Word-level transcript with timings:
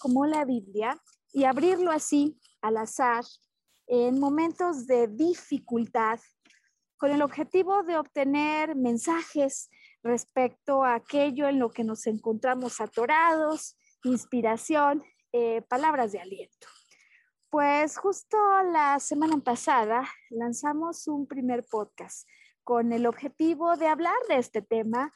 Como 0.00 0.26
la 0.26 0.44
Biblia 0.44 1.00
y 1.32 1.44
abrirlo 1.44 1.92
así, 1.92 2.40
al 2.60 2.78
azar, 2.78 3.24
en 3.86 4.18
momentos 4.18 4.86
de 4.86 5.06
dificultad, 5.06 6.18
con 6.96 7.10
el 7.12 7.22
objetivo 7.22 7.82
de 7.82 7.98
obtener 7.98 8.74
mensajes 8.74 9.70
respecto 10.02 10.84
a 10.84 10.94
aquello 10.94 11.48
en 11.48 11.58
lo 11.58 11.70
que 11.70 11.84
nos 11.84 12.06
encontramos 12.06 12.80
atorados, 12.80 13.76
inspiración, 14.04 15.04
eh, 15.32 15.62
palabras 15.62 16.12
de 16.12 16.20
aliento? 16.20 16.66
Pues 17.50 17.96
justo 17.96 18.36
la 18.72 18.98
semana 19.00 19.38
pasada 19.38 20.08
lanzamos 20.30 21.08
un 21.08 21.26
primer 21.26 21.64
podcast 21.64 22.28
con 22.62 22.92
el 22.92 23.06
objetivo 23.06 23.76
de 23.76 23.88
hablar 23.88 24.16
de 24.28 24.36
este 24.38 24.62
tema 24.62 25.12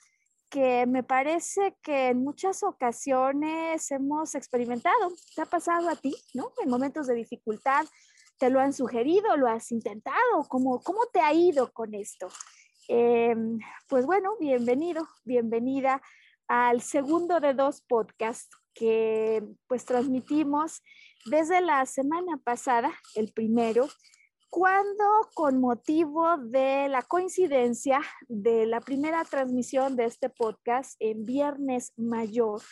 que 0.54 0.86
me 0.86 1.02
parece 1.02 1.76
que 1.82 2.10
en 2.10 2.22
muchas 2.22 2.62
ocasiones 2.62 3.90
hemos 3.90 4.36
experimentado. 4.36 5.12
¿Te 5.34 5.42
ha 5.42 5.46
pasado 5.46 5.88
a 5.88 5.96
ti, 5.96 6.14
no? 6.32 6.52
En 6.62 6.70
momentos 6.70 7.08
de 7.08 7.14
dificultad, 7.14 7.84
¿te 8.38 8.50
lo 8.50 8.60
han 8.60 8.72
sugerido, 8.72 9.36
lo 9.36 9.48
has 9.48 9.72
intentado? 9.72 10.44
¿Cómo, 10.48 10.80
cómo 10.80 11.00
te 11.12 11.18
ha 11.18 11.34
ido 11.34 11.72
con 11.72 11.92
esto? 11.96 12.28
Em, 12.86 13.58
pues 13.88 14.06
bueno, 14.06 14.36
bienvenido, 14.38 15.08
bienvenida 15.24 16.00
al 16.46 16.82
segundo 16.82 17.40
de 17.40 17.52
dos 17.52 17.80
podcasts 17.80 18.56
que 18.74 19.42
pues 19.66 19.84
transmitimos 19.84 20.84
desde 21.24 21.62
la 21.62 21.84
semana 21.84 22.36
pasada, 22.36 22.92
el 23.16 23.32
primero, 23.32 23.88
cuando 24.54 25.04
con 25.34 25.60
motivo 25.60 26.38
de 26.38 26.88
la 26.88 27.02
coincidencia 27.02 28.00
de 28.28 28.66
la 28.66 28.80
primera 28.80 29.24
transmisión 29.24 29.96
de 29.96 30.04
este 30.04 30.30
podcast 30.30 30.94
en 31.00 31.24
Viernes 31.24 31.92
Mayor, 31.96 32.62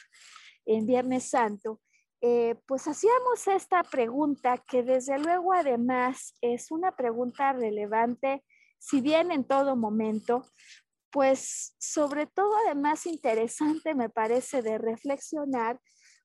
en 0.65 0.87
Viernes 0.87 1.29
Santo, 1.29 1.81
eh, 2.21 2.55
pues 2.69 2.87
hacíamos 2.87 3.49
esta 3.49 3.83
pregunta 3.83 4.59
que 4.59 4.85
desde 4.85 5.19
luego 5.19 5.55
además 5.55 6.37
es 6.41 6.71
una 6.71 6.95
pregunta 6.95 7.53
relevante, 7.53 8.45
si 8.79 9.01
bien 9.01 9.33
en 9.33 9.43
todo 9.43 9.75
momento, 9.75 10.47
pues 11.11 11.75
sobre 11.81 12.29
todo 12.29 12.53
además 12.65 13.07
interesante 13.07 13.97
me 13.97 14.09
parece 14.09 14.63
de 14.63 14.79
reflexionar 14.79 15.81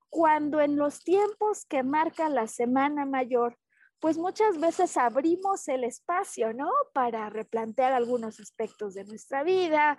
cuando 0.08 0.62
en 0.62 0.78
los 0.78 1.00
tiempos 1.00 1.66
que 1.66 1.82
marca 1.82 2.30
la 2.30 2.46
Semana 2.46 3.08
Mayor, 3.08 3.58
pues 4.00 4.18
muchas 4.18 4.60
veces 4.60 4.98
abrimos 4.98 5.68
el 5.68 5.84
espacio, 5.84 6.54
¿no? 6.54 6.70
Para 6.94 7.30
replantear 7.30 7.94
algunos 7.94 8.40
aspectos 8.40 8.94
de 8.94 9.06
nuestra 9.06 9.44
vida, 9.44 9.98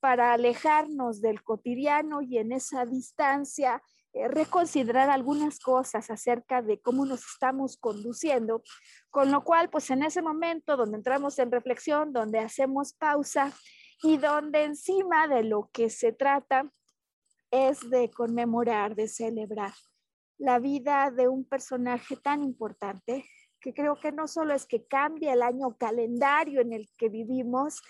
para 0.00 0.32
alejarnos 0.32 1.20
del 1.20 1.42
cotidiano 1.42 2.22
y 2.22 2.38
en 2.38 2.52
esa 2.52 2.84
distancia 2.86 3.82
eh, 4.12 4.28
reconsiderar 4.28 5.10
algunas 5.10 5.58
cosas 5.58 6.10
acerca 6.10 6.62
de 6.62 6.80
cómo 6.80 7.04
nos 7.04 7.24
estamos 7.24 7.76
conduciendo, 7.76 8.62
con 9.10 9.32
lo 9.32 9.42
cual, 9.44 9.70
pues 9.70 9.90
en 9.90 10.02
ese 10.02 10.22
momento 10.22 10.76
donde 10.76 10.98
entramos 10.98 11.38
en 11.38 11.50
reflexión, 11.50 12.12
donde 12.12 12.38
hacemos 12.38 12.92
pausa 12.92 13.52
y 14.02 14.18
donde 14.18 14.64
encima 14.64 15.26
de 15.26 15.42
lo 15.42 15.68
que 15.72 15.90
se 15.90 16.12
trata 16.12 16.70
es 17.50 17.88
de 17.90 18.10
conmemorar, 18.10 18.94
de 18.94 19.08
celebrar 19.08 19.72
la 20.38 20.58
vida 20.58 21.10
de 21.10 21.28
un 21.28 21.44
personaje 21.44 22.16
tan 22.16 22.42
importante 22.42 23.24
que 23.60 23.72
creo 23.72 23.96
que 23.96 24.12
no 24.12 24.28
solo 24.28 24.54
es 24.54 24.66
que 24.66 24.86
cambie 24.86 25.32
el 25.32 25.42
año 25.42 25.76
calendario 25.78 26.60
en 26.60 26.72
el 26.72 26.90
que 26.98 27.08
vivimos, 27.08 27.80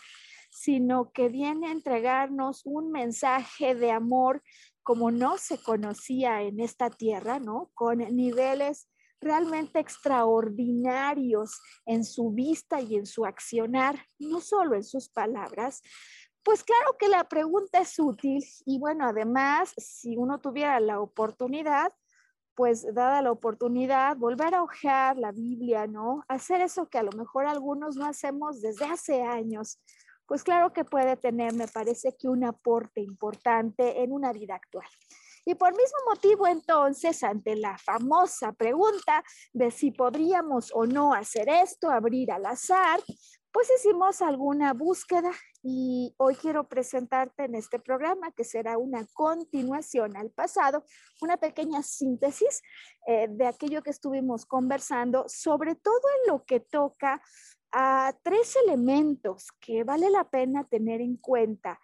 sino 0.50 1.10
que 1.10 1.28
viene 1.28 1.66
a 1.66 1.72
entregarnos 1.72 2.62
un 2.64 2.92
mensaje 2.92 3.74
de 3.74 3.90
amor 3.90 4.42
como 4.84 5.10
no 5.10 5.36
se 5.38 5.60
conocía 5.60 6.42
en 6.42 6.60
esta 6.60 6.90
tierra, 6.90 7.40
¿no? 7.40 7.70
Con 7.74 7.98
niveles 7.98 8.88
realmente 9.20 9.80
extraordinarios 9.80 11.60
en 11.86 12.04
su 12.04 12.30
vista 12.30 12.80
y 12.80 12.96
en 12.96 13.06
su 13.06 13.24
accionar, 13.24 14.06
no 14.18 14.40
solo 14.40 14.76
en 14.76 14.84
sus 14.84 15.08
palabras, 15.08 15.82
pues 16.44 16.62
claro 16.62 16.96
que 16.98 17.08
la 17.08 17.26
pregunta 17.26 17.80
es 17.80 17.98
útil 17.98 18.44
y 18.66 18.78
bueno, 18.78 19.06
además, 19.06 19.72
si 19.78 20.16
uno 20.16 20.40
tuviera 20.40 20.78
la 20.78 21.00
oportunidad, 21.00 21.92
pues 22.54 22.86
dada 22.94 23.22
la 23.22 23.32
oportunidad, 23.32 24.16
volver 24.16 24.54
a 24.54 24.62
hojear 24.62 25.18
la 25.18 25.32
Biblia, 25.32 25.86
¿no? 25.86 26.24
Hacer 26.28 26.60
eso 26.60 26.88
que 26.88 26.98
a 26.98 27.02
lo 27.02 27.12
mejor 27.12 27.46
algunos 27.46 27.96
no 27.96 28.06
hacemos 28.06 28.60
desde 28.60 28.84
hace 28.84 29.22
años, 29.22 29.80
pues 30.26 30.42
claro 30.42 30.72
que 30.72 30.84
puede 30.84 31.16
tener, 31.16 31.52
me 31.52 31.68
parece 31.68 32.16
que 32.18 32.28
un 32.28 32.44
aporte 32.44 33.00
importante 33.00 34.02
en 34.02 34.12
una 34.12 34.32
vida 34.32 34.54
actual. 34.54 34.86
Y 35.44 35.54
por 35.54 35.72
mismo 35.72 35.98
motivo, 36.08 36.46
entonces, 36.46 37.22
ante 37.22 37.54
la 37.56 37.76
famosa 37.76 38.52
pregunta 38.52 39.22
de 39.52 39.70
si 39.70 39.90
podríamos 39.90 40.70
o 40.74 40.86
no 40.86 41.12
hacer 41.12 41.48
esto, 41.50 41.90
abrir 41.90 42.32
al 42.32 42.46
azar, 42.46 43.00
pues 43.52 43.70
hicimos 43.78 44.22
alguna 44.22 44.72
búsqueda 44.72 45.30
y 45.66 46.14
hoy 46.18 46.34
quiero 46.34 46.68
presentarte 46.68 47.44
en 47.44 47.54
este 47.54 47.78
programa 47.78 48.30
que 48.32 48.44
será 48.44 48.76
una 48.76 49.06
continuación 49.14 50.14
al 50.14 50.30
pasado, 50.30 50.84
una 51.22 51.38
pequeña 51.38 51.82
síntesis 51.82 52.60
eh, 53.06 53.28
de 53.30 53.46
aquello 53.46 53.82
que 53.82 53.88
estuvimos 53.88 54.44
conversando, 54.44 55.24
sobre 55.26 55.74
todo 55.74 56.02
en 56.20 56.32
lo 56.32 56.44
que 56.44 56.60
toca 56.60 57.22
a 57.72 58.14
tres 58.22 58.56
elementos 58.56 59.48
que 59.58 59.84
vale 59.84 60.10
la 60.10 60.28
pena 60.28 60.68
tener 60.68 61.00
en 61.00 61.16
cuenta 61.16 61.80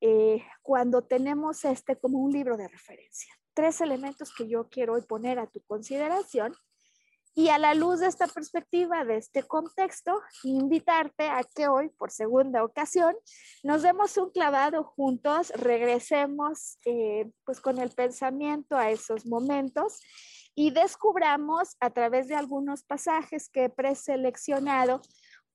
eh, 0.00 0.42
cuando 0.62 1.04
tenemos 1.04 1.66
este 1.66 1.96
como 1.96 2.18
un 2.18 2.32
libro 2.32 2.56
de 2.56 2.66
referencia. 2.66 3.32
Tres 3.52 3.82
elementos 3.82 4.34
que 4.34 4.48
yo 4.48 4.70
quiero 4.70 4.94
hoy 4.94 5.02
poner 5.02 5.38
a 5.38 5.46
tu 5.46 5.60
consideración 5.60 6.54
y 7.34 7.48
a 7.48 7.58
la 7.58 7.74
luz 7.74 8.00
de 8.00 8.08
esta 8.08 8.26
perspectiva, 8.26 9.04
de 9.04 9.16
este 9.16 9.42
contexto, 9.42 10.20
invitarte 10.42 11.28
a 11.28 11.42
que 11.42 11.66
hoy, 11.66 11.88
por 11.88 12.10
segunda 12.10 12.62
ocasión, 12.62 13.14
nos 13.62 13.82
demos 13.82 14.16
un 14.18 14.30
clavado 14.30 14.84
juntos, 14.84 15.50
regresemos 15.56 16.78
eh, 16.84 17.30
pues 17.44 17.60
con 17.60 17.78
el 17.78 17.90
pensamiento 17.90 18.76
a 18.76 18.90
esos 18.90 19.24
momentos 19.24 20.00
y 20.54 20.72
descubramos 20.72 21.76
a 21.80 21.90
través 21.90 22.28
de 22.28 22.34
algunos 22.34 22.82
pasajes 22.82 23.48
que 23.48 23.64
he 23.64 23.70
preseleccionado, 23.70 25.00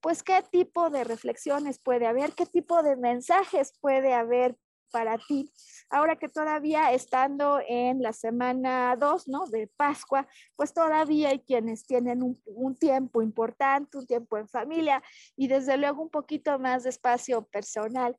pues 0.01 0.23
qué 0.23 0.43
tipo 0.51 0.89
de 0.89 1.03
reflexiones 1.03 1.79
puede 1.79 2.07
haber, 2.07 2.33
qué 2.33 2.47
tipo 2.47 2.81
de 2.81 2.95
mensajes 2.95 3.77
puede 3.79 4.13
haber 4.13 4.57
para 4.91 5.17
ti. 5.17 5.51
Ahora 5.89 6.17
que 6.17 6.29
todavía 6.29 6.91
estando 6.91 7.59
en 7.67 8.01
la 8.01 8.13
semana 8.13 8.95
2, 8.97 9.27
¿no? 9.27 9.45
De 9.47 9.67
Pascua, 9.67 10.27
pues 10.55 10.73
todavía 10.73 11.29
hay 11.29 11.39
quienes 11.39 11.85
tienen 11.85 12.23
un, 12.23 12.41
un, 12.45 12.75
tiempo 12.75 13.21
importante, 13.21 13.97
un 13.97 14.05
tiempo 14.05 14.37
en 14.37 14.47
familia 14.47 15.01
y 15.35 15.47
desde 15.47 15.77
luego 15.77 16.01
un 16.01 16.09
poquito 16.09 16.57
más 16.59 16.83
de 16.83 16.89
espacio 16.89 17.43
personal 17.45 18.17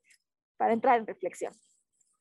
para 0.57 0.73
entrar 0.73 0.99
en 0.99 1.07
reflexión. 1.07 1.53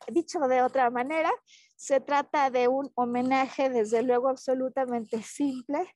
dicho 0.09 0.39
de 0.41 0.62
otra 0.62 0.91
manera, 0.91 1.31
se 1.77 2.00
trata 2.00 2.50
de 2.50 2.69
un 2.69 2.91
homenaje, 2.95 3.69
desde 3.69 4.03
luego, 4.03 4.29
absolutamente 4.29 5.23
simple, 5.23 5.87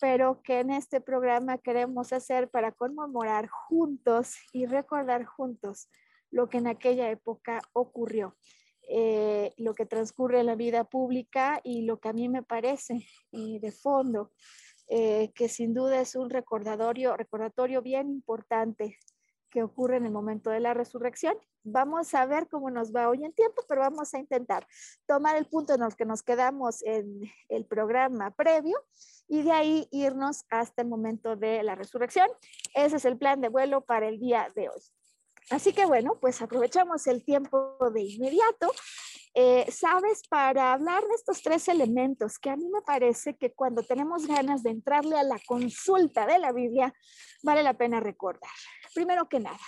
pero 0.00 0.42
que 0.42 0.60
en 0.60 0.70
este 0.70 1.00
programa 1.00 1.58
queremos 1.58 2.12
hacer 2.12 2.48
para 2.50 2.72
conmemorar 2.72 3.48
juntos 3.48 4.36
y 4.52 4.66
recordar 4.66 5.24
juntos 5.24 5.88
lo 6.30 6.48
que 6.48 6.58
en 6.58 6.66
aquella 6.66 7.10
época 7.10 7.60
ocurrió, 7.72 8.36
eh, 8.88 9.52
lo 9.56 9.74
que 9.74 9.86
transcurre 9.86 10.40
en 10.40 10.46
la 10.46 10.54
vida 10.54 10.84
pública 10.84 11.60
y 11.62 11.82
lo 11.82 12.00
que 12.00 12.08
a 12.08 12.12
mí 12.12 12.28
me 12.28 12.42
parece 12.42 13.06
eh, 13.32 13.60
de 13.60 13.72
fondo, 13.72 14.32
eh, 14.88 15.30
que 15.34 15.48
sin 15.48 15.74
duda 15.74 16.00
es 16.00 16.16
un 16.16 16.30
recordatorio, 16.30 17.16
recordatorio 17.16 17.82
bien 17.82 18.08
importante 18.10 18.98
que 19.50 19.62
ocurre 19.62 19.96
en 19.96 20.06
el 20.06 20.12
momento 20.12 20.50
de 20.50 20.60
la 20.60 20.74
resurrección. 20.74 21.36
Vamos 21.64 22.14
a 22.14 22.26
ver 22.26 22.48
cómo 22.48 22.70
nos 22.70 22.94
va 22.94 23.08
hoy 23.08 23.24
en 23.24 23.32
tiempo, 23.32 23.62
pero 23.68 23.82
vamos 23.82 24.14
a 24.14 24.18
intentar 24.18 24.66
tomar 25.06 25.36
el 25.36 25.46
punto 25.46 25.74
en 25.74 25.82
el 25.82 25.94
que 25.94 26.04
nos 26.04 26.22
quedamos 26.22 26.82
en 26.84 27.20
el 27.48 27.66
programa 27.66 28.30
previo 28.30 28.78
y 29.26 29.42
de 29.42 29.52
ahí 29.52 29.88
irnos 29.90 30.44
hasta 30.50 30.82
el 30.82 30.88
momento 30.88 31.36
de 31.36 31.62
la 31.62 31.74
resurrección. 31.74 32.28
Ese 32.74 32.96
es 32.96 33.04
el 33.04 33.18
plan 33.18 33.40
de 33.40 33.48
vuelo 33.48 33.82
para 33.82 34.08
el 34.08 34.18
día 34.18 34.50
de 34.54 34.68
hoy. 34.68 34.80
Así 35.50 35.72
que 35.72 35.86
bueno, 35.86 36.18
pues 36.20 36.42
aprovechamos 36.42 37.06
el 37.06 37.24
tiempo 37.24 37.76
de 37.94 38.02
inmediato. 38.02 38.72
Eh, 39.34 39.70
Sabes, 39.70 40.22
para 40.28 40.72
hablar 40.72 41.02
de 41.04 41.14
estos 41.14 41.42
tres 41.42 41.68
elementos 41.68 42.38
que 42.38 42.50
a 42.50 42.56
mí 42.56 42.68
me 42.68 42.82
parece 42.82 43.36
que 43.36 43.52
cuando 43.52 43.82
tenemos 43.82 44.26
ganas 44.26 44.62
de 44.62 44.70
entrarle 44.70 45.16
a 45.16 45.22
la 45.22 45.38
consulta 45.46 46.26
de 46.26 46.38
la 46.38 46.52
Biblia, 46.52 46.92
vale 47.42 47.62
la 47.62 47.74
pena 47.74 48.00
recordar. 48.00 48.50
Primero 48.94 49.28
que 49.28 49.40
nada, 49.40 49.58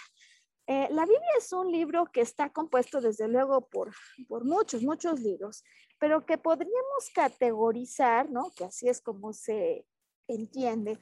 eh, 0.66 0.88
la 0.90 1.02
Biblia 1.02 1.32
es 1.38 1.52
un 1.52 1.72
libro 1.72 2.06
que 2.12 2.20
está 2.20 2.50
compuesto 2.50 3.00
desde 3.00 3.26
luego 3.26 3.68
por, 3.68 3.92
por 4.28 4.44
muchos, 4.44 4.82
muchos 4.82 5.18
libros, 5.20 5.64
pero 5.98 6.24
que 6.24 6.38
podríamos 6.38 7.10
categorizar, 7.14 8.30
¿no? 8.30 8.52
Que 8.56 8.64
así 8.64 8.88
es 8.88 9.00
como 9.00 9.32
se 9.32 9.84
entiende, 10.28 10.98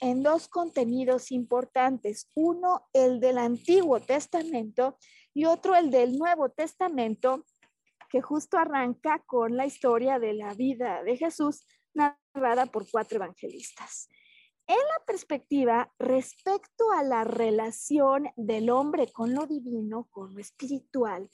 en 0.00 0.22
dos 0.22 0.48
contenidos 0.48 1.32
importantes. 1.32 2.30
Uno, 2.34 2.88
el 2.92 3.20
del 3.20 3.38
Antiguo 3.38 4.00
Testamento 4.00 4.98
y 5.34 5.44
otro, 5.44 5.74
el 5.74 5.90
del 5.90 6.18
Nuevo 6.18 6.50
Testamento, 6.50 7.44
que 8.08 8.22
justo 8.22 8.58
arranca 8.58 9.22
con 9.26 9.56
la 9.56 9.66
historia 9.66 10.18
de 10.18 10.34
la 10.34 10.54
vida 10.54 11.02
de 11.02 11.16
Jesús 11.16 11.66
narrada 11.94 12.66
por 12.66 12.88
cuatro 12.90 13.16
evangelistas. 13.16 14.08
En 14.68 14.76
la 14.76 15.04
perspectiva 15.06 15.92
respecto 15.98 16.90
a 16.90 17.04
la 17.04 17.22
relación 17.22 18.28
del 18.36 18.70
hombre 18.70 19.12
con 19.12 19.32
lo 19.32 19.46
divino, 19.46 20.08
con 20.10 20.34
lo 20.34 20.40
espiritual, 20.40 21.30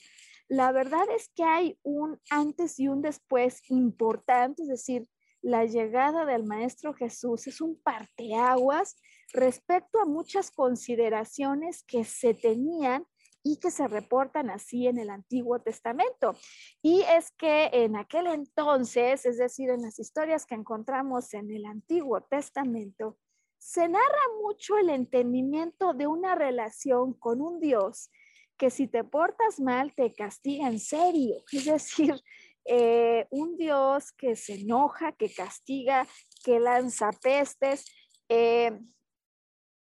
la 0.47 0.71
verdad 0.71 1.05
es 1.15 1.29
que 1.29 1.43
hay 1.43 1.79
un 1.81 2.19
antes 2.29 2.79
y 2.79 2.87
un 2.87 3.01
después 3.01 3.61
importante, 3.69 4.61
es 4.61 4.67
decir, 4.67 5.07
la 5.43 5.65
llegada 5.65 6.25
del 6.25 6.45
Maestro 6.45 6.93
Jesús 6.93 7.47
es 7.47 7.59
un 7.59 7.79
parteaguas 7.81 8.95
respecto 9.33 9.99
a 9.99 10.05
muchas 10.05 10.49
consideraciones 10.49 11.83
que 11.83 12.05
se 12.05 12.33
tenían 12.33 13.05
y 13.43 13.57
que 13.57 13.69
se 13.69 13.89
reportan 13.89 14.49
así 14.49 14.87
en 14.87 14.97
el 14.97 15.09
Antiguo 15.09 15.59
Testamento. 15.59 16.33
Y 16.81 17.01
es 17.01 17.31
que 17.31 17.69
en 17.73 17.97
aquel 17.97 18.27
entonces, 18.27 19.25
es 19.25 19.37
decir, 19.37 19.69
en 19.69 19.81
las 19.81 19.99
historias 19.99 20.45
que 20.45 20.55
encontramos 20.55 21.33
en 21.33 21.51
el 21.51 21.65
Antiguo 21.65 22.21
Testamento, 22.21 23.17
se 23.57 23.89
narra 23.89 24.23
mucho 24.41 24.77
el 24.77 24.89
entendimiento 24.89 25.93
de 25.93 26.07
una 26.07 26.35
relación 26.35 27.13
con 27.13 27.41
un 27.41 27.59
Dios 27.59 28.09
que 28.57 28.69
si 28.69 28.87
te 28.87 29.03
portas 29.03 29.59
mal 29.59 29.93
te 29.93 30.13
castiga 30.13 30.69
en 30.69 30.79
serio. 30.79 31.43
Es 31.51 31.65
decir, 31.65 32.15
eh, 32.65 33.27
un 33.29 33.57
Dios 33.57 34.11
que 34.13 34.35
se 34.35 34.55
enoja, 34.61 35.11
que 35.11 35.33
castiga, 35.33 36.07
que 36.43 36.59
lanza 36.59 37.11
pestes, 37.11 37.85
eh, 38.29 38.71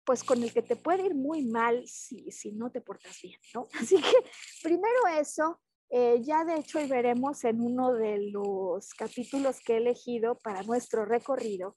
pues 0.05 0.22
con 0.22 0.43
el 0.43 0.52
que 0.52 0.62
te 0.62 0.76
puede 0.76 1.06
ir 1.06 1.14
muy 1.14 1.46
mal 1.46 1.87
si, 1.87 2.31
si 2.31 2.52
no 2.52 2.70
te 2.70 2.81
portas 2.81 3.20
bien, 3.22 3.38
¿no? 3.55 3.66
Así 3.81 3.96
que 3.96 4.16
primero 4.62 5.06
eso, 5.19 5.61
eh, 5.90 6.20
ya 6.22 6.44
de 6.44 6.56
hecho 6.56 6.78
hoy 6.78 6.87
veremos 6.87 7.44
en 7.44 7.61
uno 7.61 7.93
de 7.93 8.31
los 8.31 8.93
capítulos 8.94 9.61
que 9.61 9.75
he 9.75 9.76
elegido 9.78 10.38
para 10.38 10.62
nuestro 10.62 11.05
recorrido, 11.05 11.76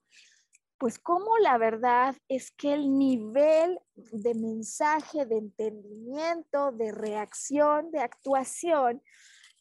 pues 0.78 1.00
cómo 1.00 1.38
la 1.40 1.58
verdad 1.58 2.16
es 2.28 2.52
que 2.52 2.74
el 2.74 2.98
nivel 2.98 3.80
de 3.96 4.36
mensaje, 4.36 5.26
de 5.26 5.38
entendimiento, 5.38 6.72
de 6.72 6.92
reacción, 6.92 7.92
de 7.92 8.00
actuación, 8.00 9.02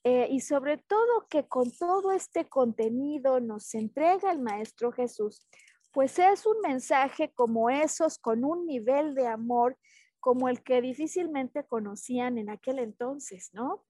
eh, 0.08 0.28
y 0.30 0.38
sobre 0.38 0.78
todo 0.78 1.26
que 1.28 1.48
con 1.48 1.68
todo 1.72 2.12
este 2.12 2.48
contenido 2.48 3.40
nos 3.40 3.74
entrega 3.74 4.30
el 4.30 4.38
Maestro 4.38 4.92
Jesús, 4.92 5.48
pues 5.90 6.20
es 6.20 6.46
un 6.46 6.60
mensaje 6.60 7.32
como 7.34 7.70
esos, 7.70 8.16
con 8.16 8.44
un 8.44 8.66
nivel 8.66 9.16
de 9.16 9.26
amor 9.26 9.76
como 10.20 10.48
el 10.48 10.62
que 10.62 10.80
difícilmente 10.80 11.66
conocían 11.66 12.38
en 12.38 12.50
aquel 12.50 12.78
entonces, 12.78 13.50
¿no? 13.52 13.84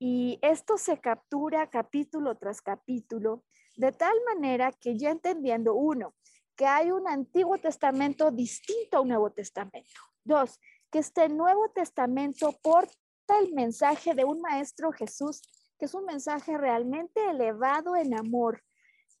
Y 0.00 0.40
esto 0.42 0.76
se 0.76 0.98
captura 0.98 1.70
capítulo 1.70 2.36
tras 2.36 2.60
capítulo, 2.60 3.44
de 3.76 3.92
tal 3.92 4.16
manera 4.26 4.72
que 4.72 4.98
ya 4.98 5.10
entendiendo, 5.10 5.76
uno, 5.76 6.16
que 6.56 6.66
hay 6.66 6.90
un 6.90 7.06
Antiguo 7.06 7.58
Testamento 7.58 8.32
distinto 8.32 8.96
a 8.96 9.02
un 9.02 9.08
Nuevo 9.10 9.30
Testamento. 9.30 10.00
Dos, 10.24 10.58
que 10.90 10.98
este 10.98 11.28
Nuevo 11.28 11.68
Testamento 11.68 12.50
porta 12.60 13.03
el 13.28 13.52
mensaje 13.52 14.14
de 14.14 14.24
un 14.24 14.40
Maestro 14.40 14.92
Jesús, 14.92 15.42
que 15.78 15.86
es 15.86 15.94
un 15.94 16.04
mensaje 16.04 16.56
realmente 16.58 17.24
elevado 17.30 17.96
en 17.96 18.14
amor, 18.14 18.62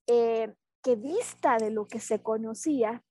eh, 0.06 0.52
que 0.82 0.96
dista 0.96 1.56
de 1.56 1.70
lo 1.70 1.86
que 1.86 1.98
se 1.98 2.22
conocía, 2.22 3.02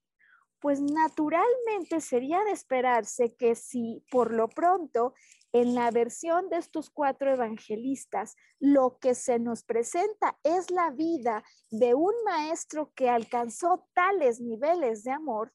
pues 0.60 0.80
naturalmente 0.80 2.00
sería 2.00 2.42
de 2.45 2.51
esperarse 2.51 3.36
que 3.36 3.56
si 3.56 4.06
por 4.10 4.34
lo 4.34 4.48
pronto 4.48 5.13
en 5.51 5.75
la 5.75 5.92
versión 5.92 6.50
de 6.50 6.57
estos 6.57 6.90
cuatro 6.90 7.31
evangelistas 7.31 8.36
lo 8.60 8.98
que 9.00 9.13
se 9.13 9.40
nos 9.40 9.63
presenta 9.63 10.40
es 10.44 10.72
la 10.72 10.90
vida 10.92 11.44
de 11.69 11.95
un 11.95 12.13
maestro 12.24 12.94
que 12.95 13.10
alcanzó 13.10 13.88
tales 13.94 14.40
niveles 14.40 15.04
de 15.04 15.12
amor, 15.12 15.51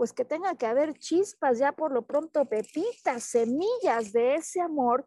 pues 0.00 0.14
que 0.14 0.24
tenga 0.24 0.54
que 0.54 0.64
haber 0.64 0.94
chispas, 0.94 1.58
ya 1.58 1.72
por 1.72 1.92
lo 1.92 2.06
pronto 2.06 2.46
pepitas, 2.46 3.22
semillas 3.22 4.14
de 4.14 4.36
ese 4.36 4.62
amor 4.62 5.06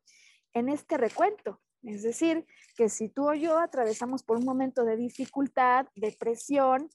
en 0.54 0.69
este 0.69 0.98
recuento. 0.98 1.60
Es 1.81 2.04
decir, 2.04 2.45
que 2.78 2.90
si 2.90 3.10
tú 3.10 3.28
o 3.28 3.34
yo 3.34 3.57
atravesamos 3.57 4.22
por 4.22 4.38
un 4.38 4.45
momento 4.45 4.83
de 4.83 4.95
dificultad, 4.95 5.88
depresión, 5.95 6.92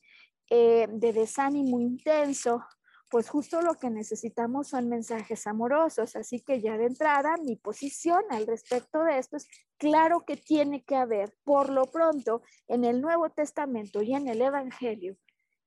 eh, 0.49 0.87
de 0.93 1.13
desánimo 1.13 1.81
intenso, 1.81 2.65
pues 3.11 3.29
justo 3.29 3.63
lo 3.63 3.75
que 3.75 3.91
necesitamos 3.91 4.69
son 4.69 4.89
mensajes 4.89 5.49
amorosos. 5.49 6.15
Así 6.15 6.41
que 6.41 6.61
ya 6.61 6.77
de 6.77 6.87
entrada, 6.87 7.35
mi 7.45 7.57
posición 7.57 8.23
al 8.31 8.47
respecto 8.47 9.03
de 9.03 9.19
esto 9.19 9.39
es, 9.39 9.49
claro 9.77 10.25
que 10.25 10.37
tiene 10.37 10.85
que 10.85 10.95
haber, 10.95 11.35
por 11.43 11.69
lo 11.69 11.87
pronto, 11.87 12.43
en 12.69 12.85
el 12.85 13.01
Nuevo 13.01 13.29
Testamento 13.31 14.03
y 14.03 14.15
en 14.15 14.29
el 14.29 14.41
Evangelio, 14.41 15.17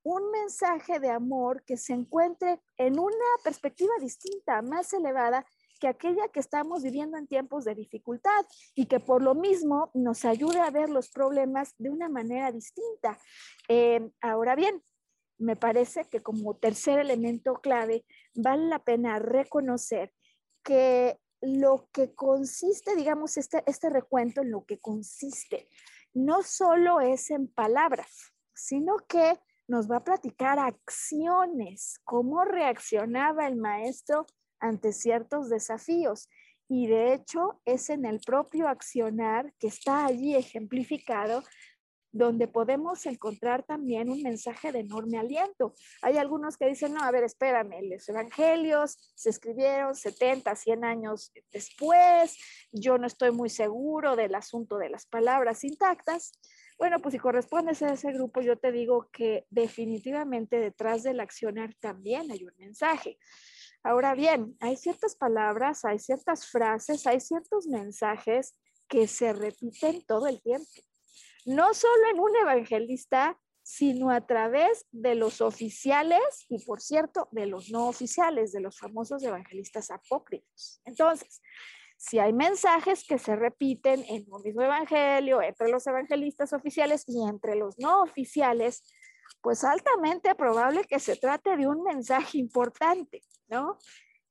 un 0.03 0.31
mensaje 0.31 0.99
de 0.99 1.09
amor 1.09 1.63
que 1.63 1.77
se 1.77 1.93
encuentre 1.93 2.61
en 2.77 2.99
una 2.99 3.31
perspectiva 3.43 3.93
distinta, 3.99 4.61
más 4.61 4.93
elevada 4.93 5.45
que 5.79 5.87
aquella 5.87 6.27
que 6.29 6.39
estamos 6.39 6.83
viviendo 6.83 7.17
en 7.17 7.27
tiempos 7.27 7.65
de 7.65 7.73
dificultad 7.73 8.45
y 8.75 8.85
que 8.85 8.99
por 8.99 9.23
lo 9.23 9.33
mismo 9.33 9.89
nos 9.93 10.25
ayude 10.25 10.59
a 10.59 10.69
ver 10.69 10.89
los 10.89 11.09
problemas 11.09 11.73
de 11.79 11.89
una 11.89 12.07
manera 12.07 12.51
distinta. 12.51 13.17
Eh, 13.67 14.11
ahora 14.21 14.55
bien, 14.55 14.83
me 15.39 15.55
parece 15.55 16.05
que 16.05 16.21
como 16.21 16.55
tercer 16.55 16.99
elemento 16.99 17.55
clave 17.55 18.05
vale 18.35 18.67
la 18.67 18.83
pena 18.83 19.17
reconocer 19.17 20.13
que 20.63 21.19
lo 21.41 21.89
que 21.91 22.13
consiste, 22.13 22.95
digamos, 22.95 23.37
este, 23.37 23.63
este 23.65 23.89
recuento 23.89 24.41
en 24.41 24.51
lo 24.51 24.65
que 24.65 24.79
consiste, 24.79 25.67
no 26.13 26.43
solo 26.43 27.01
es 27.01 27.31
en 27.31 27.47
palabras, 27.47 28.33
sino 28.53 28.97
que 29.07 29.39
nos 29.71 29.89
va 29.89 29.97
a 29.97 30.03
platicar 30.03 30.59
acciones, 30.59 32.01
cómo 32.03 32.43
reaccionaba 32.43 33.47
el 33.47 33.55
maestro 33.55 34.25
ante 34.59 34.91
ciertos 34.91 35.49
desafíos. 35.49 36.27
Y 36.67 36.87
de 36.87 37.13
hecho 37.13 37.61
es 37.63 37.89
en 37.89 38.03
el 38.05 38.19
propio 38.19 38.67
accionar 38.67 39.53
que 39.59 39.67
está 39.67 40.05
allí 40.05 40.35
ejemplificado 40.35 41.41
donde 42.11 42.49
podemos 42.49 43.05
encontrar 43.05 43.63
también 43.63 44.09
un 44.09 44.21
mensaje 44.21 44.73
de 44.73 44.79
enorme 44.79 45.17
aliento. 45.17 45.73
Hay 46.01 46.17
algunos 46.17 46.57
que 46.57 46.67
dicen, 46.67 46.93
no, 46.93 47.01
a 47.01 47.11
ver, 47.11 47.23
espérame, 47.23 47.89
los 47.89 48.09
evangelios 48.09 49.13
se 49.15 49.29
escribieron 49.29 49.95
70, 49.95 50.53
100 50.53 50.83
años 50.83 51.31
después, 51.53 52.37
yo 52.73 52.97
no 52.97 53.07
estoy 53.07 53.31
muy 53.31 53.49
seguro 53.49 54.17
del 54.17 54.35
asunto 54.35 54.77
de 54.77 54.89
las 54.89 55.05
palabras 55.05 55.63
intactas. 55.63 56.33
Bueno, 56.81 56.99
pues 56.99 57.13
si 57.13 57.19
correspondes 57.19 57.83
a 57.83 57.93
ese 57.93 58.11
grupo, 58.11 58.41
yo 58.41 58.57
te 58.57 58.71
digo 58.71 59.07
que 59.13 59.45
definitivamente 59.51 60.59
detrás 60.59 61.03
del 61.03 61.19
accionar 61.19 61.75
también 61.75 62.31
hay 62.31 62.43
un 62.43 62.53
mensaje. 62.57 63.19
Ahora 63.83 64.15
bien, 64.15 64.57
hay 64.59 64.77
ciertas 64.77 65.15
palabras, 65.15 65.85
hay 65.85 65.99
ciertas 65.99 66.47
frases, 66.47 67.05
hay 67.05 67.19
ciertos 67.19 67.67
mensajes 67.67 68.55
que 68.87 69.07
se 69.07 69.31
repiten 69.31 70.03
todo 70.07 70.25
el 70.25 70.41
tiempo. 70.41 70.71
No 71.45 71.71
solo 71.75 72.09
en 72.11 72.19
un 72.19 72.35
evangelista, 72.37 73.39
sino 73.61 74.09
a 74.09 74.25
través 74.25 74.87
de 74.91 75.13
los 75.13 75.39
oficiales 75.39 76.47
y, 76.49 76.65
por 76.65 76.81
cierto, 76.81 77.29
de 77.31 77.45
los 77.45 77.69
no 77.69 77.89
oficiales, 77.89 78.53
de 78.53 78.59
los 78.59 78.79
famosos 78.79 79.21
evangelistas 79.21 79.91
apócrifos. 79.91 80.81
Entonces, 80.85 81.43
si 82.01 82.17
hay 82.17 82.33
mensajes 82.33 83.03
que 83.03 83.19
se 83.19 83.35
repiten 83.35 84.03
en 84.09 84.25
un 84.33 84.41
mismo 84.41 84.63
evangelio, 84.63 85.39
entre 85.39 85.69
los 85.69 85.85
evangelistas 85.85 86.51
oficiales 86.51 87.03
y 87.07 87.23
entre 87.23 87.55
los 87.55 87.77
no 87.77 88.01
oficiales, 88.01 88.81
pues 89.39 89.63
altamente 89.63 90.33
probable 90.33 90.83
que 90.85 90.99
se 90.99 91.15
trate 91.15 91.55
de 91.55 91.67
un 91.67 91.83
mensaje 91.83 92.39
importante, 92.39 93.21
¿no? 93.49 93.77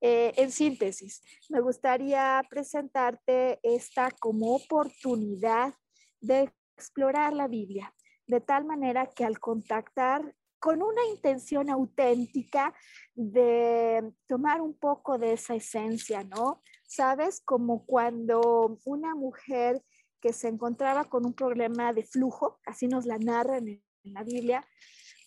Eh, 0.00 0.32
en 0.36 0.50
síntesis, 0.50 1.22
me 1.48 1.60
gustaría 1.60 2.42
presentarte 2.50 3.60
esta 3.62 4.10
como 4.18 4.56
oportunidad 4.56 5.72
de 6.20 6.52
explorar 6.76 7.34
la 7.34 7.46
Biblia, 7.46 7.94
de 8.26 8.40
tal 8.40 8.64
manera 8.64 9.06
que 9.06 9.24
al 9.24 9.38
contactar 9.38 10.34
con 10.58 10.82
una 10.82 11.06
intención 11.06 11.70
auténtica 11.70 12.74
de 13.14 14.12
tomar 14.26 14.60
un 14.60 14.76
poco 14.76 15.18
de 15.18 15.34
esa 15.34 15.54
esencia, 15.54 16.24
¿no? 16.24 16.62
Sabes, 16.90 17.40
como 17.40 17.86
cuando 17.86 18.76
una 18.84 19.14
mujer 19.14 19.80
que 20.20 20.32
se 20.32 20.48
encontraba 20.48 21.04
con 21.04 21.24
un 21.24 21.34
problema 21.34 21.92
de 21.92 22.02
flujo, 22.02 22.58
así 22.66 22.88
nos 22.88 23.06
la 23.06 23.16
narran 23.16 23.68
en, 23.68 23.84
la 24.02 24.24
Biblia, 24.24 24.66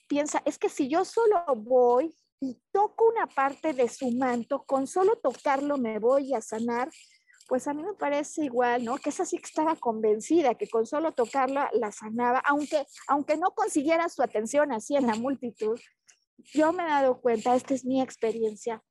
piensa, 0.09 0.41
es 0.43 0.57
que 0.57 0.67
si 0.67 0.89
yo 0.89 1.05
solo 1.05 1.41
voy 1.55 2.13
y 2.41 2.61
toco 2.73 3.07
una 3.07 3.27
parte 3.27 3.71
de 3.71 3.87
su 3.87 4.11
manto, 4.11 4.65
con 4.65 4.87
solo 4.87 5.15
tocarlo 5.15 5.77
me 5.77 5.99
voy 5.99 6.33
a 6.33 6.41
sanar, 6.41 6.89
pues 7.47 7.65
a 7.69 7.73
mí 7.73 7.81
me 7.81 7.93
parece 7.93 8.43
igual, 8.43 8.83
¿no? 8.83 8.97
Que 8.97 9.11
esa 9.11 9.25
sí 9.25 9.37
que 9.37 9.45
estaba 9.45 9.77
convencida 9.77 10.55
que 10.55 10.67
con 10.67 10.85
solo 10.85 11.13
tocarla 11.13 11.69
la 11.71 11.93
sanaba, 11.93 12.39
aunque, 12.39 12.85
aunque 13.07 13.37
no 13.37 13.51
consiguiera 13.51 14.09
su 14.09 14.21
atención 14.21 14.73
así 14.73 14.97
en 14.97 15.07
la 15.07 15.15
multitud. 15.15 15.79
Yo 16.39 16.73
me 16.73 16.83
he 16.83 16.87
dado 16.87 17.21
cuenta, 17.21 17.55
esta 17.55 17.73
es 17.73 17.85
mi 17.85 18.01
experiencia, 18.01 18.83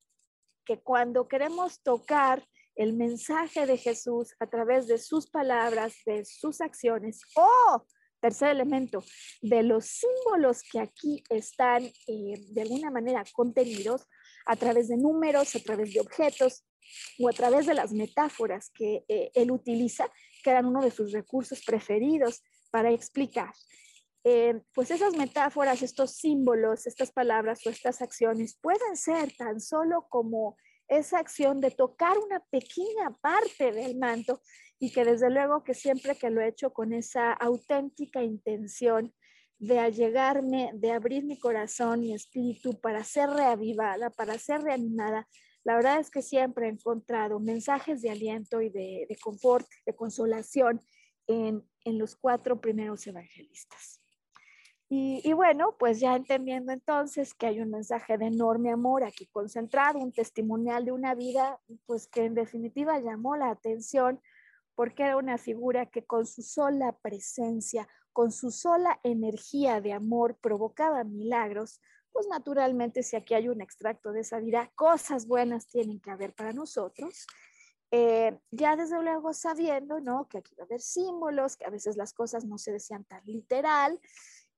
que 0.65 0.81
cuando 0.81 1.29
queremos 1.29 1.83
tocar 1.83 2.43
el 2.77 2.95
mensaje 2.95 3.67
de 3.67 3.77
Jesús 3.77 4.35
a 4.39 4.47
través 4.47 4.87
de 4.87 4.99
sus 4.99 5.29
palabras, 5.29 5.95
de 6.07 6.25
sus 6.25 6.61
acciones, 6.61 7.21
o 7.37 7.85
tercer 8.21 8.51
elemento, 8.51 9.03
de 9.43 9.63
los 9.63 9.87
símbolos 9.87 10.63
que 10.63 10.79
aquí 10.79 11.23
están 11.29 11.85
eh, 11.85 12.35
de 12.51 12.63
alguna 12.63 12.91
manera 12.91 13.25
contenidos 13.33 14.07
a 14.47 14.57
través 14.57 14.89
de 14.89 14.97
números, 14.97 15.55
a 15.57 15.61
través 15.61 15.93
de 15.93 16.01
objetos 16.01 16.65
o 17.19 17.29
a 17.29 17.33
través 17.33 17.67
de 17.67 17.75
las 17.75 17.93
metáforas 17.93 18.71
que 18.75 19.05
eh, 19.09 19.31
él 19.35 19.51
utiliza, 19.51 20.09
que 20.43 20.51
eran 20.51 20.67
uno 20.67 20.83
de 20.83 20.91
sus 20.91 21.13
recursos 21.13 21.63
preferidos 21.65 22.43
para 22.71 22.93
explicar. 22.93 23.53
Eh, 24.25 24.61
pues 24.73 24.93
esas 24.93 25.17
metáforas, 25.17 25.83
estos 25.83 26.13
símbolos, 26.13 26.87
estas 26.87 27.11
palabras 27.11 27.67
o 27.67 27.71
estas 27.71 28.03
acciones 28.03 28.57
pueden 28.63 28.97
ser 28.97 29.33
tan 29.37 29.61
solo 29.61 30.07
como 30.09 30.57
esa 30.99 31.19
acción 31.19 31.61
de 31.61 31.71
tocar 31.71 32.19
una 32.19 32.41
pequeña 32.51 33.17
parte 33.21 33.73
del 33.73 33.99
manto 33.99 34.41
y 34.79 34.93
que 34.93 35.05
desde 35.05 35.31
luego 35.31 35.65
que 35.65 35.75
siempre 35.75 36.17
que 36.17 36.31
lo 36.31 36.41
he 36.41 36.49
hecho 36.49 36.73
con 36.73 36.93
esa 36.93 37.33
auténtica 37.33 38.23
intención 38.23 39.15
de 39.59 39.79
allegarme, 39.79 40.73
de 40.75 40.91
abrir 40.91 41.25
mi 41.25 41.39
corazón 41.39 42.03
y 42.03 42.15
espíritu 42.15 42.81
para 42.81 43.05
ser 43.05 43.31
reavivada, 43.31 44.11
para 44.11 44.37
ser 44.39 44.63
reanimada, 44.63 45.29
la 45.65 45.77
verdad 45.77 46.01
es 46.01 46.11
que 46.11 46.23
siempre 46.23 46.67
he 46.67 46.71
encontrado 46.71 47.39
mensajes 47.39 48.03
de 48.03 48.11
aliento 48.11 48.61
y 48.61 48.71
de, 48.71 49.07
confort, 49.23 49.67
de 49.87 49.95
consolación 49.95 50.81
en, 51.29 51.63
los 51.85 52.17
cuatro 52.17 52.61
primeros 52.61 53.07
evangelistas. 53.07 54.02
Y, 54.95 55.23
y, 55.25 55.33
bueno, 55.33 55.75
pues 55.79 56.01
ya 56.01 56.15
entendiendo 56.15 56.71
entonces 56.71 57.33
que 57.33 57.47
hay 57.47 57.63
un 57.63 57.71
mensaje 57.71 58.19
de 58.19 58.27
enorme 58.27 58.71
amor 58.71 59.05
aquí 59.05 59.25
concentrado, 59.25 59.99
un 59.99 60.13
testimonial 60.13 60.85
de 60.85 60.93
una 60.93 61.15
vida, 61.15 61.59
pues 61.87 62.09
que 62.09 62.27
en 62.27 62.35
definitiva 62.35 63.01
llamó 63.01 63.35
la 63.35 63.49
atención 63.49 64.21
porque 64.75 65.05
era 65.05 65.17
una 65.17 65.39
figura 65.39 65.87
que 65.87 66.05
con 66.05 66.27
su 66.27 66.43
sola 66.43 66.95
presencia, 67.01 67.89
con 68.13 68.33
su 68.33 68.51
sola 68.51 69.01
energía 69.03 69.81
de 69.81 69.95
amor 69.95 70.37
provocaba 70.43 71.05
milagros, 71.05 71.81
pues 72.13 72.27
naturalmente 72.29 73.03
si 73.03 73.17
aquí 73.17 73.33
hay 73.33 73.49
un 73.49 73.63
extracto 73.63 74.13
de 74.13 74.21
esa 74.21 74.41
vida, 74.41 74.71
cosas 74.75 75.27
buenas 75.27 75.69
tienen 75.69 76.01
que 76.01 76.11
haber 76.11 76.35
para 76.35 76.53
nosotros. 76.53 77.27
Eh, 77.95 78.39
ya 78.51 78.77
desde 78.77 79.03
luego 79.03 79.33
sabiendo, 79.33 80.01
¿no? 80.01 80.29
Que 80.29 80.39
aquí 80.39 80.55
va 80.55 80.65
a 80.65 80.67
haber 80.67 80.83
símbolos, 80.83 81.57
que 81.57 81.65
a 81.65 81.71
veces 81.71 81.97
las 81.97 82.13
cosas 82.13 82.45
no 82.45 82.59
se 82.59 82.73
decían 82.73 83.05
tan 83.05 83.23
literal 83.25 83.99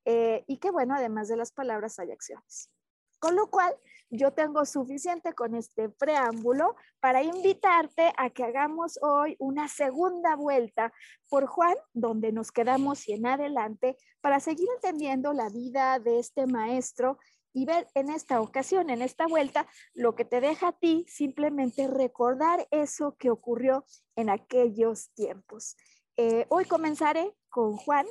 eh, 0.04 0.44
y 0.46 0.58
que 0.58 0.70
bueno, 0.70 0.94
además 0.94 1.28
de 1.28 1.36
las 1.36 1.52
palabras 1.52 1.98
hay 1.98 2.10
acciones. 2.12 2.70
Con 3.18 3.36
lo 3.36 3.48
cual, 3.48 3.74
yo 4.10 4.32
tengo 4.32 4.64
suficiente 4.64 5.32
con 5.32 5.54
este 5.54 5.88
preámbulo 5.88 6.76
para 7.00 7.22
invitarte 7.22 8.12
a 8.16 8.30
que 8.30 8.44
hagamos 8.44 8.98
hoy 9.02 9.34
una 9.38 9.66
segunda 9.68 10.36
vuelta 10.36 10.92
por 11.28 11.46
Juan, 11.46 11.74
donde 11.94 12.30
nos 12.32 12.52
quedamos 12.52 13.08
y 13.08 13.14
en 13.14 13.26
adelante, 13.26 13.96
para 14.20 14.40
seguir 14.40 14.68
entendiendo 14.76 15.32
la 15.32 15.48
vida 15.48 15.98
de 15.98 16.18
este 16.18 16.46
maestro 16.46 17.18
y 17.54 17.64
ver 17.64 17.88
en 17.94 18.10
esta 18.10 18.40
ocasión, 18.40 18.90
en 18.90 19.00
esta 19.00 19.26
vuelta, 19.26 19.66
lo 19.94 20.14
que 20.14 20.24
te 20.24 20.40
deja 20.40 20.68
a 20.68 20.72
ti 20.72 21.06
simplemente 21.08 21.88
recordar 21.88 22.66
eso 22.70 23.16
que 23.16 23.30
ocurrió 23.30 23.84
en 24.16 24.28
aquellos 24.28 25.10
tiempos. 25.14 25.76
Eh, 26.16 26.46
hoy 26.50 26.64
comenzaré 26.66 27.34
con 27.48 27.76
Juan. 27.76 28.06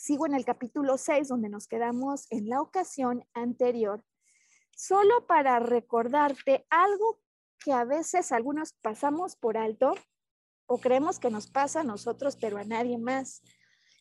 Sigo 0.00 0.24
en 0.24 0.32
el 0.32 0.46
capítulo 0.46 0.96
6, 0.96 1.28
donde 1.28 1.50
nos 1.50 1.68
quedamos 1.68 2.26
en 2.30 2.48
la 2.48 2.62
ocasión 2.62 3.22
anterior 3.34 4.02
solo 4.74 5.26
para 5.26 5.58
recordarte 5.58 6.66
algo 6.70 7.20
que 7.62 7.74
a 7.74 7.84
veces 7.84 8.32
algunos 8.32 8.72
pasamos 8.72 9.36
por 9.36 9.58
alto 9.58 9.92
o 10.64 10.78
creemos 10.78 11.18
que 11.18 11.28
nos 11.28 11.48
pasa 11.48 11.80
a 11.80 11.84
nosotros, 11.84 12.38
pero 12.40 12.56
a 12.56 12.64
nadie 12.64 12.96
más. 12.96 13.42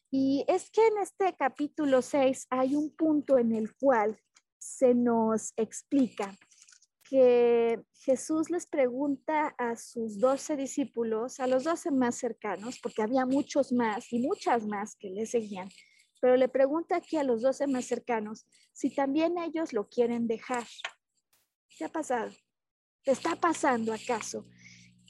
Y 0.10 0.46
es 0.48 0.72
que 0.72 0.88
en 0.88 1.00
este 1.00 1.36
capítulo 1.36 2.02
6 2.02 2.48
hay 2.50 2.76
un 2.76 2.96
punto 2.96 3.38
en 3.38 3.54
el 3.54 3.76
cual 3.76 4.18
se 4.58 4.96
nos 4.96 5.52
explica 5.58 6.34
que 7.04 7.84
Jesús 8.06 8.50
les 8.50 8.68
pregunta 8.68 9.54
a 9.58 9.76
sus 9.76 10.18
doce 10.18 10.56
discípulos, 10.56 11.42
a 11.42 11.48
los 11.48 11.66
doce 11.66 11.92
más 11.92 12.16
cercanos, 12.16 12.80
porque 12.80 13.02
había 13.02 13.26
muchos 13.26 13.74
más 13.74 14.14
y 14.14 14.20
muchas 14.20 14.66
más 14.66 14.96
que 14.96 15.10
le 15.10 15.26
seguían, 15.26 15.68
pero 16.20 16.36
le 16.36 16.50
pregunta 16.50 16.98
aquí 16.98 17.18
a 17.18 17.24
los 17.24 17.42
doce 17.42 17.68
más 17.68 17.86
cercanos 17.86 18.46
si 18.74 18.94
también 18.94 19.38
ellos 19.38 19.74
lo 19.74 19.88
quieren 19.88 20.28
dejar. 20.28 20.66
¿Qué 21.78 21.86
ha 21.86 21.90
pasado? 21.90 22.32
¿Te 23.04 23.12
está 23.12 23.36
pasando 23.36 23.94
acaso 23.94 24.46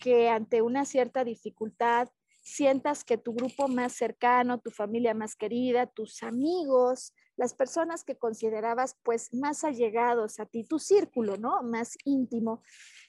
que 0.01 0.29
ante 0.29 0.61
una 0.61 0.85
cierta 0.85 1.23
dificultad 1.23 2.09
sientas 2.41 3.03
que 3.03 3.17
tu 3.17 3.33
grupo 3.33 3.67
más 3.67 3.93
cercano, 3.93 4.59
tu 4.59 4.71
familia 4.71 5.13
más 5.13 5.35
querida, 5.35 5.87
tus 5.87 6.23
amigos, 6.23 7.13
las 7.35 7.53
personas 7.53 8.03
que 8.03 8.17
considerabas 8.17 8.97
pues 9.03 9.33
más 9.33 9.63
allegados 9.63 10.39
a 10.39 10.45
ti, 10.45 10.63
tu 10.63 10.79
círculo, 10.79 11.37
¿no? 11.37 11.61
Más 11.63 11.97
íntimo, 12.03 12.61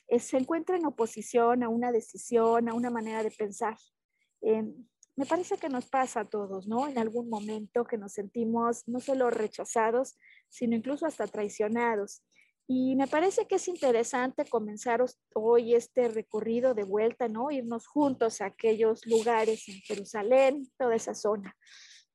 eh, 0.09 0.21
se 0.21 0.37
encuentra 0.37 0.77
en 0.77 0.87
oposición 0.87 1.63
a 1.63 1.69
una 1.69 1.91
decisión, 1.91 2.69
a 2.69 2.75
una 2.75 2.91
manera 2.91 3.23
de 3.23 3.31
pensar. 3.31 3.77
Em, 4.41 4.73
me 5.17 5.27
parece 5.27 5.59
que 5.59 5.69
nos 5.69 5.87
pasa 5.87 6.21
a 6.21 6.29
todos, 6.29 6.67
¿no? 6.67 6.89
En 6.89 6.99
algún 6.99 7.29
momento 7.29 7.85
que 7.85 7.99
nos 7.99 8.13
sentimos 8.13 8.87
no 8.89 9.01
solo 9.01 9.31
rechazados, 9.31 10.17
sino 10.49 10.77
incluso 10.77 11.07
hasta 11.07 11.27
traicionados. 11.27 12.23
Y 12.67 12.95
me 12.95 13.09
parece 13.09 13.47
que 13.47 13.57
es 13.57 13.67
interesante 13.67 14.45
comenzar 14.45 15.05
hoy 15.35 15.75
este 15.75 16.09
recorrido 16.09 16.73
de 16.73 16.85
vuelta, 16.85 17.29
¿no? 17.29 17.51
Irnos 17.51 17.87
juntos 17.87 18.41
a 18.41 18.47
aquellos 18.47 19.05
lugares 19.07 19.69
en 19.69 19.81
Jerusalén, 19.81 20.71
toda 20.79 20.95
esa 20.95 21.15
zona, 21.15 21.57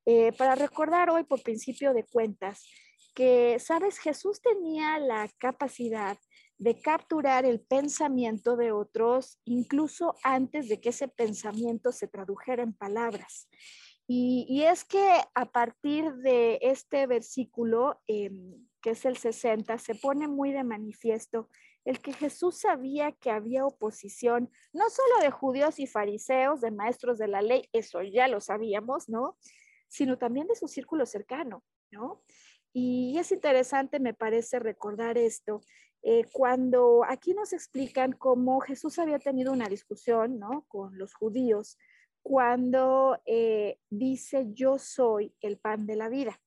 eh, 0.06 0.32
para 0.32 0.54
recordar 0.54 1.10
hoy 1.10 1.24
por 1.24 1.42
principio 1.42 1.92
de 1.92 2.04
cuentas 2.04 2.66
que, 3.14 3.58
sabes, 3.58 3.98
Jesús 3.98 4.40
tenía 4.40 4.98
la 4.98 5.28
capacidad 5.38 6.16
de 6.58 6.80
capturar 6.80 7.44
el 7.44 7.60
pensamiento 7.60 8.56
de 8.56 8.72
otros 8.72 9.38
incluso 9.44 10.14
antes 10.22 10.68
de 10.68 10.80
que 10.80 10.88
ese 10.88 11.08
pensamiento 11.08 11.92
se 11.92 12.08
tradujera 12.08 12.62
en 12.62 12.72
palabras. 12.72 13.48
Y, 14.08 14.62
es 14.62 14.84
que 14.84 15.04
a 15.34 15.46
partir 15.46 16.14
de 16.14 16.60
este 16.62 17.08
versículo, 17.08 18.00
em, 18.06 18.68
que 18.80 18.90
es 18.90 19.04
el 19.04 19.16
60, 19.16 19.78
se 19.78 19.96
pone 19.96 20.28
muy 20.28 20.52
de 20.52 20.62
manifiesto 20.62 21.48
el 21.84 22.00
que 22.00 22.12
Jesús 22.12 22.58
sabía 22.58 23.12
que 23.12 23.30
había 23.30 23.64
oposición, 23.64 24.50
no 24.72 24.90
solo 24.90 25.22
de 25.22 25.30
judíos 25.30 25.78
y 25.78 25.86
fariseos, 25.86 26.60
de 26.60 26.72
maestros 26.72 27.16
de 27.16 27.28
la 27.28 27.42
ley, 27.42 27.68
eso 27.72 28.02
ya 28.02 28.26
lo 28.28 28.40
sabíamos, 28.40 29.08
¿no? 29.08 29.36
Sino 29.88 30.18
también 30.18 30.48
de 30.48 30.56
su 30.56 30.66
círculo 30.66 31.06
cercano, 31.06 31.62
¿no? 31.92 32.22
Y 32.72 33.16
es 33.18 33.30
interesante, 33.32 34.00
me 34.00 34.14
parece, 34.14 34.58
recordar 34.58 35.16
esto, 35.16 35.62
eh, 36.08 36.24
cuando 36.30 37.02
aquí 37.04 37.34
nos 37.34 37.52
explican 37.52 38.12
cómo 38.12 38.60
Jesús 38.60 38.96
había 39.00 39.18
tenido 39.18 39.52
una 39.52 39.68
discusión 39.68 40.38
¿no? 40.38 40.64
con 40.68 40.96
los 40.96 41.12
judíos 41.14 41.76
cuando 42.22 43.18
eh, 43.26 43.80
dice 43.90 44.46
yo 44.52 44.78
soy 44.78 45.34
el 45.40 45.58
pan 45.58 45.84
de 45.84 45.96
la 45.96 46.08
vida. 46.08 46.40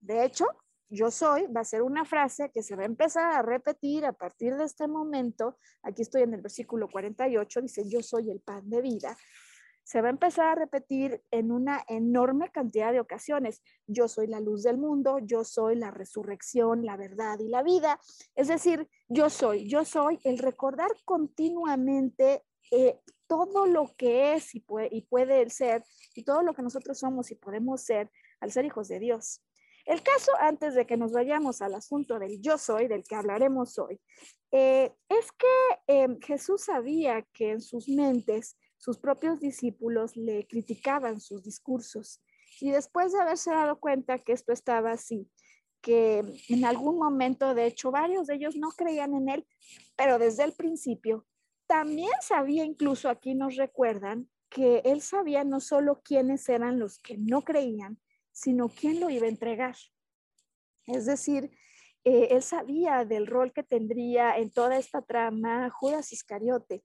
De 0.00 0.24
hecho, 0.24 0.46
yo 0.88 1.12
soy 1.12 1.46
va 1.46 1.60
a 1.60 1.64
ser 1.64 1.82
una 1.82 2.04
frase 2.04 2.50
que 2.50 2.64
se 2.64 2.74
va 2.74 2.82
a 2.82 2.86
empezar 2.86 3.32
a 3.32 3.42
repetir 3.42 4.04
a 4.04 4.14
partir 4.14 4.56
de 4.56 4.64
este 4.64 4.88
momento. 4.88 5.58
Aquí 5.84 6.02
estoy 6.02 6.22
en 6.22 6.34
el 6.34 6.40
versículo 6.40 6.88
48, 6.88 7.60
dice 7.62 7.88
yo 7.88 8.02
soy 8.02 8.32
el 8.32 8.40
pan 8.40 8.68
de 8.68 8.82
vida. 8.82 9.16
Se 9.84 10.00
va 10.00 10.08
a 10.08 10.10
empezar 10.10 10.46
a 10.48 10.54
repetir 10.54 11.22
en 11.30 11.52
una 11.52 11.84
enorme 11.88 12.50
cantidad 12.50 12.92
de 12.92 13.00
ocasiones. 13.00 13.62
Yo 13.86 14.08
soy 14.08 14.26
la 14.26 14.40
luz 14.40 14.62
del 14.62 14.78
mundo, 14.78 15.18
yo 15.20 15.44
soy 15.44 15.76
la 15.76 15.90
resurrección, 15.90 16.84
la 16.84 16.96
verdad 16.96 17.38
y 17.38 17.48
la 17.48 17.62
vida. 17.62 18.00
Es 18.34 18.48
decir, 18.48 18.88
yo 19.08 19.30
soy, 19.30 19.68
yo 19.68 19.84
soy 19.84 20.18
el 20.24 20.38
recordar 20.38 20.90
continuamente 21.04 22.42
eh, 22.70 22.98
todo 23.26 23.66
lo 23.66 23.94
que 23.96 24.34
es 24.34 24.54
y 24.54 24.60
puede, 24.60 24.88
y 24.90 25.02
puede 25.02 25.48
ser 25.50 25.84
y 26.14 26.24
todo 26.24 26.42
lo 26.42 26.54
que 26.54 26.62
nosotros 26.62 26.98
somos 26.98 27.30
y 27.30 27.34
podemos 27.34 27.82
ser 27.82 28.10
al 28.40 28.52
ser 28.52 28.64
hijos 28.64 28.88
de 28.88 28.98
Dios. 28.98 29.42
El 29.84 30.02
caso, 30.02 30.32
antes 30.40 30.74
de 30.74 30.86
que 30.86 30.96
nos 30.96 31.12
vayamos 31.12 31.60
al 31.60 31.74
asunto 31.74 32.18
del 32.18 32.40
yo 32.40 32.56
soy, 32.56 32.88
del 32.88 33.04
que 33.04 33.16
hablaremos 33.16 33.78
hoy, 33.78 34.00
eh, 34.50 34.94
es 35.08 35.32
que 35.32 35.46
em, 35.86 36.18
Jesús 36.20 36.64
sabía 36.64 37.22
que 37.32 37.50
en 37.50 37.60
sus 37.60 37.88
mentes 37.88 38.56
sus 38.84 38.98
propios 38.98 39.40
discípulos 39.40 40.14
le 40.14 40.46
criticaban 40.46 41.18
sus 41.18 41.42
discursos. 41.42 42.20
Y 42.60 42.70
después 42.70 43.12
de 43.12 43.20
haberse 43.22 43.50
dado 43.50 43.80
cuenta 43.80 44.18
que 44.18 44.32
esto 44.32 44.52
estaba 44.52 44.92
así, 44.92 45.30
que 45.80 46.22
en 46.50 46.66
algún 46.66 46.98
momento, 46.98 47.54
de 47.54 47.64
hecho, 47.64 47.90
varios 47.90 48.26
de 48.26 48.34
ellos 48.34 48.56
no 48.56 48.68
creían 48.72 49.14
en 49.14 49.30
él, 49.30 49.46
pero 49.96 50.18
desde 50.18 50.44
el 50.44 50.52
principio, 50.52 51.26
también 51.66 52.10
sabía, 52.20 52.66
incluso 52.66 53.08
aquí 53.08 53.34
nos 53.34 53.56
recuerdan, 53.56 54.28
que 54.50 54.82
él 54.84 55.00
sabía 55.00 55.44
no 55.44 55.60
solo 55.60 56.02
quiénes 56.04 56.46
eran 56.50 56.78
los 56.78 56.98
que 56.98 57.16
no 57.16 57.40
creían, 57.40 57.98
sino 58.32 58.68
quién 58.68 59.00
lo 59.00 59.08
iba 59.08 59.24
a 59.24 59.30
entregar. 59.30 59.76
Es 60.86 61.06
decir, 61.06 61.50
eh, 62.04 62.28
él 62.32 62.42
sabía 62.42 63.06
del 63.06 63.26
rol 63.26 63.50
que 63.54 63.62
tendría 63.62 64.36
en 64.36 64.50
toda 64.50 64.76
esta 64.76 65.00
trama 65.00 65.70
Judas 65.70 66.12
Iscariote 66.12 66.84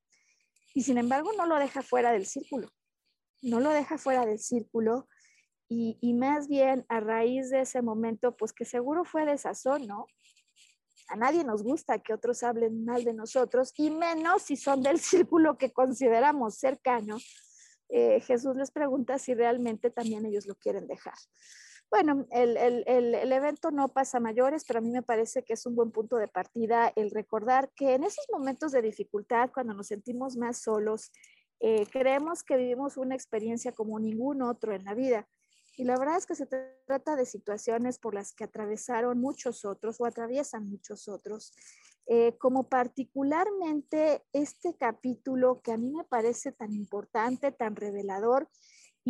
y 0.73 0.83
sin 0.83 0.97
embargo 0.97 1.31
no 1.33 1.45
lo 1.45 1.57
deja 1.57 1.81
fuera 1.81 2.11
del 2.11 2.25
círculo, 2.25 2.69
no 3.41 3.59
lo 3.59 3.71
deja 3.71 3.97
fuera 3.97 4.25
del 4.25 4.39
círculo 4.39 5.07
y, 5.71 6.13
más 6.15 6.47
bien 6.47 6.83
a 6.89 6.99
raíz 6.99 7.51
de 7.51 7.61
ese 7.61 7.83
momento, 7.83 8.35
pues 8.35 8.53
que 8.53 8.65
seguro 8.65 9.05
fue 9.05 9.25
desazón, 9.25 9.85
¿no? 9.85 10.07
A 11.09 11.15
nadie 11.15 11.43
nos 11.43 11.61
gusta 11.61 11.99
que 11.99 12.13
otros 12.13 12.41
hablen 12.41 12.85
mal 12.85 13.03
de 13.03 13.13
nosotros 13.13 13.71
y 13.77 13.91
menos 13.91 14.41
si 14.43 14.57
son 14.57 14.81
del 14.81 14.99
círculo 14.99 15.57
que 15.57 15.71
consideramos 15.71 16.55
cercano 16.57 17.17
eh, 17.89 18.19
Jesús 18.21 18.55
les 18.55 18.69
pregunta 18.69 19.17
si 19.17 19.33
realmente 19.33 19.89
también 19.89 20.25
ellos 20.25 20.45
lo 20.45 20.55
quieren 20.55 20.87
dejar. 20.87 21.15
Bueno, 21.91 22.27
el, 22.29 23.33
evento 23.33 23.71
no 23.71 23.87
pasa 23.87 24.19
mayores, 24.19 24.63
pero 24.67 24.77
a 24.77 24.81
mí 24.81 24.91
me 24.91 25.01
parece 25.01 25.43
que 25.43 25.53
es 25.53 25.65
un 25.65 25.75
buen 25.75 25.91
punto 25.91 26.17
de 26.17 26.27
partida 26.27 26.93
el 26.95 27.09
recordar 27.09 27.71
que 27.75 27.95
en 27.95 28.03
esos 28.03 28.25
momentos 28.31 28.71
de 28.71 28.83
dificultad, 28.83 29.49
cuando 29.51 29.73
nos 29.73 29.87
sentimos 29.87 30.37
más 30.37 30.59
solos, 30.59 31.11
eh, 31.59 31.87
creemos 31.91 32.43
que 32.43 32.57
vivimos 32.57 32.97
una 32.97 33.15
experiencia 33.15 33.71
como 33.71 33.99
ningún 33.99 34.43
otro 34.43 34.73
en 34.73 34.83
la 34.83 34.93
vida. 34.93 35.27
Y 35.77 35.83
la 35.85 35.97
verdad 35.97 36.17
es 36.17 36.27
que 36.27 36.35
se 36.35 36.45
trata 36.45 37.15
de 37.15 37.25
situaciones 37.25 37.97
por 37.97 38.13
las 38.13 38.33
que 38.33 38.43
atravesaron 38.43 39.19
muchos 39.19 39.65
otros 39.65 39.99
o 39.99 40.05
atraviesan 40.05 40.69
muchos 40.69 41.07
otros. 41.07 41.53
Eh, 42.05 42.37
como 42.37 42.67
particularmente 42.69 44.23
este 44.33 44.75
capítulo 44.75 45.61
que 45.61 45.71
a 45.71 45.77
mí 45.77 45.91
me 45.91 46.03
parece 46.03 46.51
tan 46.51 46.73
importante, 46.73 47.51
tan 47.51 47.75
revelador 47.75 48.49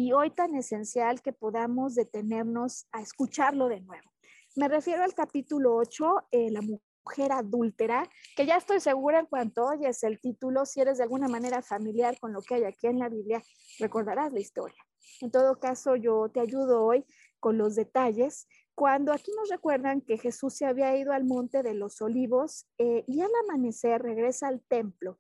y 0.02 0.14
hoy 0.14 0.30
tan 0.32 0.56
esencial 0.56 1.22
que 1.22 1.34
podamos 1.34 1.94
detenernos 1.94 2.88
a 2.94 3.02
escucharlo 3.02 3.68
de 3.68 3.82
nuevo. 3.82 4.10
Me 4.56 4.70
refiero 4.70 5.04
al 5.04 5.14
capítulo 5.14 5.76
8, 5.76 6.28
eh, 6.32 6.50
la 6.52 6.62
mujer 6.62 7.34
adúltera, 7.34 8.10
que 8.38 8.46
ya 8.46 8.56
estoy 8.56 8.80
segura 8.80 9.20
en 9.20 9.26
cuanto 9.26 9.66
oyes 9.66 10.02
el 10.04 10.22
título, 10.22 10.66
si 10.66 10.80
eres 10.80 11.00
de 11.00 11.04
alguna 11.04 11.28
manera 11.28 11.62
familiar 11.62 12.18
con 12.18 12.32
lo 12.32 12.42
que 12.42 12.56
hay 12.56 12.64
aquí 12.64 12.88
en 12.88 12.98
la 12.98 13.10
Biblia, 13.10 13.44
recordarás 13.78 14.32
la 14.32 14.40
historia. 14.40 14.82
En 15.20 15.32
todo 15.32 15.60
caso, 15.60 15.98
yo 15.98 16.30
te 16.30 16.40
ayudo 16.40 16.86
hoy 16.86 17.04
con 17.42 17.58
los 17.58 17.76
detalles 17.76 18.48
cuando 18.76 19.12
aquí 19.12 19.34
nos 19.36 19.50
recuerdan 19.50 20.00
que 20.00 20.18
Jesús 20.18 20.54
se 20.54 20.66
había 20.66 20.96
ido 20.96 21.12
al 21.12 21.26
monte 21.26 21.62
de 21.62 21.74
los 21.74 22.02
olivos 22.02 22.70
eh, 22.78 23.04
y 23.06 23.20
al 23.20 23.32
amanecer 23.44 24.02
regresa 24.02 24.48
al 24.48 24.62
templo 24.62 25.20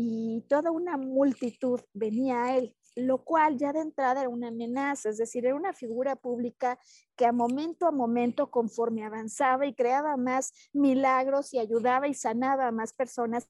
y 0.00 0.44
toda 0.48 0.70
una 0.70 0.96
multitud 0.96 1.80
venía 1.92 2.44
a 2.44 2.56
él, 2.56 2.76
lo 2.98 3.24
cual 3.24 3.56
ya 3.56 3.72
de 3.72 3.80
entrada 3.80 4.20
era 4.20 4.28
una 4.28 4.48
amenaza, 4.48 5.10
es 5.10 5.18
decir, 5.18 5.46
era 5.46 5.54
una 5.54 5.72
figura 5.72 6.16
pública 6.16 6.78
que 7.16 7.26
a 7.26 7.32
momento 7.32 7.86
a 7.86 7.92
momento, 7.92 8.50
conforme 8.50 9.04
avanzaba 9.04 9.66
y 9.66 9.74
creaba 9.74 10.16
más 10.16 10.52
milagros 10.72 11.54
y 11.54 11.58
ayudaba 11.58 12.08
y 12.08 12.14
sanaba 12.14 12.66
a 12.66 12.72
más 12.72 12.92
personas, 12.92 13.48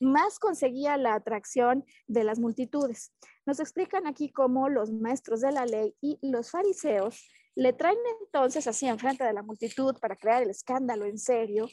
más 0.00 0.38
conseguía 0.38 0.96
la 0.96 1.14
atracción 1.14 1.84
de 2.06 2.24
las 2.24 2.38
multitudes. 2.38 3.12
Nos 3.44 3.60
explican 3.60 4.06
aquí 4.06 4.30
cómo 4.30 4.68
los 4.68 4.90
maestros 4.90 5.42
de 5.42 5.52
la 5.52 5.66
ley 5.66 5.94
y 6.00 6.18
los 6.22 6.50
fariseos 6.50 7.28
le 7.54 7.72
traen 7.72 7.98
entonces 8.22 8.66
así 8.66 8.86
enfrente 8.86 9.24
de 9.24 9.32
la 9.32 9.42
multitud 9.42 9.96
para 10.00 10.16
crear 10.16 10.42
el 10.42 10.50
escándalo 10.50 11.06
en 11.06 11.18
serio 11.18 11.68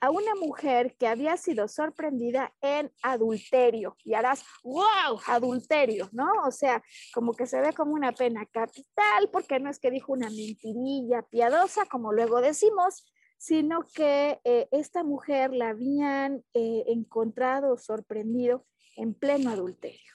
a 0.00 0.10
una 0.10 0.34
mujer 0.34 0.96
que 0.98 1.06
había 1.06 1.36
sido 1.36 1.68
sorprendida 1.68 2.54
en 2.62 2.90
adulterio. 3.02 3.96
Y 4.04 4.14
harás, 4.14 4.44
wow, 4.62 5.20
adulterio, 5.26 6.08
¿no? 6.12 6.28
O 6.46 6.50
sea, 6.50 6.82
como 7.12 7.34
que 7.34 7.46
se 7.46 7.60
ve 7.60 7.72
como 7.72 7.92
una 7.92 8.12
pena 8.12 8.46
capital, 8.46 9.28
porque 9.30 9.60
no 9.60 9.68
es 9.68 9.78
que 9.78 9.90
dijo 9.90 10.12
una 10.12 10.30
mentirilla 10.30 11.22
piadosa, 11.22 11.84
como 11.86 12.12
luego 12.12 12.40
decimos, 12.40 13.04
sino 13.36 13.86
que 13.94 14.40
eh, 14.44 14.68
esta 14.70 15.02
mujer 15.04 15.52
la 15.52 15.70
habían 15.70 16.44
eh, 16.54 16.84
encontrado 16.88 17.76
sorprendido 17.76 18.66
en 18.96 19.14
pleno 19.14 19.50
adulterio. 19.50 20.12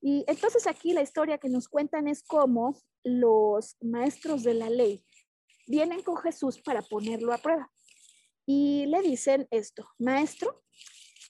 Y 0.00 0.24
entonces 0.28 0.66
aquí 0.66 0.92
la 0.92 1.02
historia 1.02 1.38
que 1.38 1.48
nos 1.48 1.68
cuentan 1.68 2.08
es 2.08 2.22
cómo 2.22 2.76
los 3.04 3.76
maestros 3.80 4.44
de 4.44 4.54
la 4.54 4.70
ley 4.70 5.04
vienen 5.66 6.02
con 6.02 6.16
Jesús 6.16 6.60
para 6.60 6.82
ponerlo 6.82 7.32
a 7.32 7.38
prueba. 7.38 7.70
Y 8.50 8.86
le 8.86 9.02
dicen 9.02 9.46
esto, 9.50 9.90
maestro, 9.98 10.62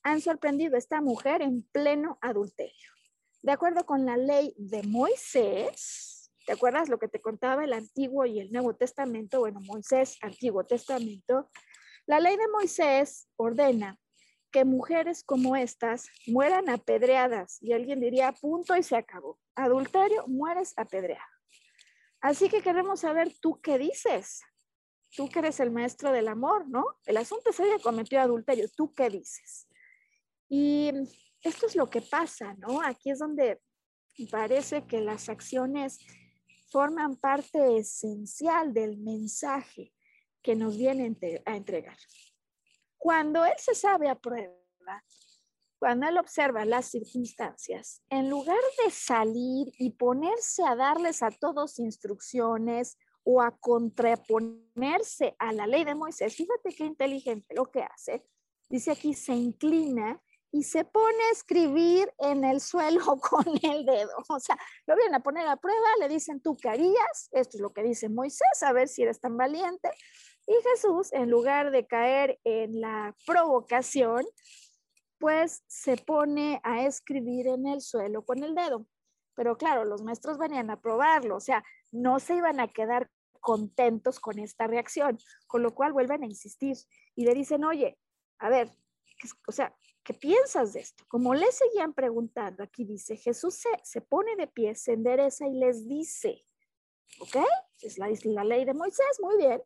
han 0.05 0.21
sorprendido 0.21 0.77
a 0.77 0.79
esta 0.79 1.01
mujer 1.01 1.43
en 1.43 1.65
pleno 1.73 2.17
adulterio. 2.21 2.93
De 3.43 3.51
acuerdo 3.51 3.85
con 3.85 4.07
la 4.07 4.17
ley 4.17 4.55
de 4.57 4.85
Moisés, 4.85 6.31
¿te 6.47 6.53
acuerdas 6.53 6.89
lo 6.89 7.01
que 7.01 7.09
te 7.09 7.21
contaba 7.21 7.65
el 7.65 7.73
Antiguo 7.73 8.25
y 8.25 8.39
el 8.39 8.53
Nuevo 8.53 8.77
Testamento? 8.77 9.41
Bueno, 9.41 9.59
Moisés, 9.63 10.17
Antiguo 10.23 10.65
Testamento. 10.65 11.51
La 12.07 12.21
ley 12.21 12.37
de 12.37 12.47
Moisés 12.53 13.27
ordena 13.35 13.99
que 14.53 14.65
mujeres 14.65 15.25
como 15.25 15.57
estas 15.57 16.07
mueran 16.29 16.69
apedreadas 16.69 17.61
y 17.61 17.73
alguien 17.73 17.99
diría 17.99 18.31
punto 18.31 18.77
y 18.77 18.85
se 18.85 18.95
acabó. 18.95 19.41
Adulterio, 19.57 20.25
mueres 20.29 20.73
apedreado. 20.77 21.33
Así 22.21 22.49
que 22.49 22.63
queremos 22.63 23.01
saber 23.01 23.33
tú 23.41 23.61
qué 23.61 23.77
dices. 23.77 24.41
Tú 25.17 25.29
que 25.29 25.39
eres 25.41 25.61
el 25.61 25.71
maestro 25.71 26.13
del 26.13 26.29
amor, 26.29 26.69
¿no? 26.69 26.85
El 27.07 27.17
asunto 27.17 27.51
es 27.51 27.61
ella 27.61 27.79
cometió 27.83 28.21
adulterio. 28.21 28.69
¿Tú 28.77 28.95
qué 28.95 29.09
dices? 29.11 29.69
Y 30.49 30.91
esto 31.43 31.67
es 31.67 31.77
lo 31.77 31.89
que 31.89 32.03
pasa, 32.03 32.55
¿no? 32.55 32.83
Aquí 32.83 33.11
es 33.11 33.19
donde 33.19 33.61
parece 34.31 34.87
que 34.87 35.01
las 35.01 35.29
acciones 35.29 35.99
forman 36.71 37.17
parte 37.17 37.79
esencial 37.79 38.75
del 38.75 38.99
mensaje 38.99 39.93
que 40.43 40.57
nos 40.57 40.77
viene 40.77 41.17
a 41.47 41.57
entregar. 41.57 41.97
Cuando 42.97 43.45
él 43.45 43.55
se 43.59 43.75
sabe 43.75 44.09
a 44.09 44.17
prueba, 44.17 44.53
cuando 45.79 46.09
él 46.09 46.19
observa 46.19 46.65
las 46.65 46.87
circunstancias, 46.87 48.03
en 48.11 48.29
lugar 48.29 48.59
de 48.85 48.91
salir 48.91 49.73
y 49.79 49.91
ponerse 49.91 50.65
a 50.65 50.75
darles 50.75 51.23
a 51.23 51.31
todos 51.31 51.79
instrucciones 51.79 52.99
o 53.31 53.43
a 53.43 53.51
contraponerse 53.51 55.37
a 55.39 55.53
la 55.53 55.67
ley 55.67 55.85
de 55.85 55.95
Moisés, 55.95 56.35
fíjate 56.35 56.75
qué 56.75 56.87
inteligente 56.87 57.55
lo 57.55 57.67
que 57.67 57.83
hace. 57.83 58.25
Dice 58.71 58.93
aquí, 58.93 59.13
se 59.13 59.35
inclina 59.35 60.19
y 60.51 60.63
se 60.63 60.87
pone 60.87 61.23
a 61.25 61.33
escribir 61.33 62.11
en 62.17 62.43
el 62.43 62.63
suelo 62.63 63.03
con 63.21 63.45
el 63.63 63.85
dedo. 63.85 64.13
O 64.31 64.41
sea, 64.41 64.57
lo 64.87 64.97
vienen 64.97 65.17
a 65.17 65.23
poner 65.23 65.47
a 65.47 65.57
prueba, 65.57 65.89
le 66.01 66.09
dicen, 66.09 66.41
¿tú 66.41 66.57
qué 66.57 66.71
harías? 66.71 67.29
Esto 67.33 67.59
es 67.59 67.61
lo 67.61 67.75
que 67.75 67.83
dice 67.83 68.09
Moisés, 68.09 68.63
a 68.63 68.73
ver 68.73 68.89
si 68.89 69.03
eres 69.03 69.21
tan 69.21 69.37
valiente. 69.37 69.91
Y 70.47 70.55
Jesús, 70.71 71.13
en 71.13 71.29
lugar 71.29 71.71
de 71.71 71.87
caer 71.87 72.41
en 72.45 72.81
la 72.81 73.15
provocación, 73.27 74.25
pues 75.19 75.63
se 75.67 75.99
pone 75.99 76.63
a 76.65 76.87
escribir 76.87 77.49
en 77.49 77.67
el 77.67 77.83
suelo 77.83 78.25
con 78.25 78.43
el 78.43 78.55
dedo. 78.55 78.87
Pero 79.35 79.59
claro, 79.59 79.85
los 79.85 80.03
maestros 80.03 80.39
venían 80.39 80.71
a 80.71 80.81
probarlo, 80.81 81.37
o 81.37 81.41
sea, 81.41 81.63
no 81.93 82.21
se 82.21 82.35
iban 82.37 82.59
a 82.59 82.69
quedar 82.69 83.11
contentos 83.41 84.21
con 84.21 84.39
esta 84.39 84.67
reacción, 84.67 85.19
con 85.47 85.63
lo 85.63 85.75
cual 85.75 85.93
vuelven 85.93 86.23
a 86.23 86.27
insistir 86.27 86.77
y 87.15 87.25
le 87.25 87.35
dicen, 87.35 87.65
oye, 87.65 87.99
a 88.39 88.49
ver, 88.49 88.71
o 89.47 89.53
sea, 89.53 89.75
¿qué 90.03 90.15
piensas 90.15 90.73
de 90.73 90.81
esto? 90.81 91.05
Como 91.09 91.35
le 91.35 91.51
seguían 91.53 91.93
preguntando, 91.93 92.63
aquí 92.63 92.85
dice, 92.85 93.17
Jesús 93.17 93.55
se, 93.55 93.69
se 93.83 94.01
pone 94.01 94.37
de 94.37 94.47
pie, 94.47 94.75
se 94.75 94.93
endereza 94.93 95.47
y 95.47 95.55
les 95.55 95.89
dice, 95.89 96.45
¿ok? 97.21 97.37
Es 97.81 97.99
la, 97.99 98.09
la 98.25 98.45
ley 98.45 98.65
de 98.65 98.75
Moisés, 98.75 99.21
muy 99.21 99.37
bien. 99.37 99.63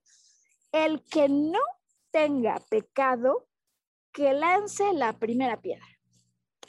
El 0.72 1.04
que 1.04 1.28
no 1.28 1.60
tenga 2.10 2.58
pecado, 2.70 3.48
que 4.12 4.32
lance 4.32 4.92
la 4.92 5.18
primera 5.18 5.60
piedra. 5.60 5.86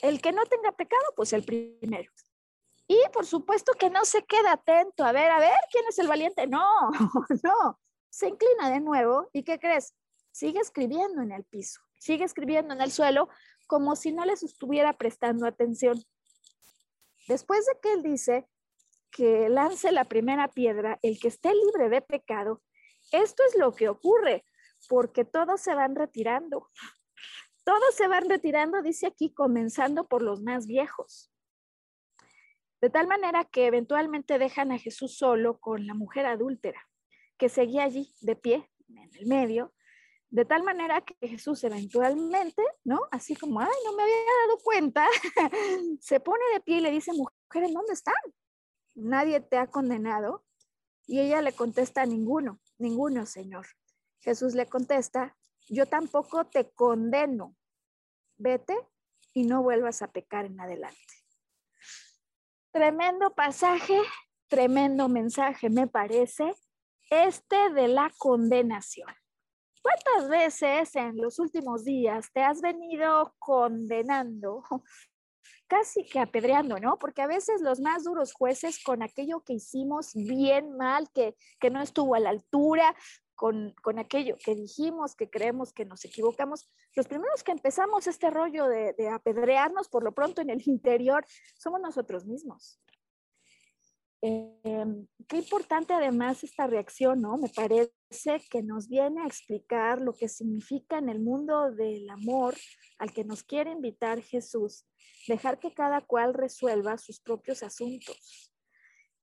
El 0.02 0.22
que 0.22 0.32
no 0.32 0.44
tenga 0.46 0.72
pecado, 0.72 1.04
pues 1.16 1.34
el 1.34 1.44
primero. 1.44 2.12
Y 2.94 3.10
por 3.12 3.26
supuesto 3.26 3.74
que 3.74 3.90
no 3.90 4.06
se 4.06 4.24
queda 4.24 4.54
atento 4.54 5.04
a 5.04 5.12
ver, 5.12 5.32
a 5.32 5.40
ver, 5.40 5.58
¿quién 5.72 5.84
es 5.90 5.98
el 5.98 6.08
valiente? 6.08 6.46
No, 6.46 6.64
no. 7.44 7.80
Se 8.10 8.28
inclina 8.28 8.70
de 8.70 8.80
nuevo 8.80 9.30
y 9.34 9.44
¿qué 9.44 9.60
crees? 9.60 9.96
Sigue 10.32 10.60
escribiendo 10.60 11.24
en 11.24 11.32
el 11.32 11.44
piso, 11.44 11.82
sigue 11.98 12.24
escribiendo 12.24 12.74
en 12.74 12.82
el 12.82 12.92
suelo 12.92 13.30
como 13.66 13.96
si 13.96 14.12
no 14.12 14.26
les 14.26 14.44
estuviera 14.44 14.94
prestando 14.94 15.48
atención. 15.48 16.00
Después 17.28 17.66
de 17.66 17.80
que 17.82 17.94
él 17.94 18.04
dice 18.04 18.48
que 19.10 19.50
lance 19.50 19.92
la 19.92 20.06
primera 20.06 20.48
piedra, 20.50 21.00
el 21.02 21.20
que 21.20 21.30
esté 21.30 21.52
libre 21.52 21.90
de 21.90 22.02
pecado, 22.02 22.62
esto 23.12 23.42
es 23.48 23.58
lo 23.58 23.74
que 23.74 23.90
ocurre, 23.90 24.46
porque 24.88 25.26
todos 25.26 25.62
se 25.62 25.74
van 25.74 25.96
retirando. 25.96 26.70
Todos 27.64 27.96
se 27.96 28.08
van 28.08 28.30
retirando, 28.30 28.82
dice 28.84 29.08
aquí, 29.08 29.34
comenzando 29.34 30.08
por 30.08 30.22
los 30.22 30.42
más 30.42 30.68
viejos. 30.68 31.33
De 32.84 32.90
tal 32.90 33.08
manera 33.08 33.46
que 33.46 33.66
eventualmente 33.66 34.38
dejan 34.38 34.74
a 34.74 34.78
Jesús 34.78 35.18
solo 35.18 35.58
con 35.58 35.88
la 35.88 35.94
mujer 35.94 36.26
adúltera, 36.26 36.86
que 37.38 37.48
seguía 37.48 37.86
allí 37.86 38.14
de 38.20 38.36
pie, 38.36 38.70
en 38.90 39.10
el 39.16 39.26
medio, 39.26 39.74
de 40.30 40.44
tal 40.44 40.64
manera 40.64 41.00
que 41.00 41.16
Jesús 41.26 41.64
eventualmente, 41.64 42.62
¿no? 42.84 43.00
Así 43.10 43.38
como, 43.38 43.62
ay, 43.62 43.72
no 43.86 43.94
me 43.94 44.04
había 44.04 44.16
dado 44.16 44.58
cuenta, 44.62 45.08
se 46.02 46.20
pone 46.20 46.44
de 46.54 46.60
pie 46.60 46.80
y 46.80 46.82
le 46.82 46.92
dice, 46.92 47.14
mujer, 47.14 47.64
¿en 47.64 47.74
dónde 47.74 47.94
están? 47.94 48.16
Nadie 48.96 49.40
te 49.40 49.58
ha 49.58 49.68
condenado. 49.68 50.44
Y 51.08 51.22
ella 51.22 51.42
le 51.42 51.54
contesta, 51.54 52.06
ninguno, 52.06 52.60
ninguno, 52.80 53.26
Señor. 53.26 53.66
Jesús 54.20 54.56
le 54.56 54.68
contesta, 54.68 55.38
yo 55.70 55.86
tampoco 55.86 56.48
te 56.48 56.70
condeno. 56.72 57.56
Vete 58.36 58.76
y 59.32 59.46
no 59.46 59.64
vuelvas 59.64 60.02
a 60.02 60.12
pecar 60.12 60.44
en 60.44 60.60
adelante. 60.60 61.23
Tremendo 62.74 63.36
pasaje, 63.36 64.02
tremendo 64.48 65.08
mensaje, 65.08 65.70
me 65.70 65.86
parece, 65.86 66.56
este 67.12 67.70
de 67.70 67.88
la 67.88 68.12
condenación. 68.18 69.10
¿Cuántas 69.84 70.28
veces 70.28 70.96
en 70.96 71.18
los 71.18 71.38
últimos 71.38 71.86
días 71.86 72.32
te 72.34 72.42
has 72.42 72.62
venido 72.62 73.36
condenando, 73.38 74.64
casi 75.68 76.04
que 76.04 76.20
apedreando, 76.20 76.80
¿no? 76.80 76.98
Porque 76.98 77.22
a 77.22 77.28
veces 77.28 77.62
los 77.62 77.80
más 77.80 78.06
duros 78.06 78.34
jueces 78.34 78.82
con 78.84 79.04
aquello 79.04 79.42
que 79.42 79.54
hicimos 79.54 80.12
bien 80.16 80.76
mal, 80.76 81.08
que, 81.14 81.36
que 81.60 81.70
no 81.70 81.80
estuvo 81.80 82.16
a 82.16 82.20
la 82.20 82.32
altura, 82.32 82.96
con, 83.36 83.74
aquello 83.98 84.38
que 84.44 84.56
dijimos, 84.56 85.16
que 85.16 85.30
creemos 85.30 85.74
que 85.74 85.86
nos 85.86 86.06
equivocamos, 86.06 86.70
los 86.96 87.08
primeros 87.08 87.44
que 87.44 87.52
empezamos 87.52 88.08
este 88.08 88.30
rollo 88.30 88.68
de, 88.68 88.94
de 88.94 89.10
apedrearnos 89.10 89.90
por 89.90 90.04
lo 90.04 90.14
pronto 90.14 90.42
en 90.42 90.50
el 90.50 90.62
interior 90.66 91.26
somos 91.58 91.82
nosotros 91.82 92.26
mismos. 92.26 92.80
Em, 94.26 95.06
qué 95.28 95.40
importante 95.40 95.94
además 95.94 96.46
esta 96.46 96.66
reacción, 96.66 97.20
¿no? 97.20 97.36
Me 97.36 97.50
parece 97.50 97.92
que 98.50 98.64
nos 98.64 98.88
viene 98.88 99.22
a 99.22 99.28
explicar 99.28 100.00
lo 100.00 100.14
que 100.14 100.30
significa 100.30 100.98
en 100.98 101.10
el 101.10 101.20
mundo 101.20 101.72
del 101.72 102.10
amor 102.10 102.56
al 103.00 103.12
que 103.12 103.26
nos 103.26 103.44
quiere 103.44 103.72
invitar 103.72 104.22
Jesús, 104.22 104.86
dejar 105.28 105.60
que 105.60 105.74
cada 105.74 106.00
cual 106.00 106.34
resuelva 106.34 106.98
sus 106.98 107.20
propios 107.20 107.64
asuntos. 107.64 108.53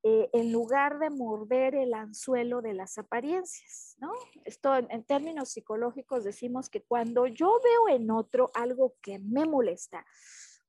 Eh, 0.03 0.31
en 0.33 0.51
lugar 0.51 0.99
de 0.99 1.11
morder 1.11 1.75
el 1.75 1.93
anzuelo 1.93 2.63
de 2.63 2.73
las 2.73 2.97
apariencias, 2.97 3.97
¿no? 3.99 4.11
Esto 4.47 4.75
en, 4.75 5.05
términos 5.05 5.51
psicológicos 5.51 6.25
decimos 6.25 6.71
que 6.71 6.83
cuando 6.83 7.27
yo 7.27 7.61
veo 7.63 7.95
en 7.95 8.11
otro 8.11 8.51
algo 8.55 8.95
que 9.03 9.19
me 9.19 9.45
molesta, 9.45 10.07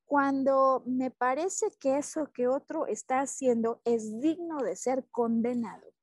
cuando 0.04 0.84
me 0.86 1.12
parece 1.12 1.68
que 1.80 1.98
eso 1.98 2.30
que 2.34 2.50
otro 2.50 2.88
está 2.88 3.22
haciendo 3.22 3.82
es 3.86 4.20
digno 4.20 4.58
de 4.58 4.76
ser 4.76 5.08
condenado, 5.12 5.94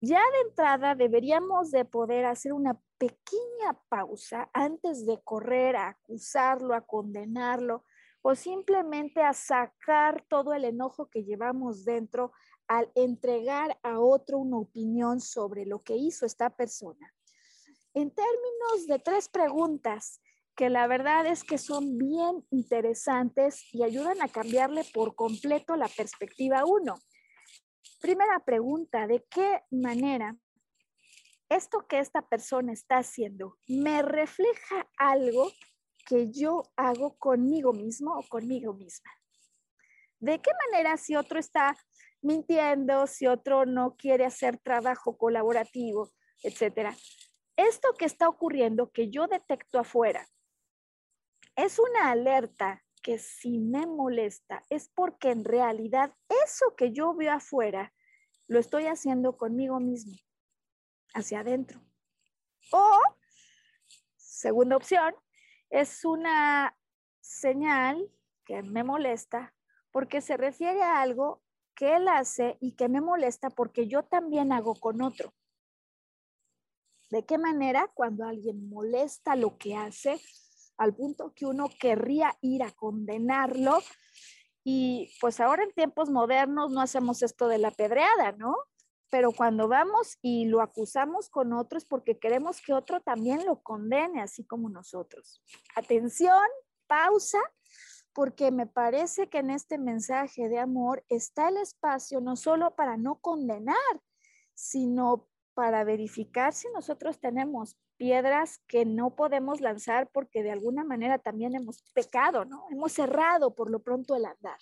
ya 0.00 0.18
de 0.18 0.48
entrada 0.48 0.96
deberíamos 0.96 1.70
de 1.70 1.84
poder 1.84 2.24
hacer 2.24 2.52
una 2.52 2.80
pequeña 2.98 3.80
pausa 3.88 4.50
antes 4.52 5.06
de 5.06 5.20
correr 5.22 5.76
a 5.76 5.90
acusarlo, 5.90 6.74
a 6.74 6.80
condenarlo, 6.80 7.84
o 8.28 8.34
simplemente 8.34 9.22
a 9.22 9.32
sacar 9.32 10.24
todo 10.28 10.52
el 10.52 10.64
enojo 10.64 11.08
que 11.08 11.22
llevamos 11.22 11.84
dentro 11.84 12.32
al 12.66 12.90
entregar 12.96 13.78
a 13.84 14.00
otro 14.00 14.38
una 14.38 14.58
opinión 14.58 15.20
sobre 15.20 15.64
lo 15.64 15.84
que 15.84 15.94
hizo 15.94 16.26
esta 16.26 16.50
persona. 16.50 17.14
En 17.94 18.10
términos 18.10 18.88
de 18.88 18.98
tres 18.98 19.28
preguntas 19.28 20.20
que 20.56 20.70
la 20.70 20.88
verdad 20.88 21.24
es 21.24 21.44
que 21.44 21.56
son 21.56 21.98
bien 21.98 22.44
interesantes 22.50 23.72
y 23.72 23.84
ayudan 23.84 24.20
a 24.20 24.26
cambiarle 24.26 24.82
por 24.92 25.14
completo 25.14 25.76
la 25.76 25.86
perspectiva 25.86 26.64
uno. 26.64 26.96
Primera 28.00 28.44
pregunta, 28.44 29.06
¿de 29.06 29.24
qué 29.30 29.60
manera 29.70 30.36
esto 31.48 31.86
que 31.86 32.00
esta 32.00 32.22
persona 32.22 32.72
está 32.72 32.96
haciendo 32.96 33.56
me 33.68 34.02
refleja 34.02 34.88
algo 34.98 35.52
que 36.06 36.30
yo 36.30 36.62
hago 36.76 37.18
conmigo 37.18 37.72
mismo 37.72 38.16
o 38.16 38.22
conmigo 38.28 38.72
misma. 38.72 39.10
¿De 40.20 40.40
qué 40.40 40.50
manera 40.70 40.96
si 40.96 41.16
otro 41.16 41.38
está 41.38 41.76
mintiendo, 42.22 43.06
si 43.06 43.26
otro 43.26 43.66
no 43.66 43.96
quiere 43.96 44.24
hacer 44.24 44.56
trabajo 44.58 45.18
colaborativo, 45.18 46.10
etcétera? 46.42 46.96
Esto 47.56 47.92
que 47.98 48.04
está 48.04 48.28
ocurriendo, 48.28 48.90
que 48.92 49.10
yo 49.10 49.26
detecto 49.26 49.78
afuera, 49.78 50.26
es 51.56 51.78
una 51.78 52.10
alerta 52.10 52.82
que 53.02 53.18
si 53.18 53.58
me 53.58 53.86
molesta 53.86 54.62
es 54.68 54.88
porque 54.88 55.30
en 55.30 55.44
realidad 55.44 56.14
eso 56.44 56.74
que 56.76 56.92
yo 56.92 57.14
veo 57.14 57.32
afuera 57.32 57.92
lo 58.46 58.58
estoy 58.58 58.86
haciendo 58.86 59.36
conmigo 59.36 59.80
mismo, 59.80 60.16
hacia 61.14 61.40
adentro. 61.40 61.80
O, 62.72 63.00
segunda 64.16 64.76
opción, 64.76 65.14
es 65.70 66.04
una 66.04 66.76
señal 67.20 68.10
que 68.44 68.62
me 68.62 68.84
molesta 68.84 69.54
porque 69.90 70.20
se 70.20 70.36
refiere 70.36 70.82
a 70.82 71.00
algo 71.00 71.42
que 71.74 71.96
él 71.96 72.08
hace 72.08 72.56
y 72.60 72.72
que 72.72 72.88
me 72.88 73.00
molesta 73.00 73.50
porque 73.50 73.86
yo 73.86 74.02
también 74.02 74.52
hago 74.52 74.74
con 74.74 75.02
otro. 75.02 75.34
¿De 77.10 77.24
qué 77.24 77.38
manera? 77.38 77.90
Cuando 77.94 78.24
alguien 78.24 78.68
molesta 78.68 79.36
lo 79.36 79.56
que 79.58 79.76
hace, 79.76 80.20
al 80.76 80.94
punto 80.94 81.32
que 81.34 81.46
uno 81.46 81.68
querría 81.78 82.36
ir 82.40 82.62
a 82.62 82.72
condenarlo. 82.72 83.78
Y 84.64 85.14
pues 85.20 85.38
ahora 85.40 85.62
en 85.62 85.72
tiempos 85.72 86.10
modernos 86.10 86.72
no 86.72 86.80
hacemos 86.80 87.22
esto 87.22 87.46
de 87.46 87.58
la 87.58 87.70
pedreada, 87.70 88.32
¿no? 88.32 88.56
Pero 89.10 89.32
cuando 89.32 89.68
vamos 89.68 90.18
y 90.22 90.46
lo 90.46 90.60
acusamos 90.60 91.28
con 91.28 91.52
otros 91.52 91.84
porque 91.84 92.18
queremos 92.18 92.60
que 92.60 92.72
otro 92.72 93.00
también 93.00 93.46
lo 93.46 93.62
condene, 93.62 94.20
así 94.20 94.44
como 94.44 94.68
nosotros. 94.68 95.42
Atención, 95.74 96.42
pausa, 96.86 97.38
porque 98.12 98.50
me 98.50 98.66
parece 98.66 99.28
que 99.28 99.38
en 99.38 99.50
este 99.50 99.78
mensaje 99.78 100.48
de 100.48 100.58
amor 100.58 101.04
está 101.08 101.48
el 101.48 101.58
espacio 101.58 102.20
no 102.20 102.36
solo 102.36 102.74
para 102.74 102.96
no 102.96 103.16
condenar, 103.16 103.76
sino 104.54 105.28
para 105.54 105.84
verificar 105.84 106.52
si 106.52 106.68
nosotros 106.74 107.20
tenemos 107.20 107.76
piedras 107.96 108.58
que 108.66 108.84
no 108.84 109.16
podemos 109.16 109.60
lanzar 109.60 110.08
porque 110.12 110.42
de 110.42 110.52
alguna 110.52 110.84
manera 110.84 111.18
también 111.18 111.54
hemos 111.54 111.82
pecado, 111.94 112.44
¿no? 112.44 112.66
Hemos 112.70 112.92
cerrado 112.92 113.54
por 113.54 113.70
lo 113.70 113.82
pronto 113.82 114.14
el 114.14 114.24
andar. 114.24 114.58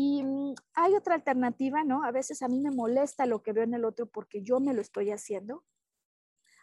Y 0.00 0.22
mm, 0.22 0.54
hay 0.74 0.94
otra 0.94 1.16
alternativa, 1.16 1.82
¿no? 1.82 2.04
A 2.04 2.12
veces 2.12 2.42
a 2.42 2.48
mí 2.48 2.60
me 2.60 2.70
molesta 2.70 3.26
lo 3.26 3.42
que 3.42 3.52
veo 3.52 3.64
en 3.64 3.74
el 3.74 3.84
otro 3.84 4.06
porque 4.06 4.42
yo 4.42 4.60
me 4.60 4.72
lo 4.72 4.80
estoy 4.80 5.10
haciendo. 5.10 5.64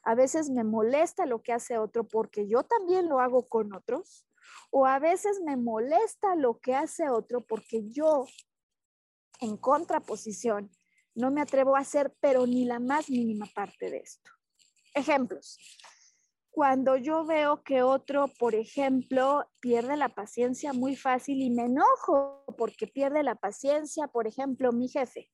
A 0.03 0.15
veces 0.15 0.49
me 0.49 0.63
molesta 0.63 1.25
lo 1.25 1.41
que 1.41 1.51
hace 1.51 1.77
otro 1.77 2.07
porque 2.07 2.47
yo 2.47 2.63
también 2.63 3.09
lo 3.09 3.19
hago 3.19 3.45
con 3.49 3.73
otros. 3.73 4.25
O 4.71 4.85
a 4.85 4.99
veces 4.99 5.41
me 5.43 5.57
molesta 5.57 6.35
lo 6.35 6.59
que 6.59 6.75
hace 6.75 7.09
otro 7.09 7.41
porque 7.41 7.89
yo, 7.89 8.25
en 9.41 9.57
contraposición, 9.57 10.71
no 11.13 11.29
me 11.29 11.41
atrevo 11.41 11.75
a 11.75 11.79
hacer, 11.79 12.15
pero 12.21 12.47
ni 12.47 12.63
la 12.63 12.79
más 12.79 13.09
mínima 13.09 13.47
parte 13.53 13.89
de 13.89 13.97
esto. 13.97 14.31
Ejemplos 14.93 15.57
cuando 16.55 16.95
yo 16.95 17.25
veo 17.25 17.63
que 17.63 17.83
otro, 17.83 18.29
por 18.39 18.55
ejemplo, 18.55 19.45
pierde 19.59 19.97
la 19.97 20.07
paciencia 20.07 20.71
muy 20.71 20.95
fácil 20.95 21.41
y 21.41 21.49
me 21.49 21.63
enojo 21.63 22.45
porque 22.57 22.87
pierde 22.87 23.23
la 23.23 23.35
paciencia, 23.35 24.07
por 24.07 24.25
ejemplo, 24.25 24.71
mi 24.71 24.87
jefe. 24.87 25.29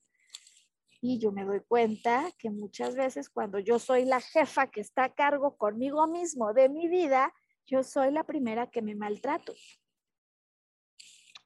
Y 1.00 1.20
yo 1.20 1.32
me 1.32 1.46
doy 1.46 1.60
cuenta 1.60 2.32
que 2.40 2.50
muchas 2.50 2.96
veces 2.96 3.30
cuando 3.30 3.60
yo 3.60 3.78
soy 3.78 4.06
la 4.06 4.20
jefa 4.20 4.72
que 4.72 4.82
está 4.82 5.04
a 5.04 5.14
cargo 5.14 5.58
conmigo 5.58 6.08
mismo 6.08 6.54
de 6.54 6.70
mi 6.70 6.88
vida, 6.88 7.32
yo 7.68 7.84
soy 7.84 8.12
la 8.12 8.24
primera 8.24 8.72
que 8.72 8.82
me 8.82 8.96
maltrato. 8.96 9.54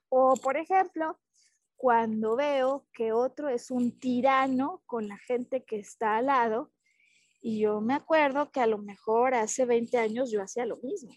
O, 0.08 0.36
por 0.38 0.56
ejemplo, 0.56 1.20
cuando 1.76 2.38
veo 2.38 2.88
que 2.94 3.12
otro 3.12 3.50
es 3.50 3.70
un 3.72 4.00
tirano 4.00 4.84
con 4.86 5.10
la 5.10 5.18
gente 5.18 5.66
que 5.66 5.80
está 5.80 6.16
al 6.16 6.28
lado, 6.28 6.72
y 7.48 7.60
yo 7.60 7.80
me 7.80 7.94
acuerdo 7.94 8.50
que 8.50 8.60
a 8.60 8.66
lo 8.66 8.80
mejor 8.80 9.36
hace 9.36 9.66
20 9.66 10.00
años 10.00 10.32
yo 10.32 10.42
hacía 10.42 10.66
lo 10.66 10.78
mismo. 10.78 11.14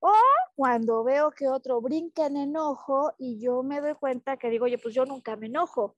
O 0.00 0.12
cuando 0.56 1.04
veo 1.04 1.30
que 1.30 1.46
otro 1.46 1.80
brinca 1.80 2.26
en 2.26 2.36
enojo 2.36 3.12
y 3.16 3.38
yo 3.38 3.62
me 3.62 3.80
doy 3.80 3.94
cuenta 3.94 4.36
que 4.36 4.50
digo, 4.50 4.64
oye, 4.64 4.76
pues 4.78 4.92
yo 4.92 5.04
nunca 5.06 5.36
me 5.36 5.46
enojo, 5.46 5.96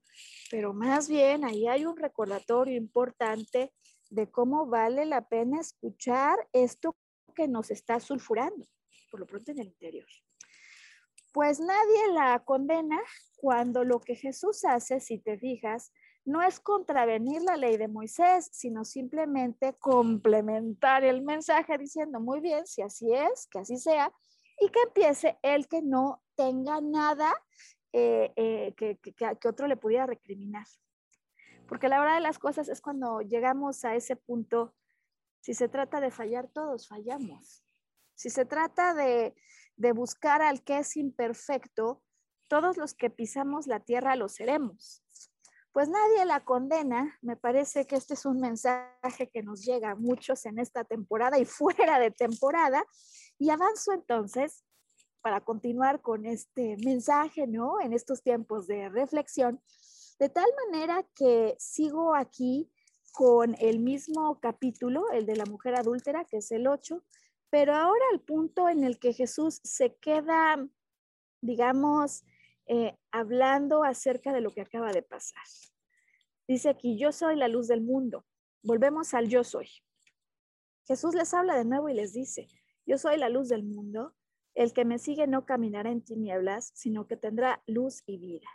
pero 0.50 0.74
más 0.74 1.08
bien 1.08 1.42
ahí 1.46 1.66
hay 1.66 1.86
un 1.86 1.96
recordatorio 1.96 2.76
importante 2.76 3.72
de 4.10 4.30
cómo 4.30 4.66
vale 4.66 5.06
la 5.06 5.26
pena 5.26 5.58
escuchar 5.58 6.36
esto 6.52 6.94
que 7.34 7.48
nos 7.48 7.70
está 7.70 7.98
sulfurando, 7.98 8.66
por 9.10 9.20
lo 9.20 9.26
pronto 9.26 9.52
en 9.52 9.60
el 9.60 9.68
interior. 9.68 10.06
Pues 11.32 11.60
nadie 11.60 12.12
la 12.12 12.44
condena 12.44 13.00
cuando 13.38 13.84
lo 13.84 14.00
que 14.00 14.16
Jesús 14.16 14.66
hace, 14.66 15.00
si 15.00 15.16
te 15.16 15.38
fijas, 15.38 15.92
no 16.26 16.42
es 16.42 16.58
contravenir 16.58 17.40
la 17.42 17.56
ley 17.56 17.76
de 17.76 17.86
Moisés, 17.86 18.48
sino 18.52 18.84
simplemente 18.84 19.74
complementar 19.78 21.04
el 21.04 21.22
mensaje 21.22 21.78
diciendo, 21.78 22.18
muy 22.20 22.40
bien, 22.40 22.66
si 22.66 22.82
así 22.82 23.14
es, 23.14 23.46
que 23.46 23.60
así 23.60 23.78
sea, 23.78 24.12
y 24.60 24.68
que 24.70 24.82
empiece 24.82 25.38
el 25.42 25.68
que 25.68 25.82
no 25.82 26.22
tenga 26.34 26.80
nada 26.80 27.32
eh, 27.92 28.32
eh, 28.34 28.74
que, 28.76 28.98
que 28.98 29.48
otro 29.48 29.68
le 29.68 29.76
pudiera 29.76 30.04
recriminar. 30.04 30.66
Porque 31.68 31.88
la 31.88 32.00
verdad 32.00 32.16
de 32.16 32.22
las 32.22 32.40
cosas 32.40 32.68
es 32.68 32.80
cuando 32.80 33.20
llegamos 33.20 33.84
a 33.84 33.94
ese 33.94 34.16
punto, 34.16 34.74
si 35.40 35.54
se 35.54 35.68
trata 35.68 36.00
de 36.00 36.10
fallar, 36.10 36.48
todos 36.48 36.88
fallamos. 36.88 37.62
Si 38.16 38.30
se 38.30 38.44
trata 38.44 38.94
de, 38.94 39.36
de 39.76 39.92
buscar 39.92 40.42
al 40.42 40.64
que 40.64 40.78
es 40.78 40.96
imperfecto, 40.96 42.02
todos 42.48 42.76
los 42.76 42.94
que 42.94 43.10
pisamos 43.10 43.68
la 43.68 43.78
tierra 43.78 44.16
lo 44.16 44.28
seremos 44.28 45.04
pues 45.76 45.90
nadie 45.90 46.24
la 46.24 46.42
condena. 46.42 47.18
Me 47.20 47.36
parece 47.36 47.86
que 47.86 47.96
este 47.96 48.14
es 48.14 48.24
un 48.24 48.40
mensaje 48.40 49.28
que 49.30 49.42
nos 49.42 49.62
llega 49.62 49.90
a 49.90 49.94
muchos 49.94 50.46
en 50.46 50.58
esta 50.58 50.84
temporada 50.84 51.38
y 51.38 51.44
fuera 51.44 51.98
de 51.98 52.10
temporada. 52.10 52.82
Y 53.38 53.50
avanzo 53.50 53.92
entonces 53.92 54.64
para 55.20 55.42
continuar 55.42 56.00
con 56.00 56.24
este 56.24 56.78
mensaje, 56.82 57.46
¿no? 57.46 57.78
En 57.82 57.92
estos 57.92 58.22
tiempos 58.22 58.66
de 58.66 58.88
reflexión, 58.88 59.60
de 60.18 60.30
tal 60.30 60.46
manera 60.64 61.06
que 61.14 61.56
sigo 61.58 62.14
aquí 62.14 62.72
con 63.12 63.54
el 63.58 63.78
mismo 63.78 64.40
capítulo, 64.40 65.10
el 65.10 65.26
de 65.26 65.36
la 65.36 65.44
mujer 65.44 65.74
adúltera, 65.74 66.24
que 66.24 66.38
es 66.38 66.50
el 66.52 66.68
8, 66.68 67.04
pero 67.50 67.74
ahora 67.74 68.04
al 68.14 68.22
punto 68.22 68.70
en 68.70 68.82
el 68.82 68.98
que 68.98 69.12
Jesús 69.12 69.60
se 69.62 69.94
queda, 69.96 70.56
digamos, 71.42 72.24
eh, 72.66 72.96
hablando 73.12 73.84
acerca 73.84 74.32
de 74.32 74.40
lo 74.40 74.50
que 74.50 74.60
acaba 74.60 74.92
de 74.92 75.02
pasar. 75.02 75.44
Dice 76.48 76.68
aquí, 76.68 76.98
yo 76.98 77.12
soy 77.12 77.36
la 77.36 77.48
luz 77.48 77.68
del 77.68 77.80
mundo. 77.80 78.24
Volvemos 78.62 79.14
al 79.14 79.28
yo 79.28 79.44
soy. 79.44 79.68
Jesús 80.86 81.14
les 81.14 81.34
habla 81.34 81.56
de 81.56 81.64
nuevo 81.64 81.88
y 81.88 81.94
les 81.94 82.12
dice, 82.12 82.48
yo 82.84 82.98
soy 82.98 83.18
la 83.18 83.28
luz 83.28 83.48
del 83.48 83.64
mundo. 83.64 84.14
El 84.54 84.72
que 84.72 84.84
me 84.84 84.98
sigue 84.98 85.26
no 85.26 85.44
caminará 85.44 85.90
en 85.90 86.02
tinieblas, 86.02 86.70
sino 86.74 87.06
que 87.06 87.16
tendrá 87.16 87.62
luz 87.66 88.02
y 88.06 88.18
vida. 88.18 88.48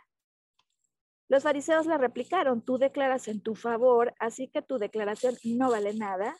Los 1.28 1.44
fariseos 1.44 1.86
le 1.86 1.96
replicaron, 1.96 2.62
tú 2.62 2.76
declaras 2.76 3.28
en 3.28 3.40
tu 3.40 3.54
favor, 3.54 4.14
así 4.18 4.48
que 4.48 4.60
tu 4.60 4.78
declaración 4.78 5.34
no 5.44 5.70
vale 5.70 5.94
nada. 5.94 6.36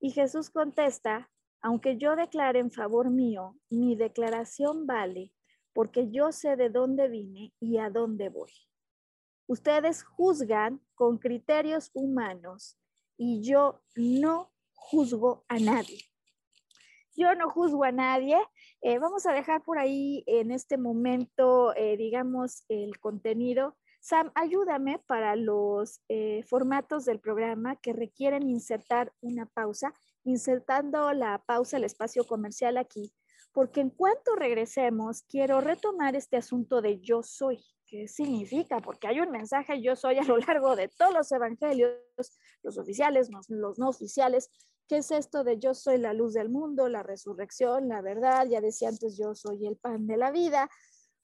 Y 0.00 0.10
Jesús 0.12 0.50
contesta, 0.50 1.30
aunque 1.60 1.96
yo 1.96 2.16
declare 2.16 2.58
en 2.58 2.70
favor 2.70 3.10
mío, 3.10 3.56
mi 3.68 3.96
declaración 3.96 4.86
vale 4.86 5.32
porque 5.72 6.10
yo 6.10 6.32
sé 6.32 6.56
de 6.56 6.70
dónde 6.70 7.08
vine 7.08 7.52
y 7.60 7.78
a 7.78 7.90
dónde 7.90 8.28
voy. 8.28 8.52
Ustedes 9.46 10.02
juzgan 10.02 10.80
con 10.94 11.18
criterios 11.18 11.90
humanos 11.94 12.78
y 13.16 13.42
yo 13.42 13.82
no 13.96 14.52
juzgo 14.74 15.44
a 15.48 15.58
nadie. 15.58 16.00
Yo 17.14 17.34
no 17.34 17.50
juzgo 17.50 17.84
a 17.84 17.92
nadie. 17.92 18.38
Eh, 18.80 18.98
vamos 18.98 19.26
a 19.26 19.32
dejar 19.32 19.62
por 19.62 19.78
ahí 19.78 20.24
en 20.26 20.50
este 20.50 20.78
momento, 20.78 21.74
eh, 21.76 21.96
digamos, 21.96 22.64
el 22.68 22.98
contenido. 22.98 23.76
Sam, 24.00 24.32
ayúdame 24.34 24.98
para 25.06 25.36
los 25.36 26.00
eh, 26.08 26.42
formatos 26.44 27.04
del 27.04 27.20
programa 27.20 27.76
que 27.76 27.92
requieren 27.92 28.48
insertar 28.48 29.12
una 29.20 29.46
pausa, 29.46 29.92
insertando 30.24 31.12
la 31.12 31.42
pausa, 31.44 31.76
el 31.76 31.84
espacio 31.84 32.24
comercial 32.24 32.78
aquí 32.78 33.12
porque 33.52 33.80
en 33.80 33.90
cuanto 33.90 34.34
regresemos, 34.34 35.22
quiero 35.22 35.60
retomar 35.60 36.16
este 36.16 36.36
asunto 36.36 36.80
de 36.80 37.00
yo 37.00 37.22
soy. 37.22 37.62
¿Qué 37.86 38.08
significa? 38.08 38.80
Porque 38.80 39.06
hay 39.06 39.20
un 39.20 39.30
mensaje 39.30 39.82
yo 39.82 39.94
soy 39.96 40.16
a 40.16 40.24
lo 40.24 40.38
largo 40.38 40.74
de 40.76 40.88
todos 40.88 41.12
los 41.12 41.30
evangelios, 41.30 41.92
los 42.62 42.78
oficiales, 42.78 43.28
los, 43.48 43.78
no 43.78 43.88
oficiales. 43.88 44.50
¿Qué 44.88 44.98
es 44.98 45.10
esto 45.10 45.44
de 45.44 45.58
yo 45.58 45.74
soy 45.74 45.98
la 45.98 46.14
luz 46.14 46.32
del 46.32 46.48
mundo, 46.48 46.88
la 46.88 47.02
resurrección, 47.02 47.88
la 47.88 48.00
verdad? 48.00 48.46
Ya 48.48 48.62
decía 48.62 48.88
antes, 48.88 49.18
yo 49.18 49.34
soy 49.34 49.66
el 49.66 49.76
pan 49.76 50.06
de 50.06 50.16
la 50.16 50.30
vida. 50.30 50.70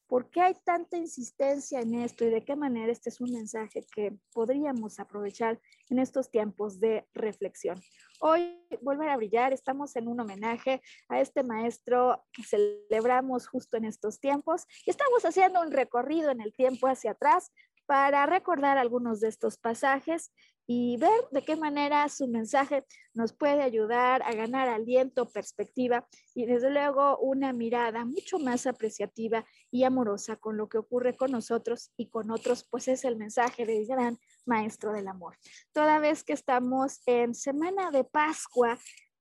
¿Por 0.08 0.30
qué 0.30 0.40
hay 0.40 0.54
tanta 0.64 0.96
insistencia 0.96 1.80
en 1.80 1.94
esto 1.94 2.24
y 2.24 2.30
de 2.30 2.42
qué 2.42 2.56
manera 2.56 2.90
este 2.90 3.10
es 3.10 3.20
un 3.20 3.30
mensaje 3.30 3.84
que 3.94 4.16
podríamos 4.32 4.98
aprovechar 5.00 5.60
en 5.90 5.98
estos 5.98 6.30
tiempos 6.30 6.80
de 6.80 7.06
reflexión? 7.12 7.78
Hoy, 8.20 8.58
Volver 8.80 9.10
a 9.10 9.18
Brillar, 9.18 9.52
estamos 9.52 9.94
en 9.96 10.08
un 10.08 10.18
homenaje 10.18 10.80
a 11.10 11.20
este 11.20 11.42
maestro 11.42 12.24
que 12.32 12.42
celebramos 12.42 13.46
justo 13.46 13.76
en 13.76 13.84
estos 13.84 14.18
tiempos 14.18 14.64
y 14.86 14.90
estamos 14.90 15.26
haciendo 15.26 15.60
un 15.60 15.72
recorrido 15.72 16.30
en 16.30 16.40
el 16.40 16.54
tiempo 16.54 16.86
hacia 16.88 17.10
atrás 17.10 17.52
para 17.84 18.24
recordar 18.24 18.78
algunos 18.78 19.20
de 19.20 19.28
estos 19.28 19.58
pasajes 19.58 20.32
y 20.70 20.98
ver 20.98 21.24
de 21.32 21.42
qué 21.42 21.56
manera 21.56 22.06
su 22.10 22.28
mensaje 22.28 22.84
nos 23.14 23.32
puede 23.32 23.62
ayudar 23.62 24.22
a 24.22 24.34
ganar 24.34 24.68
aliento, 24.68 25.30
perspectiva 25.30 26.06
y 26.34 26.44
desde 26.44 26.70
luego 26.70 27.16
una 27.18 27.54
mirada 27.54 28.04
mucho 28.04 28.38
más 28.38 28.66
apreciativa 28.66 29.46
y 29.70 29.84
amorosa 29.84 30.36
con 30.36 30.58
lo 30.58 30.68
que 30.68 30.76
ocurre 30.76 31.16
con 31.16 31.32
nosotros 31.32 31.90
y 31.96 32.10
con 32.10 32.30
otros, 32.30 32.68
pues 32.70 32.86
es 32.88 33.06
el 33.06 33.16
mensaje 33.16 33.64
del 33.64 33.86
gran 33.86 34.18
maestro 34.44 34.92
del 34.92 35.08
amor. 35.08 35.38
Toda 35.72 36.00
vez 36.00 36.22
que 36.22 36.34
estamos 36.34 37.00
en 37.06 37.34
semana 37.34 37.90
de 37.90 38.04
Pascua, 38.04 38.78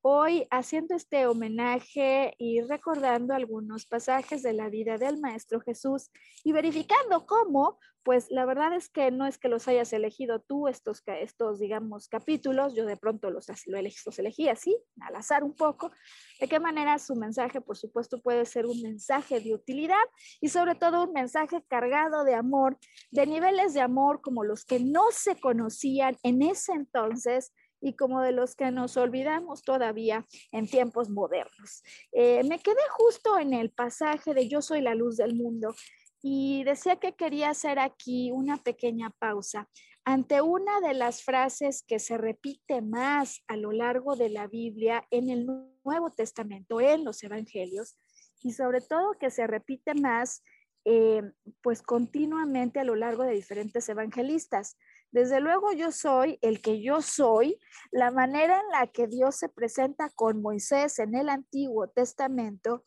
hoy 0.10 0.48
haciendo 0.52 0.96
este 0.96 1.28
homenaje 1.28 2.34
y 2.38 2.62
recordando 2.62 3.34
algunos 3.34 3.86
pasajes 3.86 4.42
de 4.42 4.54
la 4.54 4.70
vida 4.70 4.98
del 4.98 5.20
Maestro 5.20 5.60
Jesús 5.60 6.12
y 6.46 6.54
verificando 6.54 7.26
cómo, 7.26 7.78
pues 8.04 8.28
la 8.30 8.46
verdad 8.46 8.74
es 8.74 8.88
que 8.88 9.12
no 9.12 9.26
es 9.26 9.38
que 9.38 9.50
los 9.50 9.68
hayas 9.68 9.92
elegido 9.92 10.40
tú, 10.40 10.70
estos, 10.70 11.04
estos 11.06 11.60
digamos, 11.60 12.08
capítulos, 12.08 12.74
yo 12.74 12.86
de 12.86 12.96
pronto 12.96 13.30
los, 13.32 13.48
los 13.68 14.20
elegí 14.20 14.48
así, 14.48 14.78
al 15.02 15.18
azar 15.18 15.44
un 15.44 15.54
poco, 15.54 15.92
de 16.40 16.48
qué 16.48 16.62
manera 16.62 17.00
su 17.00 17.18
mensaje, 17.18 17.60
por 17.60 17.76
supuesto, 17.76 18.22
puede 18.22 18.46
ser 18.46 18.66
un 18.66 18.82
mensaje 18.82 19.42
de 19.42 19.54
utilidad 19.54 20.06
y 20.40 20.48
sobre 20.48 20.76
todo 20.76 21.04
un 21.04 21.12
mensaje 21.12 21.62
cargado 21.68 22.24
de 22.24 22.34
amor, 22.34 22.78
de 23.12 23.28
niveles 23.28 23.74
de 23.74 23.82
amor 23.82 24.22
como 24.22 24.46
los 24.46 24.64
que 24.64 24.80
no 24.80 25.12
se 25.12 25.38
conocían 25.38 26.16
en 26.24 26.44
ese 26.44 26.72
entonces 26.72 27.52
y 27.82 27.94
como 27.94 28.22
de 28.22 28.32
los 28.32 28.56
que 28.56 28.72
nos 28.72 28.98
olvidamos 28.98 29.62
todavía 29.62 30.26
en 30.52 30.68
tiempos 30.68 31.10
modernos. 31.10 31.84
Eh, 32.12 32.44
me 32.44 32.60
quedé 32.60 32.82
justo 32.92 33.38
en 33.40 33.54
el 33.54 33.72
pasaje 33.72 34.34
de 34.34 34.48
Yo 34.48 34.62
soy 34.62 34.82
la 34.82 34.96
luz 34.96 35.18
del 35.18 35.36
mundo 35.36 35.76
y 36.22 36.64
decía 36.64 36.98
que 36.98 37.14
quería 37.14 37.52
hacer 37.52 37.80
aquí 37.80 38.32
una 38.32 38.58
pequeña 38.58 39.12
pausa 39.20 39.70
ante 40.04 40.42
una 40.42 40.80
de 40.80 40.94
las 40.94 41.24
frases 41.24 41.84
que 41.84 42.00
se 42.00 42.18
repite 42.18 42.82
más 42.82 43.44
a 43.48 43.58
lo 43.58 43.74
largo 43.74 44.16
de 44.16 44.30
la 44.30 44.48
Biblia 44.48 45.06
en 45.12 45.30
el 45.30 45.46
Nuevo 45.84 46.10
Testamento, 46.12 46.80
en 46.80 47.04
los 47.04 47.22
Evangelios, 47.24 47.98
y 48.42 48.54
sobre 48.54 48.80
todo 48.80 49.18
que 49.20 49.30
se 49.30 49.46
repite 49.48 49.94
más 49.96 50.44
eh, 50.86 51.22
pues 51.62 51.82
continuamente 51.82 52.80
a 52.80 52.86
lo 52.86 52.96
largo 52.96 53.24
de 53.24 53.34
diferentes 53.34 53.90
evangelistas. 53.90 54.78
Desde 55.12 55.40
luego 55.40 55.72
yo 55.72 55.92
soy 55.92 56.38
el 56.42 56.62
que 56.62 56.82
yo 56.82 57.02
soy, 57.02 57.60
la 57.92 58.12
manera 58.12 58.60
en 58.60 58.70
la 58.72 58.88
que 58.88 59.08
Dios 59.08 59.36
se 59.38 59.50
presenta 59.50 60.10
con 60.10 60.42
Moisés 60.42 61.00
en 61.00 61.16
el 61.16 61.30
Antiguo 61.30 61.88
Testamento, 61.90 62.84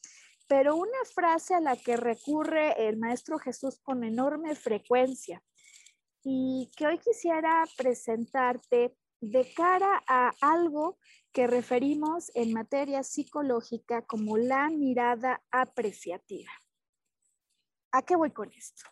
pero 0.47 0.77
una 0.77 0.99
frase 1.15 1.55
a 1.55 1.61
la 1.61 1.77
que 1.77 1.97
recurre 1.97 2.89
el 2.89 2.99
Maestro 2.99 3.39
Jesús 3.39 3.81
con 3.83 4.05
enorme 4.05 4.55
frecuencia 4.55 5.43
y 6.23 6.71
que 6.77 6.87
hoy 6.87 6.99
quisiera 6.99 7.65
presentarte 7.77 8.97
de 9.21 9.53
cara 9.55 10.03
a 10.07 10.33
algo 10.41 10.99
que 11.33 11.47
referimos 11.47 12.31
en 12.35 12.53
materia 12.53 13.03
psicológica 13.03 14.03
como 14.03 14.37
la 14.37 14.69
mirada 14.71 15.43
apreciativa. 15.51 16.51
¿A 17.93 18.03
qué 18.03 18.17
voy 18.17 18.33
con 18.33 18.51
esto? 18.53 18.85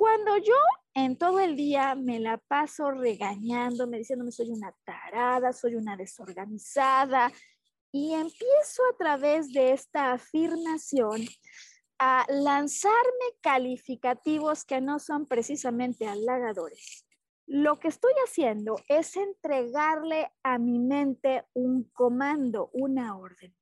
Cuando 0.00 0.38
yo 0.38 0.54
en 0.94 1.18
todo 1.18 1.40
el 1.40 1.56
día 1.56 1.94
me 1.94 2.20
la 2.20 2.38
paso 2.38 2.90
regañándome, 2.90 3.98
diciéndome 3.98 4.32
soy 4.32 4.48
una 4.48 4.74
tarada, 4.82 5.52
soy 5.52 5.74
una 5.74 5.94
desorganizada, 5.94 7.30
y 7.92 8.14
empiezo 8.14 8.82
a 8.90 8.96
través 8.96 9.52
de 9.52 9.72
esta 9.72 10.12
afirmación 10.12 11.26
a 11.98 12.24
lanzarme 12.30 13.26
calificativos 13.42 14.64
que 14.64 14.80
no 14.80 15.00
son 15.00 15.26
precisamente 15.26 16.08
halagadores. 16.08 17.06
Lo 17.46 17.78
que 17.78 17.88
estoy 17.88 18.14
haciendo 18.24 18.76
es 18.88 19.18
entregarle 19.18 20.32
a 20.42 20.56
mi 20.56 20.78
mente 20.78 21.44
un 21.52 21.90
comando, 21.92 22.70
una 22.72 23.18
orden. 23.18 23.54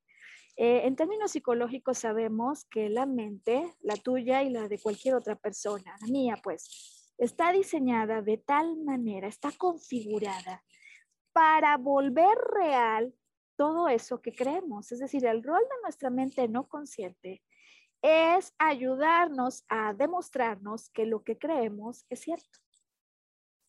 Eh, 0.61 0.85
en 0.85 0.97
términos 0.97 1.31
psicológicos 1.31 1.99
sabemos 1.99 2.65
que 2.65 2.89
la 2.89 3.05
mente, 3.05 3.77
la 3.79 3.95
tuya 3.95 4.43
y 4.43 4.49
la 4.49 4.67
de 4.67 4.77
cualquier 4.77 5.15
otra 5.15 5.37
persona, 5.37 5.95
la 6.01 6.07
mía 6.07 6.35
pues, 6.43 7.13
está 7.17 7.53
diseñada 7.53 8.21
de 8.21 8.39
tal 8.39 8.75
manera, 8.75 9.29
está 9.29 9.53
configurada 9.57 10.61
para 11.31 11.77
volver 11.77 12.37
real 12.37 13.15
todo 13.55 13.87
eso 13.87 14.21
que 14.21 14.33
creemos. 14.33 14.91
Es 14.91 14.99
decir, 14.99 15.25
el 15.25 15.43
rol 15.43 15.61
de 15.61 15.81
nuestra 15.81 16.09
mente 16.09 16.45
no 16.49 16.67
consciente 16.67 17.41
es 18.01 18.53
ayudarnos 18.57 19.63
a 19.69 19.93
demostrarnos 19.93 20.89
que 20.89 21.05
lo 21.05 21.23
que 21.23 21.37
creemos 21.37 22.05
es 22.09 22.19
cierto. 22.19 22.59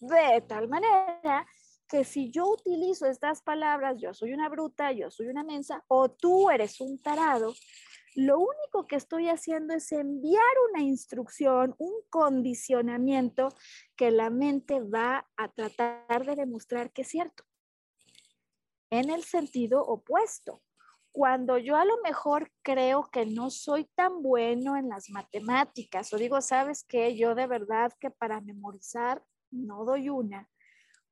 De 0.01 0.41
tal 0.41 0.67
manera 0.67 1.47
que 1.91 2.05
si 2.05 2.31
yo 2.31 2.47
utilizo 2.47 3.07
estas 3.07 3.43
palabras, 3.43 3.97
yo 4.01 4.15
soy 4.15 4.33
una 4.33 4.49
bruta, 4.49 4.93
yo 4.93 5.11
soy 5.11 5.27
una 5.27 5.43
mensa, 5.43 5.85
o 5.89 6.11
tú 6.11 6.51
eres 6.51 6.81
un 6.81 6.99
tarado, 7.03 7.53
lo 8.17 8.39
único 8.39 8.87
que 8.87 8.97
estoy 8.97 9.29
haciendo 9.29 9.75
es 9.75 9.93
enviar 9.93 10.43
una 10.71 10.83
instrucción, 10.83 11.75
un 11.79 11.95
condicionamiento 12.11 13.49
que 13.97 14.11
la 14.11 14.31
mente 14.31 14.81
va 14.81 15.29
a 15.37 15.49
tratar 15.49 16.25
de 16.27 16.35
demostrar 16.35 16.93
que 16.93 17.03
es 17.03 17.09
cierto 17.09 17.45
en 18.91 19.11
el 19.11 19.23
sentido 19.23 19.85
opuesto. 19.87 20.63
Cuando 21.13 21.59
yo 21.59 21.77
a 21.77 21.85
lo 21.85 21.99
mejor 22.03 22.53
creo 22.63 23.09
que 23.11 23.27
no 23.27 23.51
soy 23.51 23.85
tan 23.95 24.23
bueno 24.23 24.77
en 24.77 24.89
las 24.89 25.11
matemáticas 25.11 26.13
o 26.13 26.17
digo, 26.17 26.41
sabes 26.41 26.85
qué, 26.85 27.17
yo 27.17 27.35
de 27.35 27.47
verdad 27.47 27.93
que 28.01 28.11
para 28.11 28.41
memorizar 28.41 29.25
no 29.51 29.85
doy 29.85 30.09
una. 30.09 30.49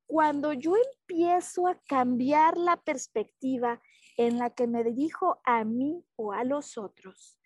Cuando 0.09 0.53
yo 0.53 0.73
empiezo 0.75 1.68
a 1.68 1.79
cambiar 1.87 2.57
la 2.57 2.77
perspectiva 2.79 3.81
en 4.16 4.38
la 4.38 4.51
que 4.51 4.66
me 4.66 4.83
dirijo 4.83 5.40
a 5.44 5.62
mí 5.64 6.05
o 6.16 6.33
a 6.33 6.42
los 6.42 6.77
otros 6.77 7.38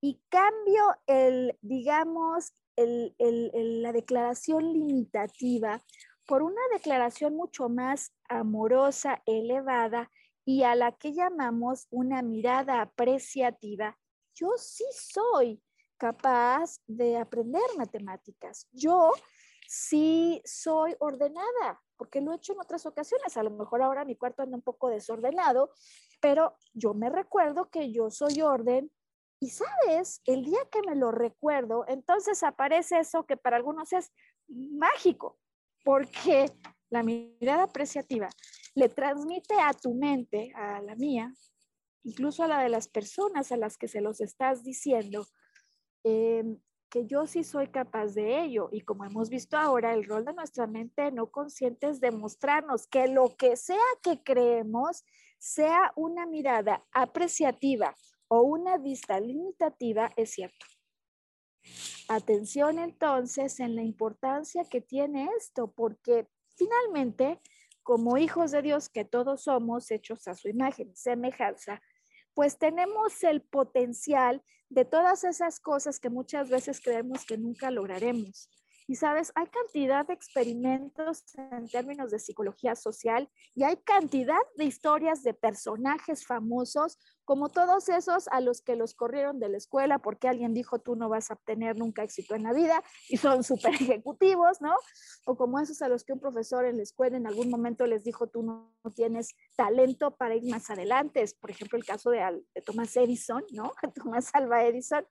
y 0.00 0.20
cambio 0.28 0.82
el, 1.06 1.56
digamos, 1.62 2.52
la 2.76 3.92
declaración 3.92 4.72
limitativa 4.72 5.80
por 6.26 6.42
una 6.42 6.60
declaración 6.72 7.36
mucho 7.36 7.68
más 7.68 8.12
amorosa, 8.28 9.22
elevada 9.24 10.10
y 10.44 10.64
a 10.64 10.74
la 10.74 10.92
que 10.92 11.12
llamamos 11.12 11.86
una 11.90 12.20
mirada 12.20 12.80
apreciativa, 12.80 13.96
yo 14.34 14.50
sí 14.56 14.84
soy 14.92 15.62
capaz 15.98 16.80
de 16.88 17.16
aprender 17.16 17.62
matemáticas. 17.78 18.66
Yo 18.72 19.12
sí 19.68 20.42
soy 20.44 20.96
ordenada, 20.98 21.80
porque 22.02 22.20
lo 22.20 22.32
he 22.32 22.36
hecho 22.36 22.52
en 22.52 22.58
otras 22.58 22.84
ocasiones. 22.84 23.36
A 23.36 23.44
lo 23.44 23.50
mejor 23.50 23.80
ahora 23.80 24.04
mi 24.04 24.16
cuarto 24.16 24.42
anda 24.42 24.56
un 24.56 24.62
poco 24.62 24.88
desordenado, 24.88 25.70
pero 26.20 26.56
yo 26.74 26.94
me 26.94 27.08
recuerdo 27.08 27.70
que 27.70 27.92
yo 27.92 28.10
soy 28.10 28.42
orden. 28.42 28.90
Y 29.38 29.50
sabes, 29.50 30.20
el 30.24 30.44
día 30.44 30.58
que 30.72 30.82
me 30.82 30.96
lo 30.96 31.12
recuerdo, 31.12 31.84
entonces 31.86 32.42
aparece 32.42 32.98
eso 32.98 33.24
que 33.24 33.36
para 33.36 33.56
algunos 33.56 33.92
es 33.92 34.10
mágico 34.48 35.38
porque 35.84 36.50
la 36.90 37.04
mirada 37.04 37.62
apreciativa 37.62 38.28
le 38.74 38.88
transmite 38.88 39.54
a 39.60 39.72
tu 39.72 39.94
mente, 39.94 40.52
a 40.56 40.82
la 40.82 40.96
mía, 40.96 41.32
incluso 42.02 42.42
a 42.42 42.48
la 42.48 42.64
de 42.64 42.68
las 42.68 42.88
personas 42.88 43.52
a 43.52 43.56
las 43.56 43.78
que 43.78 43.86
se 43.86 44.00
los 44.00 44.20
estás 44.20 44.64
diciendo, 44.64 45.28
em, 46.02 46.58
que 46.92 47.06
yo 47.06 47.26
sí 47.26 47.42
soy 47.42 47.68
capaz 47.68 48.08
de 48.08 48.44
ello. 48.44 48.68
Y 48.70 48.82
como 48.82 49.06
hemos 49.06 49.30
visto 49.30 49.56
ahora, 49.56 49.94
el 49.94 50.04
rol 50.04 50.26
de 50.26 50.34
nuestra 50.34 50.66
mente 50.66 51.10
no 51.10 51.32
consciente 51.32 51.88
es 51.88 52.00
demostrarnos 52.00 52.86
que 52.86 53.08
lo 53.08 53.34
que 53.34 53.56
sea 53.56 53.78
que 54.02 54.22
creemos, 54.22 55.02
sea 55.38 55.92
una 55.96 56.26
mirada 56.26 56.84
apreciativa 56.92 57.96
o 58.28 58.42
una 58.42 58.76
vista 58.76 59.18
limitativa, 59.18 60.12
es 60.16 60.32
cierto. 60.32 60.66
Atención 62.08 62.78
entonces 62.78 63.58
en 63.58 63.74
la 63.74 63.82
importancia 63.82 64.64
que 64.64 64.82
tiene 64.82 65.30
esto, 65.38 65.72
porque 65.72 66.28
finalmente, 66.56 67.40
como 67.82 68.18
hijos 68.18 68.50
de 68.50 68.60
Dios 68.60 68.90
que 68.90 69.06
todos 69.06 69.44
somos 69.44 69.90
hechos 69.90 70.28
a 70.28 70.34
su 70.34 70.48
imagen 70.48 70.90
y 70.90 70.96
semejanza, 70.96 71.80
pues 72.34 72.58
tenemos 72.58 73.22
el 73.24 73.42
potencial 73.42 74.42
de 74.68 74.84
todas 74.84 75.24
esas 75.24 75.60
cosas 75.60 76.00
que 76.00 76.10
muchas 76.10 76.48
veces 76.48 76.80
creemos 76.80 77.24
que 77.26 77.36
nunca 77.36 77.70
lograremos. 77.70 78.48
Y 78.88 78.96
sabes, 78.96 79.32
hay 79.34 79.46
cantidad 79.46 80.06
de 80.06 80.14
experimentos 80.14 81.24
en 81.36 81.68
términos 81.68 82.10
de 82.10 82.18
psicología 82.18 82.74
social 82.74 83.30
y 83.54 83.62
hay 83.62 83.76
cantidad 83.76 84.40
de 84.56 84.64
historias 84.64 85.22
de 85.22 85.34
personajes 85.34 86.26
famosos 86.26 86.98
como 87.24 87.48
todos 87.48 87.88
esos 87.88 88.28
a 88.28 88.40
los 88.40 88.62
que 88.62 88.76
los 88.76 88.94
corrieron 88.94 89.38
de 89.38 89.48
la 89.48 89.56
escuela 89.56 89.98
porque 89.98 90.28
alguien 90.28 90.54
dijo 90.54 90.78
tú 90.78 90.96
no 90.96 91.08
vas 91.08 91.30
a 91.30 91.34
obtener 91.34 91.76
nunca 91.76 92.02
éxito 92.02 92.34
en 92.34 92.42
la 92.42 92.52
vida 92.52 92.82
y 93.08 93.16
son 93.16 93.44
súper 93.44 93.74
ejecutivos, 93.74 94.60
¿no? 94.60 94.74
O 95.26 95.36
como 95.36 95.60
esos 95.60 95.82
a 95.82 95.88
los 95.88 96.04
que 96.04 96.12
un 96.12 96.20
profesor 96.20 96.64
en 96.64 96.76
la 96.76 96.82
escuela 96.82 97.16
en 97.16 97.26
algún 97.26 97.50
momento 97.50 97.86
les 97.86 98.04
dijo 98.04 98.28
tú 98.28 98.42
no, 98.42 98.72
tienes 98.94 99.34
talento 99.56 100.16
para 100.16 100.34
ir 100.34 100.44
más 100.50 100.68
adelante. 100.70 101.22
Es, 101.22 101.34
por 101.34 101.50
ejemplo, 101.50 101.78
el 101.78 101.84
caso 101.84 102.10
de, 102.10 102.42
de 102.54 102.62
Thomas 102.62 102.96
Edison, 102.96 103.44
¿no? 103.52 103.72
Thomas 103.94 104.30
Alva 104.34 104.64
Edison 104.64 105.04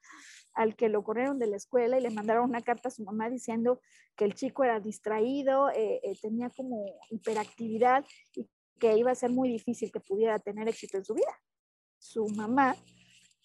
al 0.53 0.75
que 0.75 0.89
lo 0.89 1.03
corrieron 1.03 1.39
de 1.39 1.47
la 1.47 1.55
escuela 1.55 1.97
y 1.97 2.01
le 2.01 2.09
mandaron 2.09 2.49
una 2.49 2.61
carta 2.61 2.89
a 2.89 2.91
su 2.91 3.03
mamá 3.03 3.29
diciendo 3.29 3.79
que 4.15 4.25
el 4.25 4.35
chico 4.35 4.63
era 4.63 4.79
distraído, 4.79 5.69
eh, 5.69 6.01
eh, 6.03 6.17
tenía 6.21 6.49
como 6.49 6.85
hiperactividad 7.09 8.05
y 8.35 8.47
que 8.79 8.97
iba 8.97 9.11
a 9.11 9.15
ser 9.15 9.29
muy 9.29 9.49
difícil 9.49 9.91
que 9.91 9.99
pudiera 9.99 10.39
tener 10.39 10.67
éxito 10.67 10.97
en 10.97 11.05
su 11.05 11.13
vida. 11.13 11.39
Su 12.01 12.27
mamá 12.29 12.75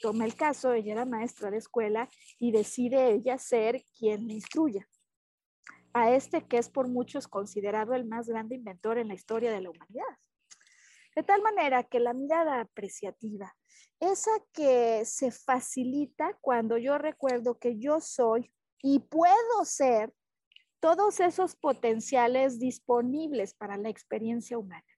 toma 0.00 0.24
el 0.24 0.34
caso, 0.34 0.72
ella 0.72 0.92
era 0.92 1.04
maestra 1.04 1.50
de 1.50 1.58
escuela 1.58 2.08
y 2.38 2.52
decide 2.52 3.12
ella 3.12 3.36
ser 3.36 3.84
quien 3.98 4.26
le 4.26 4.32
instruya 4.32 4.88
a 5.92 6.10
este 6.10 6.46
que 6.46 6.56
es 6.56 6.70
por 6.70 6.88
muchos 6.88 7.28
considerado 7.28 7.94
el 7.94 8.06
más 8.06 8.26
grande 8.26 8.54
inventor 8.54 8.98
en 8.98 9.08
la 9.08 9.14
historia 9.14 9.52
de 9.52 9.60
la 9.60 9.70
humanidad. 9.70 10.18
De 11.14 11.22
tal 11.22 11.42
manera 11.42 11.84
que 11.84 12.00
la 12.00 12.14
mirada 12.14 12.60
apreciativa, 12.60 13.54
esa 14.00 14.30
que 14.52 15.04
se 15.04 15.30
facilita 15.30 16.36
cuando 16.40 16.78
yo 16.78 16.96
recuerdo 16.96 17.58
que 17.58 17.78
yo 17.78 18.00
soy 18.00 18.50
y 18.82 19.00
puedo 19.00 19.64
ser 19.64 20.14
todos 20.80 21.20
esos 21.20 21.56
potenciales 21.56 22.58
disponibles 22.58 23.52
para 23.52 23.76
la 23.76 23.90
experiencia 23.90 24.58
humana. 24.58 24.95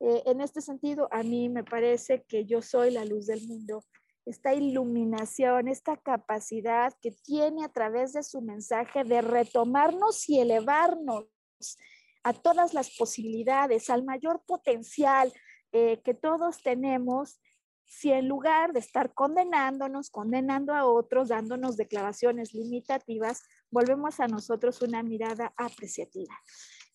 Eh, 0.00 0.22
en 0.26 0.40
este 0.40 0.60
sentido, 0.60 1.08
a 1.10 1.22
mí 1.22 1.48
me 1.48 1.64
parece 1.64 2.24
que 2.24 2.44
yo 2.44 2.62
soy 2.62 2.90
la 2.90 3.04
luz 3.04 3.26
del 3.26 3.46
mundo. 3.46 3.84
Esta 4.26 4.54
iluminación, 4.54 5.68
esta 5.68 5.96
capacidad 5.96 6.92
que 7.00 7.10
tiene 7.10 7.64
a 7.64 7.68
través 7.68 8.12
de 8.14 8.22
su 8.22 8.40
mensaje 8.40 9.04
de 9.04 9.20
retomarnos 9.20 10.28
y 10.28 10.40
elevarnos 10.40 11.26
a 12.22 12.32
todas 12.32 12.72
las 12.72 12.96
posibilidades, 12.96 13.90
al 13.90 14.02
mayor 14.04 14.42
potencial 14.46 15.32
eh, 15.72 16.00
que 16.02 16.14
todos 16.14 16.62
tenemos, 16.62 17.40
si 17.84 18.10
en 18.10 18.28
lugar 18.28 18.72
de 18.72 18.80
estar 18.80 19.12
condenándonos, 19.12 20.10
condenando 20.10 20.72
a 20.74 20.86
otros, 20.86 21.28
dándonos 21.28 21.76
declaraciones 21.76 22.54
limitativas, 22.54 23.42
volvemos 23.70 24.20
a 24.20 24.26
nosotros 24.26 24.80
una 24.82 25.02
mirada 25.02 25.52
apreciativa. 25.56 26.34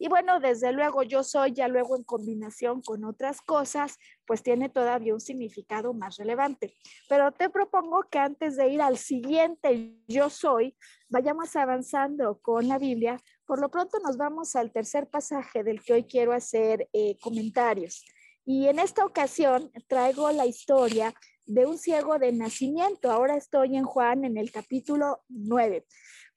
Y 0.02 0.08
bueno, 0.08 0.40
desde 0.40 0.72
luego 0.72 1.04
yo 1.04 1.24
soy 1.24 1.52
ya 1.52 1.68
luego 1.68 1.98
en 1.98 2.04
combinación 2.04 2.82
con 2.82 3.04
otras 3.04 3.42
cosas, 3.42 3.98
pues 4.26 4.42
tiene 4.42 4.70
todavía 4.70 5.14
un 5.14 5.20
significado 5.20 5.94
más 5.94 6.16
relevante. 6.16 6.74
Pero 7.10 7.34
te 7.34 7.50
propongo 7.50 8.04
que 8.10 8.18
antes 8.18 8.56
de 8.56 8.70
ir 8.70 8.82
al 8.82 8.98
siguiente 8.98 9.98
yo 10.08 10.30
soy, 10.30 10.78
vayamos 11.10 11.54
avanzando 11.58 12.40
con 12.42 12.70
la 12.70 12.78
Biblia. 12.78 13.20
Por 13.46 13.60
lo 13.60 13.70
pronto 13.70 14.00
nos 14.00 14.16
vamos 14.16 14.56
al 14.56 14.72
tercer 14.72 15.10
pasaje 15.10 15.66
del 15.66 15.84
que 15.84 15.94
hoy 15.94 16.06
quiero 16.06 16.32
hacer 16.32 16.88
eh, 16.94 17.18
comentarios. 17.20 18.06
Y 18.46 18.68
en 18.68 18.80
esta 18.80 19.06
ocasión 19.06 19.70
traigo 19.88 20.32
la 20.32 20.46
historia 20.46 21.14
de 21.46 21.66
un 21.66 21.78
ciego 21.78 22.18
de 22.20 22.32
nacimiento. 22.32 23.12
Ahora 23.12 23.36
estoy 23.36 23.76
en 23.76 23.84
Juan 23.84 24.24
en 24.24 24.38
el 24.38 24.50
capítulo 24.50 25.24
9 25.28 25.86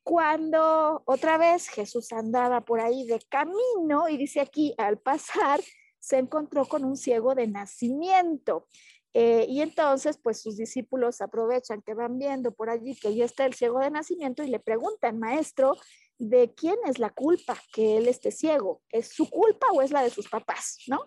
cuando 0.03 1.03
otra 1.05 1.39
vez 1.39 1.69
Jesús 1.69 2.13
andaba 2.13 2.63
por 2.63 2.81
ahí 2.81 3.07
de 3.07 3.21
camino 3.29 4.09
y 4.09 4.17
dice 4.17 4.41
aquí, 4.41 4.75
al 4.79 4.99
pasar, 4.99 5.61
se 5.99 6.19
encontró 6.19 6.67
con 6.67 6.85
un 6.85 6.97
ciego 6.97 7.35
de 7.35 7.47
nacimiento. 7.47 8.67
Eh, 9.15 9.47
y 9.49 9.61
entonces, 9.61 10.19
pues 10.19 10.41
sus 10.41 10.57
discípulos 10.57 11.21
aprovechan 11.21 11.83
que 11.83 11.95
van 11.95 12.19
viendo 12.19 12.53
por 12.53 12.71
allí 12.71 12.97
que 12.97 13.15
ya 13.15 13.25
está 13.25 13.45
el 13.45 13.55
ciego 13.55 13.79
de 13.79 13.91
nacimiento 13.91 14.43
y 14.43 14.49
le 14.49 14.59
preguntan, 14.59 15.19
maestro, 15.19 15.77
¿de 16.19 16.53
quién 16.55 16.77
es 16.87 16.99
la 16.99 17.11
culpa 17.11 17.57
que 17.73 17.99
él 17.99 18.09
esté 18.09 18.31
ciego? 18.31 18.81
¿Es 18.91 19.09
su 19.09 19.29
culpa 19.29 19.67
o 19.73 19.83
es 19.83 19.91
la 19.91 20.03
de 20.03 20.11
sus 20.11 20.29
papás? 20.29 20.79
¿No? 20.87 21.01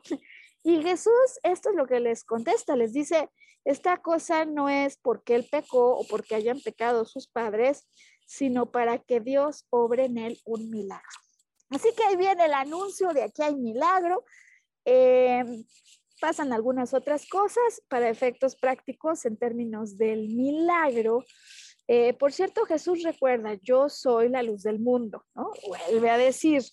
Y 0.64 0.82
Jesús, 0.82 1.40
esto 1.44 1.70
es 1.70 1.76
lo 1.76 1.88
que 1.88 2.00
les 2.00 2.24
contesta, 2.24 2.76
les 2.76 2.94
dice, 2.94 3.30
esta 3.66 3.98
cosa 3.98 4.46
no 4.46 4.70
es 4.70 4.98
porque 4.98 5.36
él 5.36 5.48
pecó 5.50 5.98
o 5.98 6.08
porque 6.08 6.36
hayan 6.36 6.60
pecado 6.60 7.06
sus 7.06 7.28
padres, 7.28 7.88
sino 8.26 8.72
para 8.72 8.98
que 8.98 9.20
Dios 9.20 9.66
obre 9.70 10.06
en 10.06 10.18
él 10.18 10.40
un 10.46 10.70
milagro. 10.70 11.20
Así 11.70 11.90
que 11.96 12.04
ahí 12.04 12.16
viene 12.16 12.46
el 12.46 12.54
anuncio 12.54 13.10
de 13.14 13.24
aquí 13.24 13.42
hay 13.42 13.56
milagro. 13.56 14.24
Em, 14.84 15.66
pasan 16.22 16.54
algunas 16.54 16.94
otras 16.94 17.28
cosas 17.28 17.82
para 17.88 18.10
efectos 18.10 18.56
prácticos 18.56 19.26
en 19.26 19.38
términos 19.38 19.98
del 19.98 20.30
milagro. 20.30 21.24
Eh, 21.88 22.14
por 22.14 22.32
cierto, 22.32 22.66
Jesús 22.66 23.04
recuerda, 23.04 23.56
yo 23.62 23.90
soy 23.90 24.30
la 24.30 24.42
luz 24.42 24.64
del 24.64 24.80
mundo, 24.80 25.24
¿no? 25.36 25.52
Vuelve 25.68 26.10
a 26.10 26.18
decir, 26.18 26.64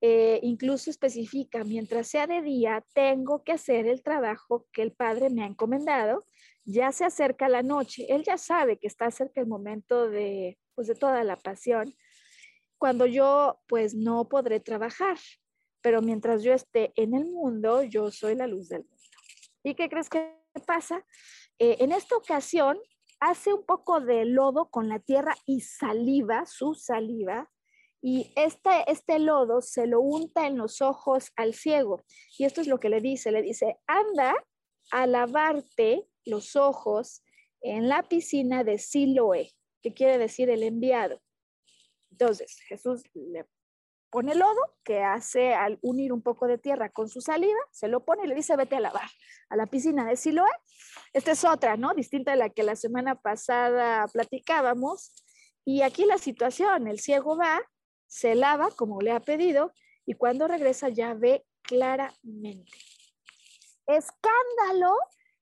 eh, 0.00 0.40
incluso 0.42 0.90
especifica, 0.90 1.64
mientras 1.64 2.08
sea 2.08 2.26
de 2.26 2.42
día, 2.42 2.84
tengo 2.94 3.44
que 3.44 3.52
hacer 3.52 3.86
el 3.86 4.02
trabajo 4.02 4.66
que 4.72 4.82
el 4.82 4.92
Padre 4.92 5.30
me 5.30 5.42
ha 5.42 5.46
encomendado. 5.46 6.24
Ya 6.64 6.90
se 6.90 7.04
acerca 7.04 7.48
la 7.48 7.62
noche, 7.62 8.06
Él 8.08 8.24
ya 8.24 8.38
sabe 8.38 8.78
que 8.78 8.88
está 8.88 9.10
cerca 9.10 9.40
el 9.40 9.46
momento 9.46 10.08
de, 10.08 10.58
pues, 10.76 10.86
de 10.86 10.94
toda 10.94 11.24
la 11.24 11.36
pasión, 11.36 11.92
cuando 12.78 13.06
yo 13.06 13.58
pues 13.66 13.94
no 13.94 14.28
podré 14.28 14.60
trabajar, 14.60 15.18
pero 15.80 16.02
mientras 16.02 16.42
yo 16.42 16.52
esté 16.52 16.92
en 16.94 17.14
el 17.14 17.24
mundo, 17.24 17.82
yo 17.82 18.10
soy 18.10 18.36
la 18.36 18.46
luz 18.46 18.68
del 18.68 18.84
mundo. 18.84 18.96
¿Y 19.64 19.74
qué 19.74 19.88
crees 19.88 20.08
que 20.08 20.36
pasa? 20.66 21.04
Eh, 21.58 21.78
en 21.80 21.90
esta 21.90 22.16
ocasión, 22.16 22.78
hace 23.18 23.52
un 23.52 23.64
poco 23.64 24.00
de 24.00 24.24
lodo 24.26 24.68
con 24.70 24.88
la 24.88 25.00
tierra 25.00 25.34
y 25.46 25.62
saliva, 25.62 26.44
su 26.46 26.74
saliva, 26.74 27.50
y 28.02 28.32
este, 28.36 28.70
este 28.86 29.18
lodo 29.18 29.62
se 29.62 29.86
lo 29.86 30.00
unta 30.00 30.46
en 30.46 30.58
los 30.58 30.82
ojos 30.82 31.32
al 31.34 31.54
ciego. 31.54 32.04
Y 32.38 32.44
esto 32.44 32.60
es 32.60 32.68
lo 32.68 32.78
que 32.78 32.90
le 32.90 33.00
dice, 33.00 33.32
le 33.32 33.42
dice, 33.42 33.78
anda 33.86 34.34
a 34.92 35.06
lavarte 35.06 36.06
los 36.24 36.54
ojos 36.54 37.24
en 37.62 37.88
la 37.88 38.02
piscina 38.02 38.62
de 38.62 38.78
Siloé, 38.78 39.50
que 39.86 39.94
quiere 39.94 40.18
decir 40.18 40.50
el 40.50 40.64
enviado. 40.64 41.22
Entonces 42.10 42.58
Jesús 42.66 43.04
le 43.14 43.46
pone 44.10 44.34
lodo, 44.34 44.60
que 44.82 45.04
hace 45.04 45.54
al 45.54 45.78
unir 45.80 46.12
un 46.12 46.22
poco 46.22 46.48
de 46.48 46.58
tierra 46.58 46.90
con 46.90 47.08
su 47.08 47.20
saliva, 47.20 47.60
se 47.70 47.86
lo 47.86 48.04
pone 48.04 48.24
y 48.24 48.26
le 48.26 48.34
dice, 48.34 48.56
vete 48.56 48.74
a 48.74 48.80
lavar 48.80 49.08
a 49.48 49.54
la 49.54 49.66
piscina 49.66 50.04
de 50.04 50.16
Siloé. 50.16 50.50
Esta 51.12 51.30
es 51.30 51.44
otra, 51.44 51.76
¿no? 51.76 51.94
Distinta 51.94 52.32
a 52.32 52.36
la 52.36 52.50
que 52.50 52.64
la 52.64 52.74
semana 52.74 53.14
pasada 53.14 54.08
platicábamos. 54.08 55.14
Y 55.64 55.82
aquí 55.82 56.04
la 56.04 56.18
situación, 56.18 56.88
el 56.88 56.98
ciego 56.98 57.36
va, 57.36 57.60
se 58.08 58.34
lava 58.34 58.70
como 58.72 59.00
le 59.00 59.12
ha 59.12 59.20
pedido 59.20 59.72
y 60.04 60.14
cuando 60.14 60.48
regresa 60.48 60.88
ya 60.88 61.14
ve 61.14 61.44
claramente. 61.62 62.76
Escándalo 63.86 64.96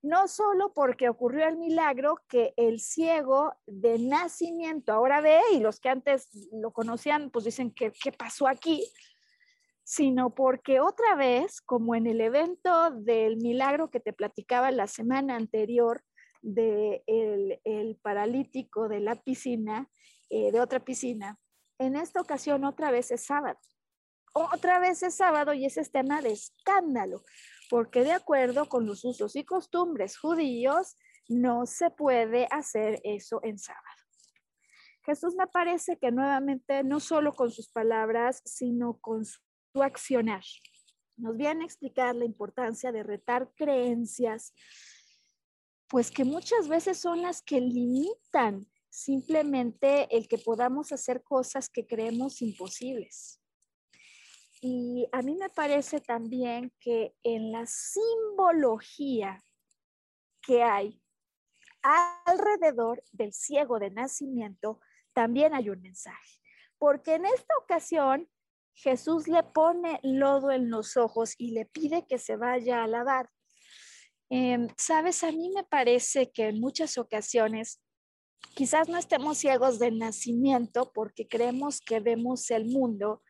no 0.05 0.27
solo 0.27 0.71
porque 0.71 1.09
ocurrió 1.09 1.47
el 1.47 1.57
milagro 1.57 2.19
que 2.29 2.53
el 2.57 2.79
ciego 2.79 3.53
de 3.65 3.97
nacimiento 3.97 4.93
ahora 4.93 5.19
ve 5.19 5.41
y 5.51 5.59
los 5.59 5.79
que 5.79 5.89
antes 5.89 6.29
lo 6.51 6.71
conocían 6.71 7.31
pues 7.31 7.45
dicen 7.45 7.71
que 7.71 7.91
qué 7.91 8.11
pasó 8.11 8.47
aquí, 8.47 8.87
sino 9.83 10.35
porque 10.35 10.79
otra 10.79 11.15
vez, 11.15 11.59
como 11.59 11.95
en 11.95 12.05
el 12.05 12.21
evento 12.21 12.91
del 12.91 13.37
milagro 13.37 13.89
que 13.89 13.99
te 13.99 14.13
platicaba 14.13 14.69
la 14.69 14.85
semana 14.85 15.35
anterior 15.35 16.03
de 16.43 17.03
el, 17.07 17.97
paralítico 18.03 18.87
de 18.87 18.99
la 18.99 19.15
piscina, 19.15 19.89
eh, 20.29 20.51
de 20.51 20.61
otra 20.61 20.85
piscina, 20.85 21.39
en 21.79 21.95
esta 21.95 22.21
ocasión 22.21 22.63
otra 22.63 22.91
vez 22.91 23.09
es 23.09 23.25
sábado. 23.25 23.59
Otra 24.35 24.77
vez 24.77 25.01
es 25.01 25.15
sábado 25.15 25.53
y 25.53 25.65
es 25.65 25.91
tema 25.91 26.21
de 26.21 26.33
escándalo 26.33 27.23
porque 27.69 28.03
de 28.03 28.13
acuerdo 28.13 28.67
con 28.67 28.85
los 28.85 29.03
usos 29.03 29.35
y 29.35 29.43
costumbres 29.43 30.17
judíos, 30.17 30.95
no 31.27 31.65
se 31.65 31.89
puede 31.89 32.47
hacer 32.51 33.01
eso 33.03 33.39
en 33.43 33.57
sábado. 33.57 33.83
Jesús 35.05 35.35
me 35.35 35.47
parece 35.47 35.97
que 35.97 36.11
nuevamente, 36.11 36.83
no 36.83 36.99
solo 36.99 37.33
con 37.33 37.51
sus 37.51 37.69
palabras, 37.69 38.41
sino 38.45 38.97
con 38.99 39.23
su 39.25 39.39
accionar, 39.83 40.43
nos 41.17 41.37
viene 41.37 41.63
a 41.63 41.65
explicar 41.65 42.15
la 42.15 42.25
importancia 42.25 42.91
de 42.91 43.03
retar 43.03 43.51
creencias, 43.55 44.53
pues 45.87 46.11
que 46.11 46.25
muchas 46.25 46.67
veces 46.67 46.97
son 46.99 47.21
las 47.21 47.41
que 47.41 47.61
limitan 47.61 48.67
simplemente 48.89 50.07
el 50.15 50.27
que 50.27 50.37
podamos 50.37 50.91
hacer 50.91 51.21
cosas 51.23 51.69
que 51.69 51.85
creemos 51.85 52.41
imposibles. 52.41 53.39
Y 54.67 55.07
a 55.11 55.21
mí 55.21 55.35
me 55.35 55.49
parece 55.49 56.01
también 56.01 56.73
que 56.79 57.13
en 57.21 57.51
la 57.51 57.67
simbología 57.67 59.39
que 60.41 60.63
hay 60.63 60.99
alrededor 61.83 63.03
del 63.11 63.31
ciego 63.31 63.77
de 63.77 63.91
nacimiento, 63.91 64.79
también 65.13 65.53
hay 65.53 65.69
un 65.69 65.83
mensaje. 65.83 66.39
Porque 66.79 67.13
en 67.13 67.25
esta 67.25 67.55
ocasión 67.61 68.27
Jesús 68.73 69.27
le 69.27 69.43
pone 69.43 69.99
lodo 70.01 70.49
en 70.49 70.71
los 70.71 70.97
ojos 70.97 71.35
y 71.37 71.51
le 71.51 71.67
pide 71.67 72.07
que 72.07 72.17
se 72.17 72.35
vaya 72.35 72.83
a 72.83 72.87
lavar. 72.87 73.29
Em, 74.31 74.67
Sabes, 74.77 75.23
a 75.23 75.31
mí 75.31 75.51
me 75.51 75.63
parece 75.63 76.31
que 76.31 76.47
en 76.47 76.59
muchas 76.59 76.97
ocasiones 76.97 77.83
quizás 78.55 78.89
no 78.89 78.97
estemos 78.97 79.37
ciegos 79.37 79.77
de 79.77 79.91
nacimiento 79.91 80.91
porque 80.91 81.27
creemos 81.27 81.81
que 81.81 81.99
vemos 81.99 82.49
el 82.49 82.65
mundo 82.65 83.21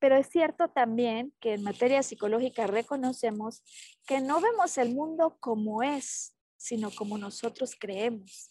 pero 0.00 0.16
es 0.16 0.28
cierto 0.28 0.68
también 0.68 1.32
que 1.40 1.54
en 1.54 1.62
materia 1.62 2.02
psicológica 2.02 2.66
reconocemos 2.66 3.62
que 4.06 4.20
no 4.20 4.40
vemos 4.40 4.78
el 4.78 4.94
mundo 4.94 5.36
como 5.38 5.82
es, 5.82 6.34
sino 6.56 6.90
como 6.90 7.18
nosotros 7.18 7.76
creemos. 7.78 8.50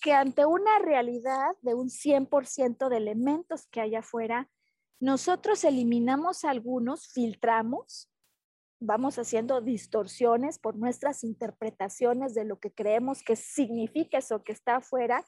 Que 0.00 0.12
ante 0.12 0.44
una 0.44 0.78
realidad 0.78 1.56
de 1.62 1.74
un 1.74 1.88
100% 1.88 2.88
de 2.88 2.96
elementos 2.96 3.66
que 3.68 3.80
hay 3.80 3.94
afuera, 3.94 4.50
nosotros 5.00 5.64
eliminamos 5.64 6.44
algunos, 6.44 7.08
filtramos, 7.08 8.10
vamos 8.78 9.18
haciendo 9.18 9.60
distorsiones 9.60 10.58
por 10.58 10.76
nuestras 10.76 11.24
interpretaciones 11.24 12.34
de 12.34 12.44
lo 12.44 12.58
que 12.58 12.72
creemos 12.72 13.22
que 13.22 13.36
significa 13.36 14.18
eso 14.18 14.42
que 14.44 14.52
está 14.52 14.76
afuera 14.76 15.24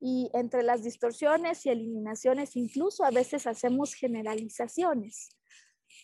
y 0.00 0.30
entre 0.32 0.62
las 0.62 0.82
distorsiones 0.82 1.64
y 1.66 1.70
eliminaciones, 1.70 2.56
incluso 2.56 3.04
a 3.04 3.10
veces 3.10 3.46
hacemos 3.46 3.94
generalizaciones. 3.94 5.36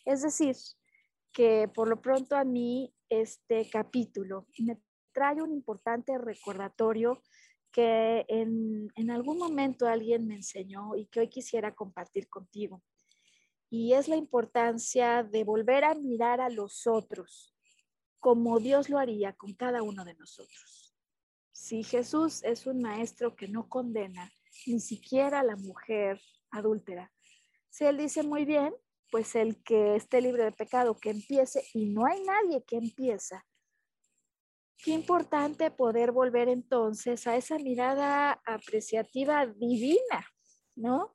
Es 0.05 0.23
decir, 0.23 0.55
que 1.33 1.69
por 1.75 1.89
lo 1.89 2.01
pronto 2.01 2.37
a 2.37 2.45
mí 2.45 2.95
este 3.09 3.69
capítulo 3.71 4.47
me 4.59 4.79
trae 5.13 5.43
un 5.43 5.53
importante 5.53 6.17
recordatorio 6.19 7.23
que 7.73 8.25
en, 8.29 8.89
en 8.95 9.11
algún 9.11 9.39
momento 9.39 9.87
alguien 9.87 10.27
me 10.27 10.37
enseñó 10.37 10.95
y 10.95 11.07
que 11.07 11.21
hoy 11.21 11.29
quisiera 11.29 11.75
compartir 11.75 12.29
contigo. 12.29 12.83
Y 13.71 13.95
es 13.95 14.09
la 14.09 14.17
importancia 14.17 15.23
de 15.23 15.45
volver 15.45 15.85
a 15.85 15.95
mirar 15.95 16.41
a 16.41 16.49
los 16.49 16.87
otros 16.87 17.57
como 18.27 18.59
Dios 18.59 18.89
lo 18.89 18.99
haría 18.99 19.35
con 19.35 19.55
cada 19.55 19.83
uno 19.83 20.05
de 20.05 20.15
nosotros. 20.15 20.86
Si 21.59 21.83
Jesús 21.83 22.45
es 22.45 22.67
un 22.67 22.83
maestro 22.83 23.35
que 23.35 23.49
no 23.49 23.67
condena 23.67 24.31
ni 24.67 24.79
siquiera 24.79 25.41
a 25.41 25.43
la 25.43 25.57
mujer 25.57 26.21
adúltera, 26.51 27.11
si 27.71 27.87
él 27.87 27.97
dice 27.97 28.23
muy 28.23 28.45
bien, 28.45 28.75
pues 29.11 29.35
el 29.35 29.63
que 29.65 29.97
esté 29.97 30.21
libre 30.21 30.45
de 30.45 30.53
pecado, 30.53 30.95
que 30.95 31.11
empiece, 31.11 31.67
y 31.73 31.87
no 31.87 32.05
hay 32.05 32.23
nadie 32.23 32.63
que 32.65 32.77
empieza. 32.77 33.45
Qué 34.77 34.91
importante 34.93 35.71
poder 35.71 36.13
volver 36.13 36.49
entonces 36.49 37.27
a 37.27 37.37
esa 37.37 37.59
mirada 37.59 38.41
apreciativa 38.45 39.47
divina, 39.47 40.27
¿no? 40.77 41.15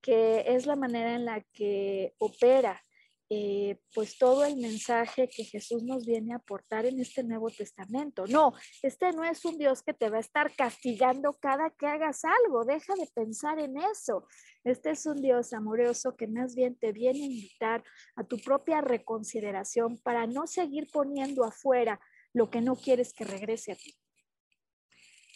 Que 0.00 0.44
es 0.46 0.64
la 0.66 0.76
manera 0.76 1.14
en 1.14 1.26
la 1.26 1.42
que 1.52 2.14
opera 2.18 2.83
eh, 3.30 3.78
pues 3.94 4.18
todo 4.18 4.44
el 4.44 4.56
mensaje 4.56 5.28
que 5.28 5.44
Jesús 5.44 5.82
nos 5.82 6.04
viene 6.04 6.34
a 6.34 6.36
aportar 6.36 6.84
en 6.84 7.00
este 7.00 7.24
Nuevo 7.24 7.48
Testamento. 7.50 8.26
No, 8.26 8.52
este 8.82 9.12
no 9.12 9.24
es 9.24 9.44
un 9.44 9.56
Dios 9.56 9.82
que 9.82 9.94
te 9.94 10.10
va 10.10 10.18
a 10.18 10.20
estar 10.20 10.54
castigando 10.54 11.32
cada 11.40 11.70
que 11.70 11.86
hagas 11.86 12.22
algo, 12.24 12.64
deja 12.64 12.94
de 12.94 13.08
pensar 13.14 13.58
en 13.58 13.78
eso. 13.78 14.26
Este 14.62 14.90
es 14.90 15.06
un 15.06 15.22
Dios 15.22 15.52
amoroso 15.52 16.16
que 16.16 16.26
más 16.26 16.54
bien 16.54 16.76
te 16.76 16.92
viene 16.92 17.20
a 17.20 17.26
invitar 17.26 17.84
a 18.16 18.24
tu 18.24 18.38
propia 18.38 18.82
reconsideración 18.82 19.98
para 19.98 20.26
no 20.26 20.46
seguir 20.46 20.88
poniendo 20.92 21.44
afuera 21.44 22.00
lo 22.34 22.50
que 22.50 22.60
no 22.60 22.76
quieres 22.76 23.14
que 23.14 23.24
regrese 23.24 23.72
a 23.72 23.76
ti. 23.76 23.94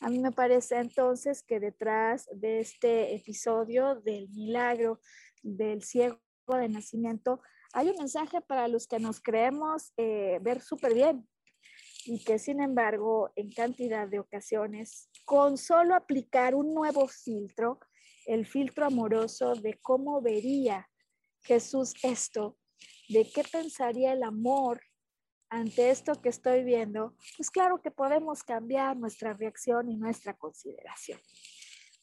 A 0.01 0.11
mí 0.11 0.18
me 0.20 0.30
parece 0.30 0.76
entonces 0.76 1.43
que 1.43 1.59
detrás 1.59 2.28
de 2.32 2.61
este 2.61 3.16
episodio 3.16 3.97
del 3.97 4.28
milagro 4.28 5.01
del 5.43 5.82
ciego 5.82 6.20
de 6.57 6.68
nacimiento 6.68 7.40
hay 7.72 7.90
un 7.90 7.96
mensaje 7.96 8.40
para 8.40 8.68
los 8.68 8.86
que 8.86 8.99
nos 8.99 9.20
creemos 9.20 9.92
eh, 9.96 10.38
ver 10.40 10.61
súper 10.61 10.94
bien 10.94 11.28
y 12.05 12.24
que 12.24 12.38
sin 12.38 12.61
embargo 12.61 13.30
en 13.36 13.53
cantidad 13.53 14.09
de 14.09 14.20
ocasiones, 14.20 15.11
con 15.24 15.59
solo 15.59 15.94
aplicar 15.94 16.55
un 16.55 16.72
nuevo 16.72 17.07
filtro, 17.09 17.78
el 18.26 18.46
filtro 18.46 18.86
amoroso 18.86 19.55
de 19.55 19.78
cómo 19.82 20.22
vería 20.22 20.88
Jesús 21.42 21.94
esto, 22.03 22.57
de 23.09 23.30
qué 23.30 23.42
pensaría 23.44 24.12
el 24.12 24.22
amor 24.22 24.80
ante 25.51 25.90
esto 25.90 26.20
que 26.20 26.28
estoy 26.28 26.62
viendo, 26.62 27.14
pues 27.36 27.51
claro 27.51 27.80
que 27.80 27.90
podemos 27.90 28.42
cambiar 28.42 28.96
nuestra 28.96 29.32
reacción 29.32 29.90
y 29.90 29.96
nuestra 29.96 30.34
consideración. 30.34 31.18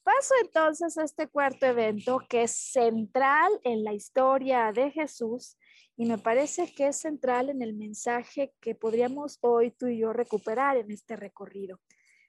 Paso 0.05 0.35
entonces 0.39 0.99
a 0.99 1.03
este 1.03 1.27
cuarto 1.27 1.65
evento 1.65 2.21
que 2.29 2.43
es 2.43 2.51
central 2.51 3.51
en 3.63 3.83
la 3.83 3.91
historia 3.91 4.71
de 4.71 4.91
Jesús 4.91 5.57
y 5.97 6.05
me 6.05 6.19
parece 6.19 6.71
que 6.75 6.89
es 6.89 6.97
central 6.97 7.49
en 7.49 7.63
el 7.63 7.73
mensaje 7.73 8.53
que 8.61 8.75
podríamos 8.75 9.39
hoy 9.41 9.71
tú 9.71 9.87
y 9.87 9.97
yo 9.97 10.13
recuperar 10.13 10.77
en 10.77 10.91
este 10.91 11.15
recorrido. 11.15 11.79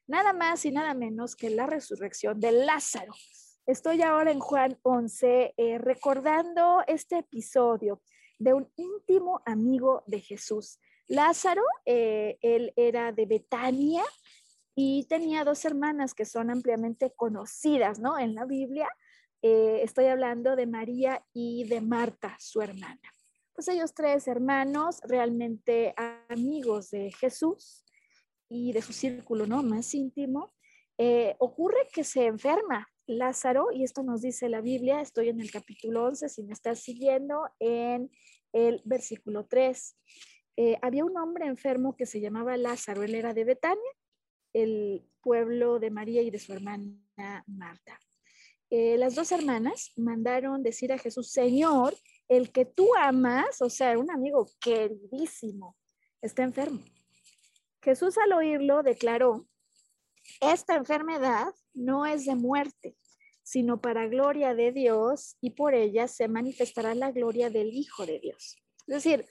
Nada 0.07 0.33
más 0.33 0.65
y 0.65 0.71
nada 0.71 0.95
menos 0.95 1.37
que 1.37 1.51
la 1.51 1.67
resurrección 1.67 2.41
de 2.41 2.53
Lázaro. 2.53 3.13
Estoy 3.67 4.01
ahora 4.01 4.31
en 4.31 4.41
Juan 4.41 4.79
11 4.81 5.53
eh, 5.55 5.77
recordando 5.77 6.83
este 6.87 7.19
episodio 7.19 8.01
de 8.39 8.55
un 8.55 8.73
íntimo 8.77 9.43
amigo 9.45 10.03
de 10.07 10.21
Jesús. 10.21 10.81
Lázaro, 11.09 11.63
eh, 11.85 12.39
él 12.41 12.73
era 12.75 13.13
de 13.13 13.27
Betania 13.27 14.03
y 14.79 15.05
tenía 15.05 15.43
dos 15.43 15.65
hermanas 15.65 16.13
que 16.13 16.27
son 16.27 16.51
ampliamente 16.51 17.11
conocidas, 17.17 17.99
¿no? 17.99 18.19
En 18.19 18.35
la 18.35 18.45
Biblia. 18.45 18.87
Eh, 19.41 19.81
estoy 19.83 20.05
hablando 20.05 20.55
de 20.55 20.67
María 20.67 21.25
y 21.33 21.65
de 21.65 21.81
Marta, 21.81 22.37
su 22.39 22.61
hermana. 22.61 23.01
Pues 23.55 23.69
ellos 23.69 23.95
tres 23.95 24.29
hermanos, 24.29 25.01
realmente 25.03 25.95
amigos 26.29 26.91
de 26.91 27.11
Jesús 27.11 27.87
y 28.51 28.75
de 28.75 28.83
su 28.83 28.93
círculo, 28.93 29.47
¿no? 29.47 29.63
Más 29.63 29.95
íntimo. 29.95 30.53
Eh, 30.99 31.37
ocurre 31.39 31.89
que 31.91 32.05
se 32.05 32.27
enferma 32.27 32.87
Lázaro, 33.07 33.69
y 33.73 33.83
esto 33.83 34.03
nos 34.03 34.21
dice 34.21 34.51
la 34.51 34.61
Biblia, 34.61 35.01
estoy 35.01 35.31
en 35.31 35.41
el 35.41 35.51
capítulo 35.51 36.05
11, 36.05 36.29
si 36.29 36.43
me 36.43 36.53
estás 36.53 36.81
siguiendo, 36.81 37.49
en 37.61 38.11
el 38.53 38.83
versículo 38.85 39.47
3. 39.47 39.97
Eh, 40.59 40.77
había 40.83 41.05
un 41.07 41.17
hombre 41.17 41.47
enfermo 41.47 41.97
que 41.97 42.05
se 42.05 42.21
llamaba 42.21 42.59
Lázaro, 42.59 43.05
él 43.05 43.15
era 43.15 43.33
de 43.33 43.45
Betania, 43.45 43.93
el 44.57 45.07
pueblo 45.21 45.79
de 45.79 45.91
María 45.91 46.23
y 46.23 46.31
de 46.31 46.39
su 46.39 46.53
hermana 46.53 47.45
Marta. 47.47 48.01
Eh, 48.71 48.97
las 48.97 49.15
dos 49.15 49.31
hermanas 49.31 49.93
mandaron 49.97 50.63
decir 50.63 50.93
a 50.93 50.99
Jesús, 50.99 51.31
Señor, 51.31 51.95
el 52.29 52.51
que 52.51 52.65
tú 52.65 52.89
amas, 52.97 53.61
o 53.61 53.71
sea, 53.71 53.99
un 53.99 54.11
amigo 54.11 54.49
queridísimo, 54.61 55.77
está 56.23 56.43
enfermo. 56.43 56.83
Jesús 57.83 58.17
al 58.19 58.33
oírlo 58.33 58.83
declaró, 58.83 59.47
esta 60.41 60.75
enfermedad 60.75 61.55
no 61.75 62.07
es 62.07 62.25
de 62.25 62.35
muerte, 62.35 62.97
sino 63.43 63.81
para 63.81 64.09
gloria 64.09 64.55
de 64.55 64.73
Dios 64.73 65.37
y 65.41 65.51
por 65.51 65.75
ella 65.75 66.09
se 66.09 66.27
manifestará 66.27 66.95
la 66.95 67.13
gloria 67.13 67.51
del 67.51 67.73
Hijo 67.73 68.07
de 68.07 68.19
Dios. 68.19 68.57
Es 68.89 68.95
decir, 69.05 69.27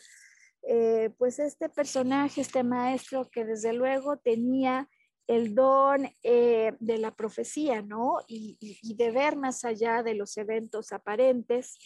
eh, 0.67 1.09
pues 1.17 1.39
este 1.39 1.67
personaje, 1.67 2.41
este 2.41 2.63
maestro 2.63 3.29
que 3.29 3.43
desde 3.43 3.73
luego 3.73 4.17
tenía 4.17 4.87
el 5.27 5.55
don 5.55 6.07
eh, 6.23 6.73
de 6.79 6.97
la 6.97 7.15
profecía, 7.15 7.81
¿no? 7.81 8.19
Y, 8.27 8.57
de 8.95 9.11
ver 9.11 9.35
más 9.35 9.65
allá 9.65 10.03
de 10.03 10.15
los 10.15 10.37
eventos 10.37 10.91
aparentes, 10.91 11.77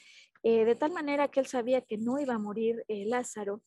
eh, 0.44 0.66
de 0.66 0.76
tal 0.76 0.92
manera 0.92 1.30
que 1.30 1.40
él 1.40 1.48
sabía 1.48 1.82
que 1.82 1.98
no 1.98 2.20
iba 2.20 2.36
a 2.36 2.40
morir 2.40 2.84
Lázaro, 2.88 3.62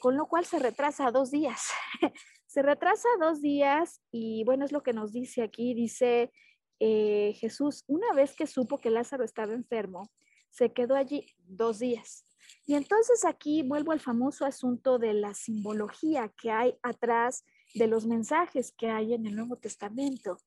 con 0.00 0.16
lo 0.16 0.26
cual 0.26 0.46
se 0.46 0.58
retrasa 0.58 1.10
dos 1.10 1.30
días. 1.30 1.70
se 2.46 2.62
retrasa 2.62 3.08
dos 3.20 3.42
días 3.42 4.00
y 4.10 4.42
bueno, 4.44 4.64
es 4.64 4.72
lo 4.72 4.82
que 4.82 4.94
nos 4.94 5.12
dice 5.12 5.42
aquí, 5.42 5.74
dice 5.74 6.32
Jesús, 6.78 7.84
una 7.86 8.14
vez 8.14 8.34
que 8.34 8.46
supo 8.46 8.78
que 8.78 8.88
Lázaro 8.88 9.22
estaba 9.22 9.52
enfermo, 9.52 10.10
se 10.48 10.72
quedó 10.72 10.94
allí 10.94 11.26
dos 11.44 11.78
días. 11.78 12.24
Y 12.64 12.74
entonces 12.74 13.24
aquí 13.24 13.62
vuelvo 13.62 13.92
al 13.92 14.00
famoso 14.00 14.44
asunto 14.44 14.98
de 14.98 15.12
la 15.12 15.34
simbología 15.34 16.32
que 16.40 16.50
hay 16.50 16.78
atrás 16.82 17.44
de 17.76 17.86
los 17.86 18.06
mensajes 18.06 18.72
que 18.72 18.90
hay 18.90 19.14
en 19.14 19.26
el 19.26 19.36
Nuevo 19.36 19.56
Testamento. 19.56 20.38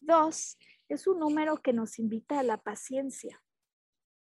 Dos, 0.00 0.56
es 0.88 1.06
un 1.06 1.18
número 1.18 1.60
que 1.60 1.72
nos 1.72 1.98
invita 1.98 2.38
a 2.38 2.42
la 2.42 2.56
paciencia. 2.56 3.42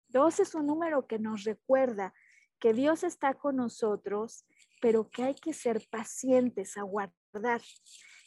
Dos 0.08 0.40
es 0.40 0.56
un 0.56 0.66
número 0.66 1.08
que 1.08 1.20
nos 1.20 1.44
recuerda 1.44 2.14
que 2.60 2.74
Dios 2.74 3.04
está 3.04 3.36
con 3.36 3.58
nosotros, 3.58 4.46
pero 4.82 5.10
que 5.10 5.24
hay 5.24 5.36
que 5.36 5.54
ser 5.54 5.86
pacientes, 5.90 6.78
aguardar. 6.78 7.62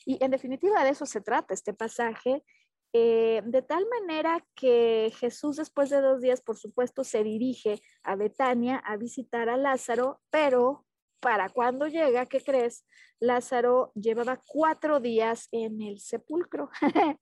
Y 0.05 0.23
en 0.23 0.31
definitiva 0.31 0.85
de 0.85 0.91
eso 0.91 1.07
se 1.07 1.21
trata 1.21 1.55
este 1.55 1.75
pasaje 1.75 2.45
eh, 2.93 3.43
de 3.45 3.63
tal 3.63 3.87
manera 3.89 4.47
que 4.55 5.13
Jesús 5.19 5.57
después 5.57 5.91
de 5.91 6.01
dos 6.01 6.23
días, 6.23 6.41
por 6.41 6.57
supuesto, 6.57 7.05
se 7.05 7.23
dirige 7.25 7.83
a 8.03 8.17
Betania 8.17 8.79
a 8.79 8.97
visitar 8.97 9.49
a 9.49 9.57
Lázaro, 9.57 10.21
pero 10.31 10.86
para 11.21 11.49
cuando 11.49 11.87
llega, 11.87 12.27
¿qué 12.27 12.41
crees? 12.41 12.87
Lázaro 13.21 13.93
llevaba 13.95 14.43
cuatro 14.47 15.01
días 15.01 15.49
en 15.53 15.83
el 15.83 16.01
sepulcro. 16.01 16.71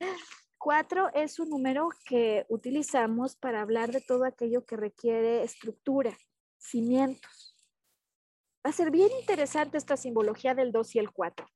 Cuatro 0.65 1.11
es 1.13 1.39
un 1.39 1.51
número 1.51 1.91
que 2.07 2.47
utilizamos 2.49 3.37
para 3.37 3.61
hablar 3.61 3.93
de 3.93 4.01
todo 4.01 4.25
aquello 4.25 4.65
que 4.65 4.77
requiere 4.77 5.43
estructura, 5.43 6.17
cimientos. 6.57 7.55
Va 8.65 8.71
a 8.71 8.73
ser 8.73 8.91
bien 8.91 9.11
interesante 9.21 9.77
esta 9.77 9.99
simbología 9.99 10.55
del 10.55 10.73
dos 10.73 10.95
y 10.95 10.99
el 10.99 11.13
cuatro. 11.13 11.47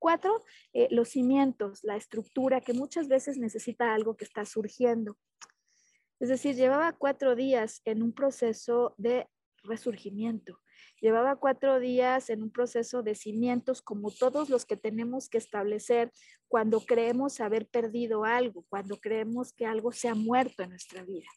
Cuatro, 0.00 0.44
eh, 0.72 0.88
los 0.90 1.10
cimientos, 1.10 1.84
la 1.84 1.94
estructura, 1.94 2.60
que 2.60 2.72
muchas 2.72 3.06
veces 3.06 3.38
necesita 3.38 3.94
algo 3.94 4.16
que 4.16 4.24
está 4.24 4.44
surgiendo. 4.44 5.16
Es 6.18 6.28
decir, 6.28 6.56
llevaba 6.56 6.92
cuatro 6.94 7.36
días 7.36 7.80
en 7.84 8.02
un 8.02 8.12
proceso 8.12 8.92
de 8.96 9.28
resurgimiento. 9.62 10.58
Llevaba 11.00 11.36
cuatro 11.36 11.78
días 11.80 12.30
en 12.30 12.42
un 12.42 12.50
proceso 12.50 13.02
de 13.02 13.14
cimientos 13.14 13.82
como 13.82 14.10
todos 14.10 14.50
los 14.50 14.66
que 14.66 14.76
tenemos 14.76 15.28
que 15.28 15.38
establecer 15.38 16.12
cuando 16.48 16.80
creemos 16.80 17.40
haber 17.40 17.66
perdido 17.66 18.24
algo, 18.24 18.64
cuando 18.68 18.96
creemos 18.98 19.52
que 19.52 19.66
algo 19.66 19.92
se 19.92 20.08
ha 20.08 20.14
muerto 20.14 20.62
en 20.62 20.70
nuestra 20.70 21.04
vida. 21.04 21.28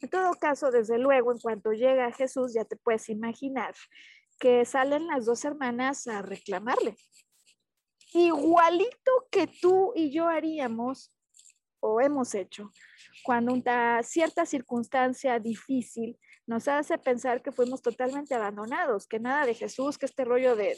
En 0.00 0.10
todo 0.10 0.32
caso, 0.34 0.70
desde 0.70 0.98
luego, 0.98 1.32
en 1.32 1.38
cuanto 1.38 1.72
llega 1.72 2.12
Jesús, 2.12 2.54
ya 2.54 2.64
te 2.64 2.76
puedes 2.76 3.08
imaginar 3.08 3.74
que 4.38 4.64
salen 4.64 5.06
las 5.06 5.24
dos 5.24 5.44
hermanas 5.44 6.06
a 6.06 6.22
reclamarle 6.22 6.96
igualito 8.12 9.28
que 9.30 9.46
tú 9.46 9.92
y 9.94 10.10
yo 10.10 10.28
haríamos 10.28 11.12
o 11.80 12.00
hemos 12.00 12.34
hecho 12.34 12.72
cuando 13.22 13.52
una 13.52 14.02
cierta 14.02 14.46
circunstancia 14.46 15.38
difícil 15.38 16.18
nos 16.46 16.68
hace 16.68 16.98
pensar 16.98 17.42
que 17.42 17.52
fuimos 17.52 17.82
totalmente 17.82 18.34
abandonados, 18.34 19.06
que 19.06 19.18
nada 19.18 19.46
de 19.46 19.54
Jesús, 19.54 19.98
que 19.98 20.06
este 20.06 20.24
rollo 20.24 20.56
de, 20.56 20.76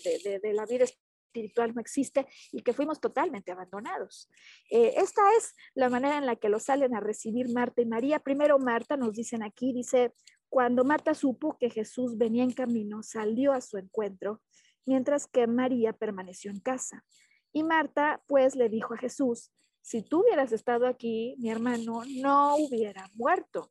la 0.55 0.67
vida 0.67 0.85
espiritual 0.85 1.75
no 1.75 1.81
existe 1.81 2.27
y 2.53 2.63
que 2.63 2.73
fuimos 2.73 3.01
totalmente 3.01 3.53
abandonados. 3.53 4.29
Eh, 4.71 4.95
esta 4.97 5.23
es 5.37 5.55
la 5.75 5.89
manera 5.89 6.19
en 6.19 6.27
la 6.27 6.37
que 6.37 6.49
lo 6.49 6.59
salen 6.59 6.95
a 6.95 7.01
recibir 7.01 7.49
Marta 7.53 7.83
y 7.83 7.87
María. 7.87 8.19
Primero 8.19 8.59
Marta, 8.59 8.97
nos 8.97 9.13
dicen 9.15 9.43
aquí, 9.43 9.73
dice, 9.73 10.15
cuando 10.49 10.85
Marta 10.85 11.15
supo 11.15 11.59
que 11.59 11.71
Jesús 11.71 12.17
venía 12.17 12.43
en 12.43 12.53
camino, 12.53 13.03
salió 13.03 13.53
a 13.53 13.61
su 13.61 13.77
encuentro, 13.77 14.41
mientras 14.87 15.27
que 15.27 15.47
María 15.47 15.93
permaneció 15.93 16.51
en 16.51 16.61
casa. 16.61 17.05
Y 17.53 17.63
Marta 17.63 18.23
pues 18.27 18.57
le 18.57 18.69
dijo 18.69 18.95
a 18.95 18.99
Jesús, 18.99 19.53
si 19.83 20.03
tú 20.03 20.21
hubieras 20.21 20.53
estado 20.53 20.87
aquí, 20.87 21.35
mi 21.39 21.51
hermano 21.51 22.03
no 22.21 22.57
hubiera 22.57 23.09
muerto. 23.15 23.71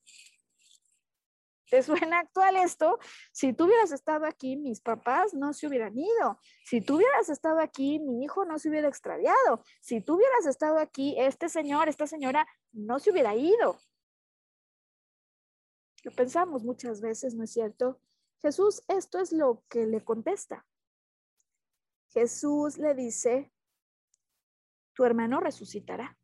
¿Te 1.70 1.84
suena 1.84 2.20
actual 2.20 2.55
esto? 2.55 2.97
Si 3.32 3.51
tú 3.53 3.65
hubieras 3.65 3.91
estado 3.91 4.26
aquí, 4.26 4.55
mis 4.55 4.80
papás 4.80 5.34
no 5.34 5.51
se 5.53 5.68
hubieran 5.68 5.97
ido. 5.97 6.39
Si 6.63 6.82
tú 6.82 6.95
hubieras 6.95 7.30
estado 7.30 7.59
aquí, 7.59 7.99
mi 7.99 8.24
hijo 8.24 8.45
no 8.45 8.57
se 8.57 8.70
hubiera 8.70 8.88
extraviado. 8.88 9.63
Si 9.82 9.99
tú 10.01 10.15
hubieras 10.15 10.45
estado 10.45 10.78
aquí, 10.78 11.15
este 11.18 11.49
señor, 11.49 11.89
esta 11.89 12.07
señora 12.07 12.47
no 12.72 12.99
se 12.99 13.11
hubiera 13.11 13.36
ido. 13.36 13.78
Lo 16.03 16.11
pensamos 16.11 16.63
muchas 16.63 17.01
veces, 17.01 17.36
¿no 17.36 17.43
es 17.43 17.51
cierto? 17.51 17.99
Jesús, 18.41 18.84
esto 18.88 19.20
es 19.20 19.34
lo 19.34 19.63
que 19.68 19.86
le 19.86 20.03
contesta. 20.03 20.65
Jesús 22.09 22.78
le 22.78 22.93
dice, 22.93 23.51
tu 24.93 25.03
hermano 25.03 25.41
resucitará. 25.41 26.18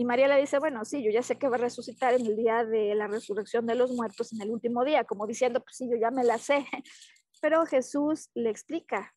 Y 0.00 0.04
María 0.06 0.28
le 0.28 0.40
dice, 0.40 0.58
bueno, 0.58 0.82
sí, 0.86 1.02
yo 1.02 1.10
ya 1.10 1.22
sé 1.22 1.36
que 1.36 1.46
va 1.50 1.56
a 1.56 1.58
resucitar 1.58 2.14
en 2.14 2.24
el 2.24 2.34
día 2.34 2.64
de 2.64 2.94
la 2.94 3.06
resurrección 3.06 3.66
de 3.66 3.74
los 3.74 3.90
muertos, 3.90 4.32
en 4.32 4.40
el 4.40 4.50
último 4.50 4.82
día, 4.82 5.04
como 5.04 5.26
diciendo, 5.26 5.60
pues 5.60 5.76
sí, 5.76 5.90
yo 5.90 5.96
ya 5.98 6.10
me 6.10 6.24
la 6.24 6.38
sé. 6.38 6.64
Pero 7.42 7.66
Jesús 7.66 8.30
le 8.32 8.48
explica, 8.48 9.14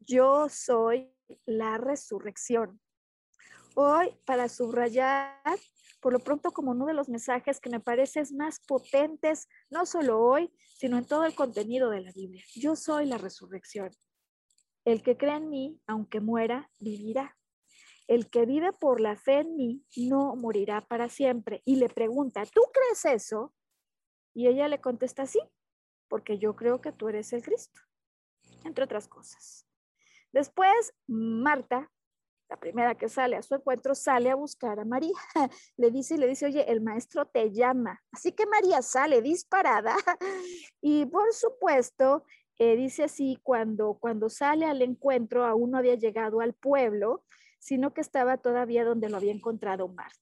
yo 0.00 0.48
soy 0.48 1.14
la 1.46 1.78
resurrección. 1.78 2.80
Hoy, 3.76 4.18
para 4.24 4.48
subrayar, 4.48 5.38
por 6.00 6.12
lo 6.12 6.18
pronto 6.18 6.50
como 6.50 6.72
uno 6.72 6.86
de 6.86 6.94
los 6.94 7.08
mensajes 7.08 7.60
que 7.60 7.70
me 7.70 7.78
parece 7.78 8.20
más 8.34 8.58
potentes, 8.66 9.46
no 9.70 9.86
solo 9.86 10.20
hoy, 10.20 10.52
sino 10.76 10.98
en 10.98 11.04
todo 11.04 11.24
el 11.24 11.36
contenido 11.36 11.88
de 11.88 12.00
la 12.00 12.10
Biblia. 12.10 12.42
Yo 12.56 12.74
soy 12.74 13.06
la 13.06 13.16
resurrección. 13.16 13.92
El 14.84 15.04
que 15.04 15.16
cree 15.16 15.36
en 15.36 15.50
mí, 15.50 15.80
aunque 15.86 16.18
muera, 16.18 16.68
vivirá 16.80 17.36
el 18.10 18.28
que 18.28 18.44
vive 18.44 18.72
por 18.72 19.00
la 19.00 19.14
fe 19.14 19.38
en 19.38 19.54
mí 19.54 19.86
no 19.96 20.34
morirá 20.34 20.80
para 20.80 21.08
siempre. 21.08 21.62
Y 21.64 21.76
le 21.76 21.88
pregunta, 21.88 22.42
¿tú 22.44 22.60
crees 22.72 23.04
eso? 23.04 23.54
Y 24.34 24.48
ella 24.48 24.66
le 24.66 24.80
contesta, 24.80 25.26
sí, 25.26 25.38
porque 26.08 26.36
yo 26.36 26.56
creo 26.56 26.80
que 26.80 26.90
tú 26.90 27.08
eres 27.08 27.32
el 27.32 27.44
Cristo. 27.44 27.80
entre 28.64 28.82
otras 28.82 29.06
cosas. 29.06 29.64
Después, 30.32 30.92
Marta, 31.06 31.88
la 32.48 32.56
primera 32.58 32.96
que 32.96 33.08
sale 33.08 33.36
a 33.36 33.42
su 33.42 33.54
encuentro, 33.54 33.94
sale 33.94 34.28
a 34.28 34.34
buscar 34.34 34.80
a 34.80 34.84
María. 34.84 35.14
Le 35.76 35.92
dice 35.92 36.16
y 36.16 36.18
le 36.18 36.26
dice, 36.26 36.46
oye, 36.46 36.68
el 36.68 36.80
maestro 36.80 37.26
te 37.26 37.52
llama. 37.52 38.02
Así 38.10 38.32
que 38.32 38.44
María 38.44 38.82
sale 38.82 39.22
disparada 39.22 39.94
y 40.80 41.06
por 41.06 41.32
supuesto, 41.32 42.24
eh, 42.58 42.74
dice 42.74 43.04
así, 43.04 43.38
cuando, 43.44 43.98
cuando 44.00 44.28
sale 44.28 44.66
al 44.66 44.82
encuentro, 44.82 45.46
aún 45.46 45.70
no 45.70 45.78
había 45.78 45.94
llegado 45.94 46.40
al 46.40 46.54
pueblo, 46.54 47.24
sino 47.60 47.94
que 47.94 48.00
estaba 48.00 48.38
todavía 48.38 48.84
donde 48.84 49.08
lo 49.08 49.18
había 49.18 49.32
encontrado 49.32 49.86
Marta. 49.86 50.18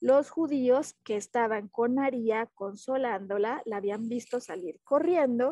Los 0.00 0.30
judíos 0.30 0.94
que 1.04 1.16
estaban 1.16 1.68
con 1.68 1.94
María 1.94 2.50
consolándola, 2.54 3.60
la 3.66 3.76
habían 3.76 4.08
visto 4.08 4.40
salir 4.40 4.80
corriendo 4.82 5.50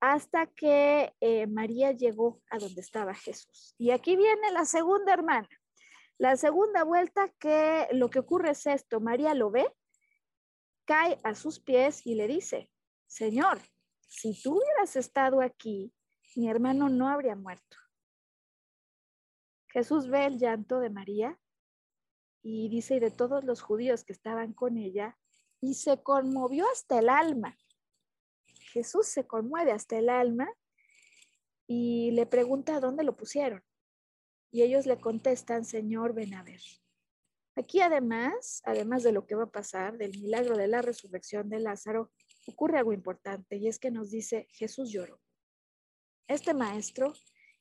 hasta 0.00 0.46
que 0.46 1.14
eh, 1.20 1.46
María 1.46 1.92
llegó 1.92 2.42
a 2.50 2.58
donde 2.58 2.80
estaba 2.80 3.14
Jesús. 3.14 3.74
Y 3.78 3.90
aquí 3.90 4.16
viene 4.16 4.50
la 4.50 4.64
segunda 4.64 5.12
hermana. 5.12 5.48
La 6.18 6.36
segunda 6.36 6.82
vuelta 6.82 7.28
que 7.38 7.86
lo 7.92 8.10
que 8.10 8.18
ocurre 8.18 8.50
es 8.50 8.66
esto, 8.66 9.00
María 9.00 9.34
lo 9.34 9.50
ve, 9.50 9.70
cae 10.84 11.18
a 11.22 11.34
sus 11.34 11.60
pies 11.60 12.06
y 12.06 12.14
le 12.14 12.26
dice, 12.26 12.70
Señor, 13.06 13.60
si 14.08 14.40
tú 14.42 14.56
hubieras 14.56 14.96
estado 14.96 15.40
aquí, 15.40 15.92
mi 16.34 16.48
hermano 16.48 16.88
no 16.88 17.08
habría 17.08 17.36
muerto. 17.36 17.76
Jesús 19.76 20.08
ve 20.08 20.24
el 20.24 20.38
llanto 20.38 20.80
de 20.80 20.88
María 20.88 21.38
y 22.42 22.70
dice, 22.70 22.96
y 22.96 22.98
de 22.98 23.10
todos 23.10 23.44
los 23.44 23.60
judíos 23.60 24.04
que 24.04 24.14
estaban 24.14 24.54
con 24.54 24.78
ella, 24.78 25.18
y 25.60 25.74
se 25.74 26.02
conmovió 26.02 26.64
hasta 26.72 26.98
el 26.98 27.10
alma. 27.10 27.58
Jesús 28.72 29.06
se 29.06 29.26
conmueve 29.26 29.72
hasta 29.72 29.98
el 29.98 30.08
alma 30.08 30.48
y 31.66 32.10
le 32.12 32.24
pregunta 32.24 32.80
dónde 32.80 33.04
lo 33.04 33.16
pusieron. 33.16 33.62
Y 34.50 34.62
ellos 34.62 34.86
le 34.86 34.98
contestan, 34.98 35.66
Señor, 35.66 36.14
ven 36.14 36.32
a 36.32 36.42
ver. 36.42 36.62
Aquí 37.54 37.82
además, 37.82 38.62
además 38.64 39.02
de 39.02 39.12
lo 39.12 39.26
que 39.26 39.34
va 39.34 39.44
a 39.44 39.50
pasar, 39.50 39.98
del 39.98 40.18
milagro 40.18 40.56
de 40.56 40.68
la 40.68 40.80
resurrección 40.80 41.50
de 41.50 41.60
Lázaro, 41.60 42.10
ocurre 42.46 42.78
algo 42.78 42.94
importante 42.94 43.56
y 43.56 43.68
es 43.68 43.78
que 43.78 43.90
nos 43.90 44.10
dice, 44.10 44.46
Jesús 44.52 44.90
lloró. 44.90 45.20
Este 46.28 46.54
maestro, 46.54 47.12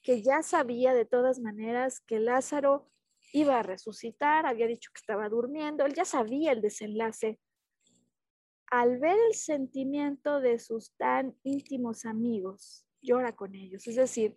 que 0.05 0.21
ya 0.21 0.43
sabía 0.43 0.93
de 0.93 1.05
todas 1.05 1.39
maneras 1.39 1.99
que 1.99 2.19
Lázaro 2.19 2.87
iba 3.33 3.59
a 3.59 3.63
resucitar, 3.63 4.45
había 4.45 4.67
dicho 4.67 4.91
que 4.93 4.99
estaba 4.99 5.27
durmiendo, 5.29 5.83
él 5.83 5.95
ya 5.95 6.05
sabía 6.05 6.51
el 6.51 6.61
desenlace 6.61 7.39
al 8.67 8.99
ver 8.99 9.17
el 9.27 9.33
sentimiento 9.33 10.41
de 10.41 10.59
sus 10.59 10.95
tan 10.97 11.35
íntimos 11.41 12.05
amigos, 12.05 12.85
llora 13.01 13.35
con 13.35 13.55
ellos. 13.55 13.87
Es 13.87 13.95
decir, 13.95 14.35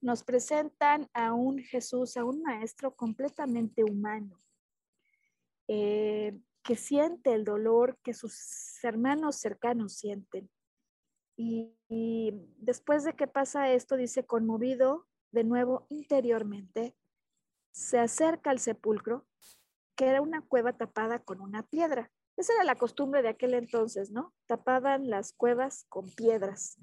nos 0.00 0.24
presentan 0.24 1.08
a 1.12 1.32
un 1.32 1.58
Jesús, 1.60 2.16
a 2.16 2.24
un 2.24 2.42
maestro 2.42 2.96
completamente 2.96 3.84
humano, 3.84 4.36
eh, 5.68 6.36
que 6.64 6.74
siente 6.74 7.34
el 7.34 7.44
dolor 7.44 8.00
que 8.02 8.14
sus 8.14 8.82
hermanos 8.82 9.36
cercanos 9.36 9.94
sienten. 9.94 10.50
Y, 11.36 11.72
después 12.58 13.04
de 13.04 13.14
que 13.14 13.26
pasa 13.26 13.72
esto, 13.72 13.96
dice, 13.96 14.24
conmovido 14.24 15.06
de 15.32 15.44
nuevo 15.44 15.86
interiormente, 15.90 16.94
se 17.72 17.98
acerca 17.98 18.50
al 18.50 18.60
sepulcro, 18.60 19.26
que 19.96 20.06
era 20.06 20.20
una 20.20 20.42
cueva 20.42 20.76
tapada 20.76 21.18
con 21.18 21.40
una 21.40 21.64
piedra. 21.64 22.10
Esa 22.36 22.52
era 22.54 22.64
la 22.64 22.76
costumbre 22.76 23.22
de 23.22 23.28
aquel 23.28 23.54
entonces, 23.54 24.10
¿no? 24.10 24.34
Tapaban 24.46 25.10
las 25.10 25.32
cuevas 25.32 25.86
con 25.88 26.10
piedras. 26.14 26.78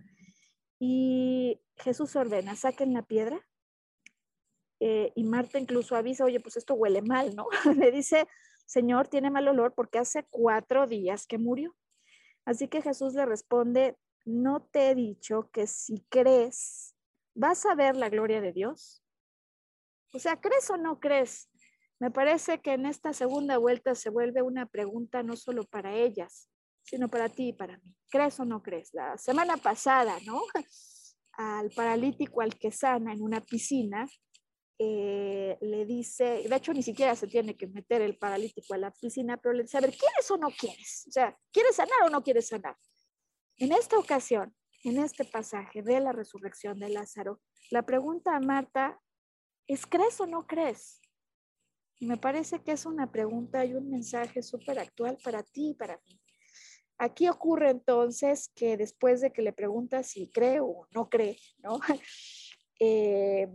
Y 0.80 1.62
Jesús 1.78 2.16
ordena, 2.16 2.56
saquen 2.56 2.94
la 2.94 3.04
piedra. 3.04 3.46
Eh, 4.80 5.12
y 5.16 5.24
Marta 5.24 5.60
incluso 5.60 5.96
avisa, 5.96 6.26
oye, 6.26 6.40
pues 6.40 6.58
esto 6.58 6.74
huele 6.74 7.02
mal, 7.02 7.36
¿no? 7.36 7.48
Le 7.76 7.92
dice, 7.92 8.28
Señor, 8.66 9.08
tiene 9.08 9.30
mal 9.30 9.48
olor 9.48 9.74
porque 9.74 10.00
hace 10.00 10.26
cuatro 10.30 10.88
días 10.88 11.28
que 11.28 11.38
murió. 11.38 11.76
Así 12.46 12.68
que 12.68 12.82
Jesús 12.82 13.14
le 13.14 13.26
responde, 13.26 13.98
no 14.26 14.62
te 14.62 14.92
he 14.92 14.96
dicho 14.96 15.50
que 15.52 15.68
si 15.68 16.06
crees, 16.10 16.96
vas 17.34 17.66
a 17.66 17.76
ver 17.76 17.96
la 17.96 18.10
gloria 18.10 18.42
de 18.42 18.52
Dios. 18.52 19.04
O 20.14 20.20
sea, 20.20 20.40
¿crees 20.40 20.70
o 20.70 20.78
no 20.78 21.00
crees? 21.00 21.50
Me 22.00 22.12
parece 22.12 22.60
que 22.60 22.74
en 22.74 22.86
esta 22.86 23.14
segunda 23.14 23.58
vuelta 23.58 23.96
se 23.96 24.10
vuelve 24.10 24.42
una 24.42 24.66
pregunta 24.66 25.24
no 25.24 25.36
solo 25.36 25.64
para 25.66 25.96
ellas, 25.96 26.50
sino 26.84 27.10
para 27.10 27.30
ti 27.30 27.50
y 27.50 27.54
para 27.54 27.78
mí. 27.78 27.96
¿Crees 28.10 28.40
o 28.40 28.46
no 28.46 28.62
crees? 28.62 28.94
La 28.94 29.18
semana 29.18 29.58
pasada, 29.58 30.18
¿no? 30.26 30.42
Al 31.34 31.70
paralítico 31.72 32.42
al 32.42 32.58
que 32.58 32.72
sana 32.72 33.14
en 33.14 33.22
una 33.22 33.40
piscina, 33.40 34.06
eh, 34.78 35.58
le 35.62 35.86
dice, 35.86 36.44
de 36.48 36.56
hecho 36.56 36.74
ni 36.74 36.84
siquiera 36.84 37.16
se 37.16 37.28
tiene 37.28 37.56
que 37.56 37.68
meter 37.68 38.02
el 38.02 38.18
paralítico 38.18 38.74
a 38.74 38.78
la 38.78 38.92
piscina, 38.92 39.38
pero 39.38 39.54
le 39.54 39.64
dice, 39.64 39.78
a 39.78 39.82
ver, 39.82 39.92
¿quieres 39.92 40.30
o 40.30 40.38
no 40.38 40.50
quieres? 40.50 41.06
O 41.08 41.12
sea, 41.12 41.38
¿quieres 41.52 41.76
sanar 41.76 42.04
o 42.04 42.10
no 42.10 42.24
quieres 42.24 42.48
sanar? 42.48 42.76
En 43.62 43.72
esta 43.72 44.00
ocasión, 44.00 44.56
en 44.84 44.98
este 44.98 45.24
pasaje 45.24 45.84
de 45.84 46.00
la 46.00 46.12
resurrección 46.12 46.80
de 46.80 46.90
Lázaro, 46.90 47.40
la 47.70 47.84
pregunta 47.84 48.36
a 48.36 48.40
Marta 48.40 49.00
es, 49.68 49.86
¿crees 49.86 50.20
o 50.20 50.26
no 50.26 50.48
crees? 50.48 51.00
Y 52.00 52.08
me 52.08 52.18
parece 52.18 52.64
que 52.64 52.72
es 52.72 52.88
una 52.88 53.12
pregunta 53.12 53.64
y 53.64 53.76
un 53.76 53.92
mensaje 53.92 54.42
súper 54.42 54.80
actual 54.80 55.20
para 55.24 55.44
ti 55.44 55.70
y 55.70 55.74
para 55.76 56.02
mí. 56.08 56.20
Aquí 56.98 57.30
ocurre 57.30 57.70
entonces 57.70 58.50
que 58.56 58.78
después 58.78 59.22
de 59.22 59.32
que 59.32 59.44
le 59.44 59.54
preguntas 59.54 60.08
si 60.08 60.32
cree 60.32 60.60
o 60.60 60.88
no 60.90 61.08
cree, 61.08 61.38
¿no? 61.60 61.80
Eh, 62.84 63.48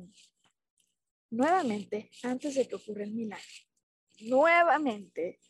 nuevamente, 1.30 2.12
antes 2.22 2.54
de 2.54 2.68
que 2.68 2.76
ocurra 2.76 3.02
el 3.02 3.12
milagro, 3.12 3.44
nuevamente, 4.20 5.40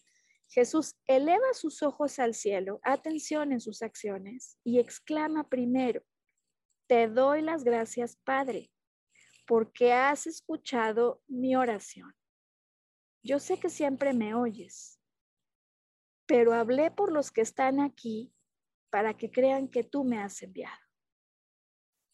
Jesús 0.49 0.95
eleva 1.07 1.53
sus 1.53 1.83
ojos 1.83 2.19
al 2.19 2.35
cielo, 2.35 2.81
atención 2.83 3.53
en 3.53 3.61
sus 3.61 3.83
acciones, 3.83 4.59
y 4.65 4.79
exclama 4.79 5.49
primero, 5.49 6.03
te 6.89 7.09
doy 7.09 7.43
las 7.43 7.65
gracias, 7.65 8.17
Padre, 8.25 8.71
porque 9.47 9.93
has 9.93 10.27
escuchado 10.27 11.23
mi 11.27 11.57
oración 11.57 12.15
yo 13.27 13.41
sé 13.41 13.59
que 13.59 13.69
siempre 13.69 14.13
me 14.13 14.35
oyes, 14.35 15.01
pero 16.27 16.55
hablé 16.55 16.93
por 16.93 17.11
los 17.11 17.33
que 17.33 17.41
están 17.41 17.81
aquí 17.81 18.33
para 18.89 19.17
que 19.17 19.33
crean 19.33 19.69
que 19.69 19.83
tú 19.83 20.05
me 20.05 20.19
has 20.19 20.41
enviado. 20.43 20.79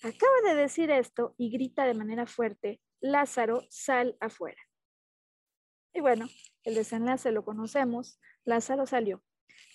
Acaba 0.03 0.41
de 0.47 0.55
decir 0.55 0.91
esto 0.91 1.35
y 1.37 1.51
grita 1.51 1.85
de 1.85 1.93
manera 1.93 2.27
fuerte, 2.27 2.81
Lázaro, 3.01 3.61
sal 3.69 4.17
afuera. 4.21 4.61
Y 5.95 6.01
bueno, 6.01 6.27
el 6.65 6.75
desenlace 6.75 7.33
lo 7.33 7.45
conocemos, 7.45 8.19
Lázaro 8.45 8.87
salió. 8.87 9.23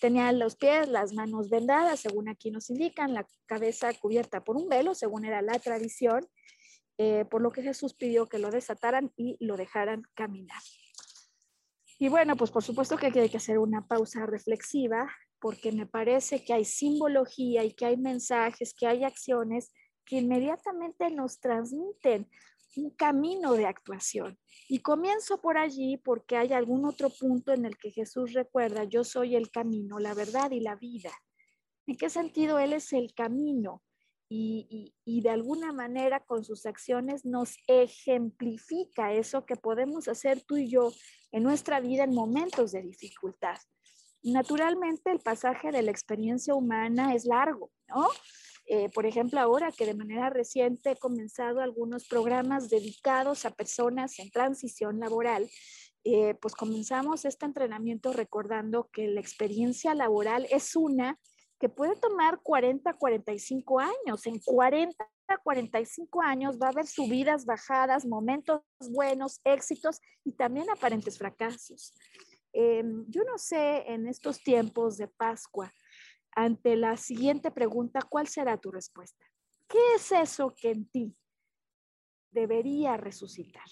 Tenía 0.02 0.32
los 0.32 0.56
pies, 0.56 0.88
las 0.88 1.14
manos 1.14 1.50
vendadas, 1.50 2.00
según 2.00 2.30
aquí 2.30 2.52
nos 2.52 2.70
indican, 2.70 3.14
la 3.14 3.26
cabeza 3.46 3.92
cubierta 3.94 4.44
por 4.44 4.56
un 4.56 4.70
velo, 4.70 4.94
según 4.94 5.26
era 5.26 5.42
la 5.42 5.58
tradición, 5.60 6.28
eh, 6.98 7.26
por 7.30 7.42
lo 7.42 7.52
que 7.52 7.64
Jesús 7.64 7.94
pidió 7.94 8.28
que 8.28 8.40
lo 8.40 8.52
desataran 8.52 9.12
y 9.16 9.38
lo 9.40 9.58
dejaran 9.58 10.04
caminar. 10.14 10.62
Y 12.00 12.10
bueno, 12.10 12.36
pues 12.36 12.52
por 12.52 12.64
supuesto 12.64 12.98
que 12.98 13.08
hay 13.08 13.30
que 13.30 13.38
hacer 13.38 13.58
una 13.58 13.88
pausa 13.88 14.26
reflexiva 14.26 15.08
porque 15.40 15.72
me 15.72 15.86
parece 15.86 16.44
que 16.44 16.54
hay 16.54 16.66
simbología 16.66 17.64
y 17.64 17.74
que 17.74 17.86
hay 17.86 17.98
mensajes, 17.98 18.74
que 18.74 18.88
hay 18.88 19.04
acciones 19.04 19.72
que 20.06 20.18
inmediatamente 20.18 21.10
nos 21.12 21.40
transmiten 21.40 22.30
un 22.78 22.92
camino 22.92 23.54
de 23.54 23.66
actuación. 23.66 24.40
Y 24.70 24.80
comienzo 24.80 25.42
por 25.42 25.58
allí 25.58 25.98
porque 25.98 26.38
hay 26.38 26.54
algún 26.54 26.86
otro 26.86 27.10
punto 27.10 27.54
en 27.54 27.66
el 27.66 27.78
que 27.78 27.92
Jesús 27.92 28.34
recuerda, 28.34 28.84
yo 28.86 29.04
soy 29.04 29.36
el 29.36 29.52
camino, 29.52 30.00
la 30.00 30.14
verdad 30.14 30.52
y 30.52 30.60
la 30.60 30.76
vida. 30.76 31.12
¿En 31.86 31.98
qué 31.98 32.10
sentido 32.10 32.60
Él 32.60 32.74
es 32.74 32.94
el 32.94 33.14
camino? 33.14 33.82
y, 34.30 35.22
de 35.22 35.30
alguna 35.30 35.72
manera 35.72 36.20
con 36.20 36.44
sus 36.44 36.66
acciones 36.66 37.26
nos 37.26 37.58
ejemplifica 37.68 39.14
eso 39.14 39.46
que 39.46 39.56
podemos 39.56 40.08
hacer 40.08 40.42
tú 40.42 40.58
y 40.58 40.70
yo 40.70 40.92
en 41.32 41.44
nuestra 41.44 41.80
vida 41.80 42.04
en 42.04 42.14
momentos 42.14 42.72
de 42.72 42.82
dificultad. 42.82 43.58
Naturalmente 44.24 45.12
el 45.12 45.20
pasaje 45.20 45.72
de 45.72 45.82
la 45.82 45.92
experiencia 45.92 46.56
humana 46.56 47.14
es 47.14 47.26
largo, 47.26 47.72
¿no? 47.88 48.08
Eh, 48.70 48.90
por 48.90 49.06
ejemplo, 49.06 49.40
ahora 49.40 49.72
que 49.72 49.86
de 49.86 49.94
manera 49.94 50.30
reciente 50.30 50.92
he 50.92 50.96
comenzado 50.98 51.62
algunos 51.62 52.06
programas 52.08 52.70
dedicados 52.70 53.46
a 53.46 53.52
personas 53.52 54.20
en 54.20 54.30
transición 54.30 55.00
laboral, 55.00 55.50
eh, 56.04 56.36
pues 56.42 56.54
comenzamos 56.54 57.24
este 57.26 57.46
entrenamiento 57.46 58.12
recordando 58.12 58.90
que 58.92 59.08
la 59.08 59.22
experiencia 59.22 59.94
laboral 59.94 60.48
es 60.52 60.76
una 60.76 61.18
que 61.60 61.70
puede 61.70 61.96
tomar 61.96 62.40
40, 62.44 62.94
45 62.94 63.80
años. 63.80 64.26
En 64.26 64.40
40, 64.40 64.96
45 65.44 66.22
años 66.22 66.60
va 66.62 66.68
a 66.68 66.72
haber 66.72 66.88
subidas, 66.88 67.46
bajadas, 67.46 68.06
momentos 68.06 68.62
buenos, 68.92 69.40
éxitos 69.44 70.00
y 70.24 70.34
también 70.34 70.70
aparentes 70.70 71.18
fracasos. 71.18 71.94
Em, 72.54 73.06
yo 73.10 73.24
no 73.24 73.38
sé 73.38 73.84
en 73.92 74.08
estos 74.08 74.42
tiempos 74.42 74.98
de 74.98 75.08
Pascua, 75.08 75.74
ante 76.38 76.76
la 76.76 76.98
siguiente 76.98 77.50
pregunta, 77.50 78.00
¿cuál 78.08 78.28
será 78.28 78.58
tu 78.58 78.70
respuesta? 78.70 79.26
¿qué 79.68 79.80
es 79.96 80.12
eso 80.12 80.54
que 80.56 80.72
en 80.72 80.90
ti 80.90 81.16
debería 82.32 82.98
resucitar? 82.98 83.66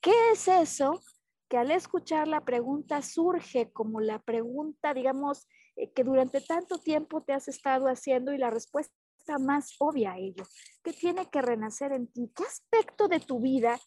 ¿Qué 0.00 0.12
es 0.32 0.48
eso 0.48 1.00
que 1.48 1.58
al 1.58 1.70
escuchar 1.70 2.28
la 2.28 2.44
pregunta 2.44 3.02
surge 3.02 3.72
como 3.72 4.00
la 4.00 4.20
pregunta, 4.20 4.94
digamos, 4.94 5.46
eh, 5.76 5.92
que 5.92 6.04
durante 6.04 6.40
tanto 6.40 6.78
tiempo 6.78 7.22
te 7.22 7.32
has 7.32 7.48
estado 7.48 7.86
haciendo 7.86 8.32
y 8.32 8.38
la 8.38 8.50
respuesta 8.50 8.92
más 9.40 9.74
obvia 9.78 10.12
a 10.12 10.18
ello? 10.18 10.44
¿Qué 10.82 10.92
tiene 10.92 11.28
que 11.30 11.42
renacer 11.42 11.92
en 11.92 12.06
ti? 12.06 12.30
¿Qué 12.34 12.44
aspecto 12.44 13.08
de 13.08 13.20
tu 13.20 13.40
vida 13.40 13.78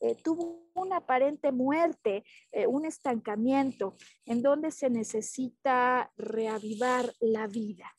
eh, 0.00 0.14
tuvo 0.22 0.68
una 0.74 0.98
aparente 0.98 1.52
muerte, 1.52 2.24
eh, 2.52 2.66
un 2.66 2.84
estancamiento, 2.84 3.96
en 4.26 4.42
donde 4.42 4.70
se 4.70 4.90
necesita 4.90 6.12
reavivar 6.16 7.12
la 7.20 7.46
vida. 7.46 7.92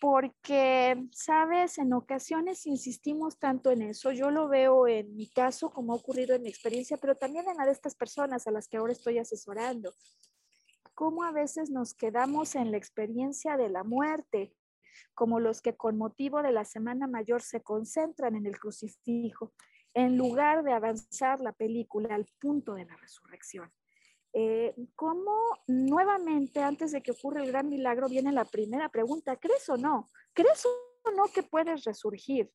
Porque, 0.00 1.08
sabes, 1.10 1.78
en 1.78 1.92
ocasiones 1.92 2.66
insistimos 2.66 3.38
tanto 3.38 3.72
en 3.72 3.82
eso. 3.82 4.12
Yo 4.12 4.30
lo 4.30 4.48
veo 4.48 4.86
en 4.86 5.16
mi 5.16 5.28
caso, 5.28 5.70
como 5.70 5.92
ha 5.92 5.96
ocurrido 5.96 6.36
en 6.36 6.42
mi 6.42 6.48
experiencia, 6.48 6.96
pero 6.98 7.16
también 7.16 7.48
en 7.48 7.56
la 7.56 7.66
de 7.66 7.72
estas 7.72 7.96
personas 7.96 8.46
a 8.46 8.52
las 8.52 8.68
que 8.68 8.76
ahora 8.76 8.92
estoy 8.92 9.18
asesorando. 9.18 9.92
Cómo 10.94 11.24
a 11.24 11.32
veces 11.32 11.70
nos 11.70 11.94
quedamos 11.94 12.54
en 12.54 12.70
la 12.70 12.76
experiencia 12.76 13.56
de 13.56 13.68
la 13.68 13.82
muerte, 13.82 14.54
como 15.14 15.40
los 15.40 15.60
que 15.60 15.76
con 15.76 15.98
motivo 15.98 16.42
de 16.42 16.52
la 16.52 16.64
Semana 16.64 17.08
Mayor 17.08 17.42
se 17.42 17.62
concentran 17.62 18.36
en 18.36 18.46
el 18.46 18.56
crucifijo 18.56 19.52
en 19.94 20.16
lugar 20.16 20.62
de 20.62 20.72
avanzar 20.72 21.40
la 21.40 21.52
película 21.52 22.14
al 22.14 22.26
punto 22.40 22.74
de 22.74 22.84
la 22.84 22.96
resurrección. 22.96 23.72
Eh, 24.32 24.74
¿Cómo 24.94 25.34
nuevamente, 25.66 26.62
antes 26.62 26.92
de 26.92 27.02
que 27.02 27.12
ocurra 27.12 27.42
el 27.42 27.48
gran 27.48 27.68
milagro, 27.68 28.08
viene 28.08 28.30
la 28.32 28.44
primera 28.44 28.88
pregunta? 28.88 29.36
¿Crees 29.36 29.68
o 29.68 29.76
no? 29.76 30.08
¿Crees 30.34 30.64
o 30.66 31.10
no 31.12 31.24
que 31.32 31.42
puedes 31.42 31.84
resurgir? 31.84 32.50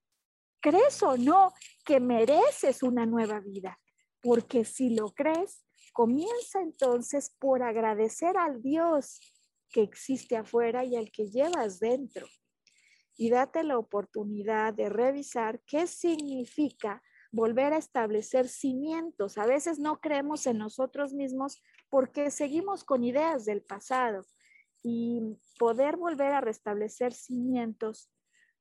¿Crees 0.62 1.02
o 1.04 1.18
no 1.18 1.52
que 1.86 2.00
mereces 2.00 2.84
una 2.84 3.06
nueva 3.06 3.40
vida? 3.40 3.80
Porque 4.22 4.64
si 4.64 4.96
lo 4.96 5.10
crees, 5.10 5.66
comienza 5.92 6.62
entonces 6.62 7.36
por 7.40 7.64
agradecer 7.64 8.38
al 8.38 8.62
Dios 8.62 9.20
que 9.70 9.82
existe 9.82 10.38
afuera 10.38 10.86
y 10.86 10.96
al 10.96 11.12
que 11.12 11.28
llevas 11.28 11.80
dentro. 11.80 12.28
Y 13.18 13.30
date 13.30 13.64
la 13.64 13.78
oportunidad 13.78 14.74
de 14.74 14.90
revisar 14.90 15.62
qué 15.66 15.88
significa 15.88 17.02
volver 17.34 17.74
a 17.74 17.78
establecer 17.78 18.48
cimientos. 18.48 19.38
A 19.38 19.46
veces 19.46 19.78
no 19.78 20.00
creemos 20.00 20.48
en 20.48 20.60
nosotros 20.60 21.14
mismos 21.14 21.62
porque 21.90 22.32
seguimos 22.32 22.86
con 22.86 23.04
ideas 23.04 23.44
del 23.44 23.62
pasado 23.62 24.26
y 24.82 25.22
poder 25.60 25.98
volver 25.98 26.32
a 26.32 26.40
restablecer 26.40 27.12
cimientos 27.12 28.10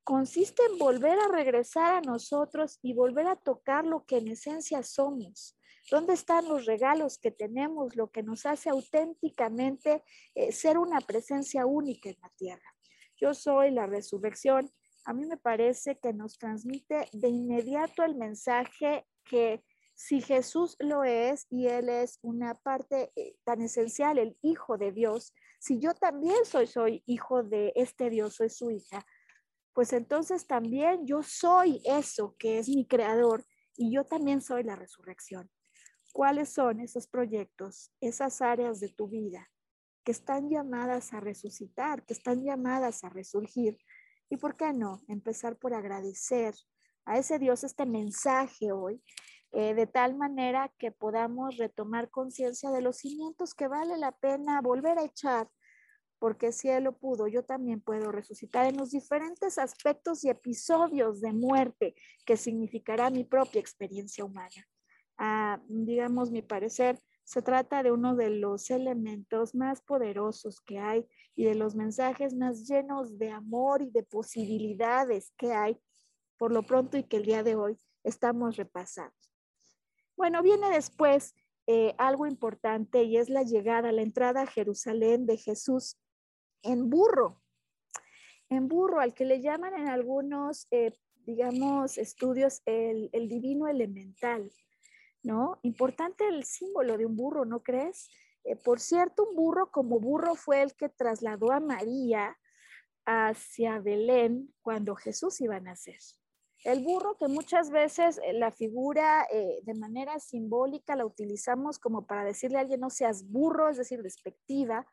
consiste 0.05 0.63
en 0.71 0.79
volver 0.79 1.19
a 1.19 1.29
regresar 1.29 1.95
a 1.95 2.01
nosotros 2.01 2.79
y 2.83 2.95
volver 2.95 3.27
a 3.27 3.37
tocar 3.37 3.87
lo 3.87 4.05
que 4.05 4.19
en 4.19 4.29
esencia 4.29 4.83
somos. 4.83 5.57
¿Dónde 5.91 6.15
están 6.15 6.49
los 6.49 6.65
regalos 6.67 7.19
que 7.19 7.31
tenemos, 7.31 7.97
lo 7.97 8.11
que 8.11 8.23
nos 8.23 8.47
hace 8.47 8.71
auténticamente 8.71 10.05
eh, 10.35 10.53
ser 10.53 10.79
una 10.79 11.01
presencia 11.01 11.67
única 11.67 12.09
en 12.09 12.17
la 12.23 12.31
tierra? 12.37 12.75
Yo 13.17 13.35
soy 13.35 13.71
la 13.71 13.87
resurrección 13.87 14.71
a 15.05 15.13
mí 15.13 15.27
me 15.27 15.37
parece 15.37 15.99
que 15.99 16.13
nos 16.13 16.39
transmite 16.39 17.09
de 17.13 17.29
inmediato 17.29 18.05
el 18.05 18.15
mensaje 18.15 19.07
que 19.25 19.65
si 19.95 20.21
Jesús 20.21 20.77
lo 20.79 21.05
es 21.05 21.47
y 21.51 21.67
Él 21.67 21.89
es 21.89 22.19
una 22.23 22.55
parte 22.55 23.13
eh, 23.15 23.37
tan 23.45 23.61
esencial, 23.63 24.19
el 24.19 24.37
Hijo 24.43 24.79
de 24.79 24.93
Dios, 24.93 25.35
si 25.63 25.79
yo 25.79 25.95
también 25.95 26.45
soy, 26.45 26.67
soy 26.67 27.05
hijo 27.07 27.45
de 27.45 27.73
este 27.77 28.11
Dios, 28.11 28.35
soy 28.35 28.51
su 28.51 28.73
hija, 28.73 29.07
pues 29.73 29.93
entonces 29.93 30.49
también 30.49 31.07
yo 31.07 31.23
soy 31.23 31.81
eso 31.85 32.35
que 32.37 32.59
es 32.59 32.69
mi 32.69 32.85
creador 32.85 33.45
y 33.77 33.95
yo 33.95 34.05
también 34.05 34.43
soy 34.43 34.65
la 34.65 34.75
resurrección. 34.75 35.49
¿Cuáles 36.13 36.53
son 36.53 36.81
esos 36.81 37.07
proyectos, 37.07 37.93
esas 38.01 38.43
áreas 38.43 38.81
de 38.81 38.89
tu 38.89 39.09
vida 39.09 39.49
que 40.03 40.11
están 40.11 40.51
llamadas 40.51 41.13
a 41.13 41.21
resucitar, 41.21 42.05
que 42.05 42.15
están 42.15 42.43
llamadas 42.45 43.05
a 43.05 43.09
resurgir? 43.09 43.79
Y 44.33 44.39
por 44.39 44.57
qué 44.57 44.73
no 44.73 45.03
empezar 45.09 45.59
por 45.59 45.75
agradecer 45.75 46.55
a 47.05 47.19
ese 47.19 47.39
Dios 47.39 47.65
este 47.65 47.85
mensaje 47.85 48.73
hoy, 48.73 49.03
eh, 49.51 49.75
de 49.75 49.87
tal 49.87 50.17
manera 50.17 50.73
que 50.79 50.91
podamos 50.91 51.59
retomar 51.59 52.09
conciencia 52.09 52.71
de 52.71 52.81
los 52.81 52.97
cimientos 52.97 53.53
que 53.53 53.69
vale 53.69 53.99
la 53.99 54.13
pena 54.13 54.63
volver 54.63 54.99
a 54.99 55.05
echar, 55.05 55.51
porque 56.19 56.51
si 56.51 56.71
Él 56.71 56.85
lo 56.85 56.97
pudo, 56.97 57.29
yo 57.29 57.45
también 57.45 57.83
puedo 57.83 58.11
resucitar 58.11 58.65
en 58.65 58.79
los 58.79 58.93
diferentes 58.93 59.59
aspectos 59.59 60.25
y 60.25 60.31
episodios 60.31 61.21
de 61.21 61.35
muerte 61.35 61.95
que 62.25 62.39
significará 62.39 63.11
mi 63.11 63.25
propia 63.25 63.61
experiencia 63.61 64.25
humana. 64.25 64.67
Ah, 65.19 65.61
digamos, 65.69 66.31
mi 66.31 66.41
parecer, 66.41 66.99
se 67.33 67.41
trata 67.41 67.83
de 67.83 67.91
uno 67.91 68.15
de 68.15 68.29
los 68.29 68.71
elementos 68.71 69.55
más 69.55 69.81
poderosos 69.81 70.61
que 70.61 70.79
hay 70.79 71.09
y 71.35 71.45
de 71.45 71.55
los 71.55 71.75
mensajes 71.75 72.35
más 72.35 72.69
llenos 72.69 73.17
de 73.19 73.31
amor 73.31 73.81
y 73.81 73.91
de 73.91 74.03
posibilidades 74.03 75.33
que 75.39 75.55
hay 75.55 75.81
por 76.37 76.53
lo 76.53 76.63
pronto 76.63 76.99
y 76.99 77.05
que 77.05 77.17
el 77.17 77.25
día 77.25 77.43
de 77.43 77.57
hoy 77.57 77.79
estamos 78.05 78.57
repasando. 78.57 79.17
Bueno, 80.15 80.43
viene 80.43 80.69
después 80.69 81.35
eh, 81.67 81.95
algo 81.97 82.27
importante 82.27 83.05
y 83.05 83.17
es 83.17 83.31
la 83.31 83.45
llegada, 83.45 83.93
la 83.93 84.03
entrada 84.03 84.43
a 84.43 84.47
Jerusalén 84.47 85.25
de 85.25 85.39
Jesús 85.39 85.97
en 86.61 86.91
burro, 86.91 87.41
en 88.51 88.69
burro, 88.69 89.01
al 89.01 89.15
que 89.15 89.25
le 89.25 89.41
llaman 89.41 89.73
en 89.73 89.89
algunos, 89.89 90.67
eh, 90.71 90.93
digamos, 91.25 91.97
estudios 91.97 92.61
el 92.67 93.27
divino 93.27 93.69
elemental. 93.69 94.53
¿No? 95.23 95.59
Importante 95.63 96.27
el 96.27 96.45
símbolo 96.45 96.97
de 96.99 97.07
un 97.07 97.17
burro, 97.17 97.45
¿no 97.45 97.63
crees? 97.63 98.09
Eh, 98.45 98.57
por 98.57 98.81
cierto, 98.81 99.25
un 99.29 99.37
burro 99.37 99.71
como 99.71 100.01
burro 100.01 100.35
fue 100.35 100.63
el 100.63 100.75
que 100.75 100.89
trasladó 100.89 101.53
a 101.53 101.61
María 101.61 102.37
hacia 103.05 103.79
Belén 103.81 104.53
cuando 104.63 104.95
Jesús 104.95 105.41
iba 105.41 105.57
a 105.57 105.61
nacer. 105.61 105.99
El 106.65 106.85
burro 106.85 107.17
que 107.17 107.27
muchas 107.27 107.71
veces 107.71 108.21
eh, 108.23 108.33
la 108.33 108.53
figura 108.53 109.27
eh, 109.33 109.61
de 109.63 109.75
manera 109.75 110.19
simbólica 110.21 110.95
la 110.95 111.05
utilizamos 111.05 111.79
como 111.79 112.07
para 112.07 112.25
decirle 112.25 112.59
a 112.59 112.61
alguien 112.61 112.81
no 112.81 112.91
seas 112.91 113.29
burro, 113.29 113.69
es 113.69 113.77
decir, 113.77 114.03
despectiva, 114.03 114.87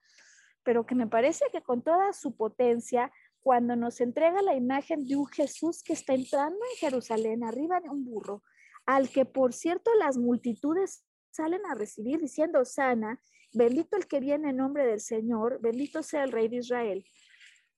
pero 0.64 0.86
que 0.86 0.96
me 0.96 1.08
parece 1.08 1.46
que 1.52 1.62
con 1.62 1.84
toda 1.84 2.12
su 2.14 2.36
potencia, 2.36 3.12
cuando 3.42 3.76
nos 3.76 4.02
entrega 4.02 4.42
la 4.42 4.56
imagen 4.56 5.06
de 5.06 5.16
un 5.16 5.28
Jesús 5.28 5.84
que 5.84 5.94
está 5.94 6.14
entrando 6.14 6.58
en 6.72 6.78
Jerusalén 6.78 7.44
arriba 7.44 7.80
de 7.80 7.90
un 7.90 8.04
burro, 8.04 8.44
al 8.90 9.08
que 9.08 9.24
por 9.24 9.54
cierto 9.54 9.94
las 10.00 10.18
multitudes 10.18 11.06
salen 11.30 11.64
a 11.68 11.76
recibir 11.76 12.20
diciendo, 12.20 12.66
sana, 12.66 13.22
bendito 13.54 13.96
el 13.96 14.08
que 14.08 14.20
viene 14.20 14.50
en 14.50 14.58
nombre 14.58 14.84
del 14.88 15.00
Señor, 15.00 15.60
bendito 15.62 16.02
sea 16.02 16.24
el 16.24 16.32
Rey 16.32 16.48
de 16.48 16.58
Israel. 16.58 17.06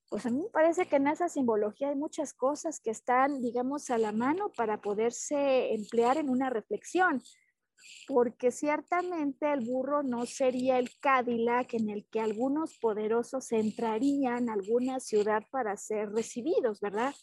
Pues 0.09 0.25
a 0.25 0.29
mí 0.29 0.41
me 0.41 0.49
parece 0.49 0.85
que 0.85 0.95
en 0.95 1.07
esa 1.07 1.27
simbología 1.27 1.89
hay 1.89 1.97
muchas 1.97 2.33
cosas 2.33 2.79
que 2.79 2.91
están, 2.91 3.41
digamos, 3.41 3.89
a 3.89 3.97
la 3.97 4.13
mano 4.13 4.53
para 4.55 4.79
poderse 4.79 5.73
emplear 5.73 6.15
en 6.15 6.29
una 6.29 6.49
reflexión, 6.49 7.21
porque 8.07 8.49
ciertamente 8.49 9.51
el 9.51 9.65
burro 9.65 10.03
no 10.03 10.25
sería 10.25 10.79
el 10.79 10.97
Cadillac 11.01 11.73
en 11.73 11.89
el 11.89 12.05
que 12.09 12.21
algunos 12.21 12.77
poderosos 12.77 13.51
entrarían 13.51 14.49
a 14.49 14.53
alguna 14.53 15.01
ciudad 15.01 15.43
para 15.51 15.75
ser 15.75 16.09
recibidos, 16.11 16.79
¿verdad? 16.79 17.13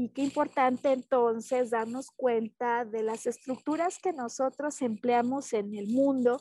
Y 0.00 0.10
qué 0.10 0.22
importante 0.22 0.92
entonces 0.92 1.70
darnos 1.70 2.12
cuenta 2.12 2.84
de 2.84 3.02
las 3.02 3.26
estructuras 3.26 3.98
que 3.98 4.12
nosotros 4.12 4.80
empleamos 4.80 5.52
en 5.52 5.74
el 5.74 5.88
mundo 5.88 6.40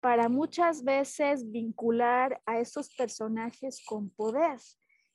para 0.00 0.28
muchas 0.28 0.84
veces 0.84 1.50
vincular 1.50 2.42
a 2.44 2.60
esos 2.60 2.94
personajes 2.94 3.82
con 3.86 4.10
poder 4.10 4.58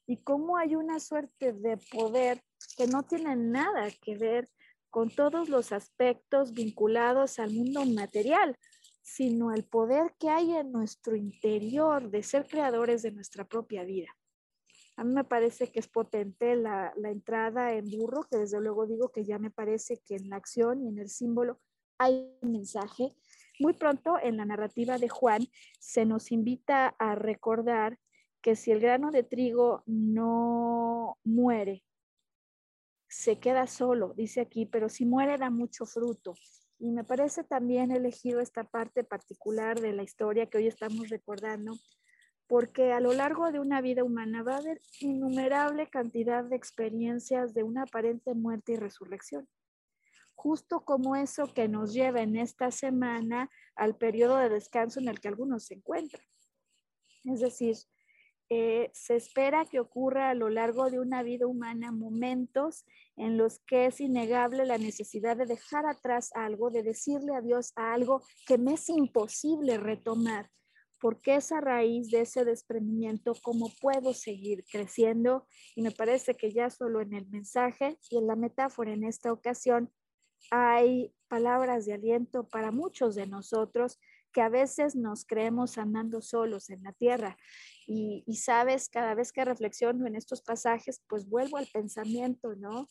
y 0.08 0.18
cómo 0.24 0.58
hay 0.58 0.74
una 0.74 1.00
suerte 1.00 1.54
de 1.54 1.78
poder 1.92 2.42
que 2.78 2.88
no 2.88 3.04
tiene 3.04 3.36
nada 3.36 3.92
que 4.02 4.18
ver 4.18 4.50
con 4.90 5.12
todos 5.12 5.48
los 5.48 5.72
aspectos 5.72 6.54
vinculados 6.54 7.38
al 7.38 7.54
mundo 7.54 7.86
material, 7.86 8.58
sino 9.04 9.54
el 9.54 9.66
poder 9.66 10.16
que 10.18 10.30
hay 10.30 10.56
en 10.56 10.72
nuestro 10.72 11.16
interior 11.16 12.10
de 12.10 12.24
ser 12.24 12.48
creadores 12.48 13.04
de 13.04 13.12
nuestra 13.12 13.44
propia 13.44 13.84
vida. 13.84 14.17
A 14.98 15.04
mí 15.04 15.14
me 15.14 15.24
parece 15.24 15.72
que 15.72 15.80
es 15.80 15.88
potente 15.88 16.56
la, 16.56 16.92
entrada 17.04 17.74
en 17.74 17.86
burro, 17.86 18.24
que 18.30 18.38
desde 18.38 18.60
luego 18.60 18.88
digo 18.88 19.10
que 19.10 19.26
ya 19.26 19.38
me 19.38 19.52
parece 19.52 20.02
que 20.04 20.16
en 20.16 20.30
la 20.30 20.38
acción 20.38 20.82
y 20.82 20.90
en 20.90 20.98
el 20.98 21.08
símbolo 21.08 21.60
hay 22.00 22.36
un 22.42 22.52
mensaje. 22.52 23.16
Muy 23.60 23.74
pronto 23.74 24.18
en 24.20 24.38
la 24.38 24.46
narrativa 24.46 24.98
de 24.98 25.08
Juan 25.08 25.48
se 25.80 26.06
nos 26.06 26.32
invita 26.32 26.96
a 26.98 27.14
recordar 27.14 28.00
que 28.42 28.56
si 28.56 28.72
el 28.72 28.80
grano 28.80 29.12
de 29.12 29.22
trigo 29.22 29.84
no 29.86 31.20
muere, 31.24 31.84
se 33.08 33.40
queda 33.40 33.68
solo, 33.68 34.16
dice 34.16 34.42
aquí, 34.42 34.66
pero 34.66 34.90
si 34.90 35.06
muere 35.06 35.38
da 35.38 35.52
mucho 35.52 35.86
fruto. 35.86 36.34
Y 36.80 36.92
me 36.92 37.04
parece 37.04 37.44
también 37.44 37.92
elegido 37.92 38.40
esta 38.40 38.64
parte 38.64 39.04
particular 39.04 39.80
de 39.80 39.94
la 39.94 40.02
historia 40.02 40.48
que 40.48 40.58
hoy 40.58 40.68
estamos 40.68 41.10
recordando 41.10 41.74
porque 42.48 42.94
a 42.94 43.00
lo 43.00 43.14
largo 43.14 43.52
de 43.52 43.60
una 43.60 43.82
vida 43.82 44.04
humana 44.04 44.42
va 44.42 44.56
a 44.56 44.60
haber 44.60 44.82
innumerable 45.00 45.90
cantidad 45.90 46.44
de 46.44 46.56
experiencias 46.56 47.54
de 47.54 47.64
una 47.64 47.84
aparente 47.84 48.34
muerte 48.34 48.74
y 48.74 48.76
resurrección. 48.78 49.48
Justo 50.34 50.82
como 50.86 51.16
eso 51.16 51.54
que 51.54 51.68
nos 51.68 51.94
lleva 51.94 52.22
en 52.22 52.36
esta 52.36 52.72
semana 52.72 53.50
al 53.76 53.98
periodo 53.98 54.38
de 54.38 54.50
descanso 54.50 55.00
en 55.00 55.10
el 55.10 55.20
que 55.20 55.28
algunos 55.28 55.66
se 55.66 55.76
encuentran. 55.76 56.24
Es 57.26 57.42
decir, 57.42 57.76
eh, 58.50 58.90
se 58.94 59.18
espera 59.18 59.66
que 59.66 59.82
ocurra 59.82 60.30
a 60.30 60.34
lo 60.34 60.50
largo 60.50 60.90
de 60.90 61.02
una 61.02 61.22
vida 61.22 61.48
humana 61.48 61.92
momentos 61.92 62.86
en 63.18 63.38
los 63.38 63.60
que 63.60 63.88
es 63.88 64.00
innegable 64.00 64.66
la 64.66 64.78
necesidad 64.78 65.36
de 65.36 65.46
dejar 65.46 65.86
atrás 65.86 66.32
algo, 66.34 66.70
de 66.70 66.84
decirle 66.84 67.36
adiós 67.36 67.74
a 67.76 67.94
algo 67.94 68.22
que 68.46 68.58
me 68.58 68.76
es 68.76 68.88
imposible 68.88 69.78
retomar, 69.78 70.50
porque 71.00 71.36
es 71.36 71.52
a 71.52 71.62
raíz 71.62 72.10
de 72.10 72.22
ese 72.22 72.46
desprendimiento 72.46 73.34
cómo 73.42 73.72
puedo 73.82 74.14
seguir 74.14 74.64
creciendo. 74.72 75.48
Y 75.76 75.82
me 75.82 75.92
parece 75.92 76.36
que 76.36 76.52
ya 76.52 76.70
solo 76.70 77.02
en 77.02 77.14
el 77.14 77.28
mensaje 77.28 77.98
y 78.10 78.18
en 78.18 78.28
la 78.28 78.36
metáfora 78.36 78.94
en 78.94 79.04
esta 79.04 79.32
ocasión 79.32 79.92
hay 80.52 81.14
palabras 81.28 81.86
de 81.86 81.94
aliento 81.94 82.48
para 82.48 82.72
muchos 82.72 83.16
de 83.16 83.28
nosotros 83.28 84.00
que 84.32 84.42
a 84.42 84.50
veces 84.50 84.96
nos 84.96 85.26
creemos 85.26 85.78
andando 85.78 86.22
solos 86.22 86.70
en 86.70 86.84
la 86.84 86.94
tierra. 86.94 87.38
Y, 87.88 88.24
sabes, 88.36 88.90
cada 88.90 89.16
vez 89.16 89.32
que 89.32 89.46
reflexiono 89.46 90.06
en 90.06 90.16
estos 90.16 90.42
pasajes, 90.42 91.02
pues 91.08 91.28
vuelvo 91.28 91.58
al 91.58 91.68
pensamiento, 91.68 92.56
¿no? 92.56 92.88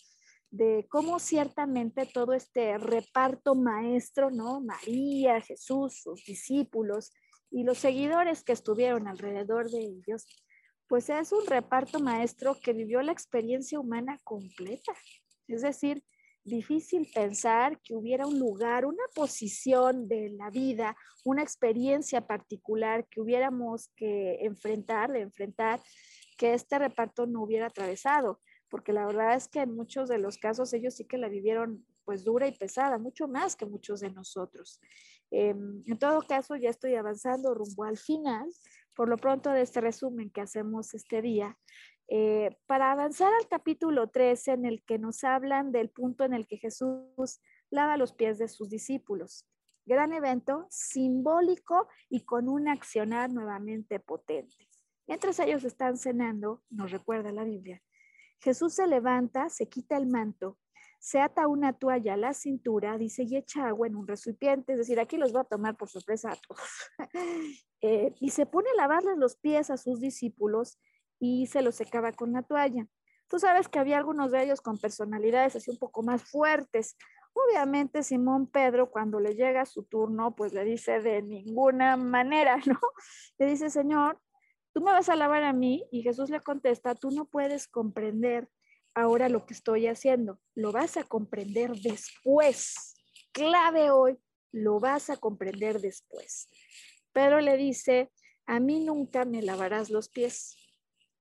de 0.48 0.86
cómo 0.88 1.18
ciertamente 1.18 2.06
todo 2.06 2.32
este 2.32 2.78
reparto 2.78 3.54
maestro, 3.56 4.30
¿no? 4.30 4.60
María, 4.60 5.40
Jesús, 5.40 6.00
sus 6.02 6.24
discípulos 6.24 7.12
y 7.56 7.64
los 7.64 7.78
seguidores 7.78 8.44
que 8.44 8.52
estuvieron 8.52 9.08
alrededor 9.08 9.70
de 9.70 9.78
ellos, 9.78 10.26
pues 10.88 11.08
es 11.08 11.32
un 11.32 11.46
reparto 11.46 12.00
maestro 12.00 12.54
que 12.62 12.74
vivió 12.74 13.00
la 13.00 13.12
experiencia 13.12 13.80
humana 13.80 14.20
completa. 14.24 14.92
Es 15.48 15.62
decir, 15.62 16.04
difícil 16.44 17.08
pensar 17.14 17.80
que 17.80 17.94
hubiera 17.94 18.26
un 18.26 18.38
lugar, 18.38 18.84
una 18.84 19.04
posición 19.14 20.06
de 20.06 20.34
la 20.36 20.50
vida, 20.50 20.98
una 21.24 21.42
experiencia 21.42 22.26
particular 22.26 23.06
que 23.08 23.22
hubiéramos 23.22 23.88
que 23.96 24.36
enfrentar, 24.42 25.10
de 25.10 25.22
enfrentar, 25.22 25.80
que 26.36 26.52
este 26.52 26.78
reparto 26.78 27.26
no 27.26 27.42
hubiera 27.42 27.68
atravesado, 27.68 28.38
porque 28.68 28.92
la 28.92 29.06
verdad 29.06 29.34
es 29.34 29.48
que 29.48 29.60
en 29.60 29.74
muchos 29.74 30.10
de 30.10 30.18
los 30.18 30.36
casos 30.36 30.74
ellos 30.74 30.94
sí 30.94 31.06
que 31.06 31.16
la 31.16 31.30
vivieron 31.30 31.86
pues 32.06 32.24
dura 32.24 32.46
y 32.46 32.56
pesada, 32.56 32.96
mucho 32.96 33.28
más 33.28 33.56
que 33.56 33.66
muchos 33.66 34.00
de 34.00 34.10
nosotros. 34.10 34.80
Em, 35.30 35.82
en 35.86 35.98
todo 35.98 36.22
caso, 36.22 36.56
ya 36.56 36.70
estoy 36.70 36.94
avanzando 36.94 37.52
rumbo 37.52 37.84
al 37.84 37.98
final, 37.98 38.48
por 38.94 39.08
lo 39.10 39.16
pronto 39.16 39.50
de 39.50 39.62
este 39.62 39.80
resumen 39.80 40.30
que 40.30 40.40
hacemos 40.40 40.94
este 40.94 41.20
día. 41.20 41.58
Eh, 42.08 42.56
para 42.66 42.92
avanzar 42.92 43.32
al 43.34 43.48
capítulo 43.48 44.08
13 44.08 44.52
en 44.52 44.64
el 44.64 44.84
que 44.84 44.98
nos 44.98 45.24
hablan 45.24 45.72
del 45.72 45.90
punto 45.90 46.24
en 46.24 46.32
el 46.32 46.46
que 46.46 46.58
Jesús 46.58 47.40
lava 47.68 47.96
los 47.96 48.12
pies 48.12 48.38
de 48.38 48.46
sus 48.46 48.70
discípulos. 48.70 49.44
Gran 49.84 50.12
evento 50.12 50.66
simbólico 50.70 51.88
y 52.08 52.24
con 52.24 52.48
un 52.48 52.68
accionar 52.68 53.32
nuevamente 53.32 53.98
potente. 53.98 54.68
Mientras 55.08 55.38
ellos 55.40 55.64
están 55.64 55.98
cenando, 55.98 56.62
nos 56.70 56.92
recuerda 56.92 57.32
la 57.32 57.44
Biblia, 57.44 57.82
Jesús 58.40 58.74
se 58.74 58.86
levanta, 58.86 59.48
se 59.48 59.68
quita 59.68 59.96
el 59.96 60.06
manto, 60.06 60.58
se 61.06 61.20
ata 61.20 61.46
una 61.46 61.72
toalla 61.72 62.14
a 62.14 62.16
la 62.16 62.34
cintura, 62.34 62.98
dice, 62.98 63.22
y 63.22 63.36
echa 63.36 63.68
agua 63.68 63.86
en 63.86 63.94
un 63.94 64.08
recipiente, 64.08 64.72
es 64.72 64.78
decir, 64.78 64.98
aquí 64.98 65.16
los 65.16 65.32
va 65.32 65.42
a 65.42 65.44
tomar 65.44 65.76
por 65.76 65.88
sorpresa 65.88 66.32
a 66.32 66.36
todos. 66.36 66.60
Eh, 67.82 68.14
y 68.20 68.30
se 68.30 68.46
pone 68.46 68.70
a 68.70 68.74
lavarles 68.74 69.18
los 69.18 69.36
pies 69.36 69.68
a 69.68 69.76
sus 69.76 70.00
discípulos 70.00 70.78
y 71.20 71.46
se 71.46 71.60
lo 71.60 71.72
secaba 71.72 72.10
con 72.10 72.32
la 72.32 72.42
toalla. 72.42 72.86
Tú 73.28 73.38
sabes 73.38 73.68
que 73.68 73.78
había 73.78 73.98
algunos 73.98 74.32
de 74.32 74.42
ellos 74.42 74.62
con 74.62 74.78
personalidades 74.78 75.54
así 75.54 75.70
un 75.70 75.76
poco 75.76 76.02
más 76.02 76.24
fuertes. 76.24 76.96
Obviamente 77.34 78.02
Simón 78.02 78.46
Pedro 78.46 78.90
cuando 78.90 79.20
le 79.20 79.34
llega 79.34 79.66
su 79.66 79.84
turno, 79.84 80.34
pues 80.34 80.54
le 80.54 80.64
dice 80.64 81.00
de 81.00 81.20
ninguna 81.20 81.98
manera, 81.98 82.56
¿no? 82.66 82.80
Le 83.38 83.46
dice, 83.46 83.68
Señor, 83.68 84.18
tú 84.72 84.80
me 84.80 84.90
vas 84.90 85.10
a 85.10 85.16
lavar 85.16 85.44
a 85.44 85.52
mí 85.52 85.86
y 85.92 86.02
Jesús 86.02 86.30
le 86.30 86.40
contesta, 86.40 86.94
tú 86.94 87.10
no 87.10 87.26
puedes 87.26 87.68
comprender 87.68 88.48
ahora 88.96 89.28
lo 89.28 89.44
que 89.44 89.52
estoy 89.52 89.86
haciendo, 89.86 90.40
lo 90.54 90.72
vas 90.72 90.96
a 90.96 91.04
comprender 91.04 91.70
después. 91.76 92.96
Clave 93.30 93.90
hoy, 93.90 94.18
lo 94.52 94.80
vas 94.80 95.10
a 95.10 95.18
comprender 95.18 95.80
después. 95.80 96.48
Pedro 97.12 97.42
le 97.42 97.58
dice, 97.58 98.10
a 98.46 98.58
mí 98.58 98.80
nunca 98.80 99.26
me 99.26 99.42
lavarás 99.42 99.90
los 99.90 100.08
pies. 100.08 100.56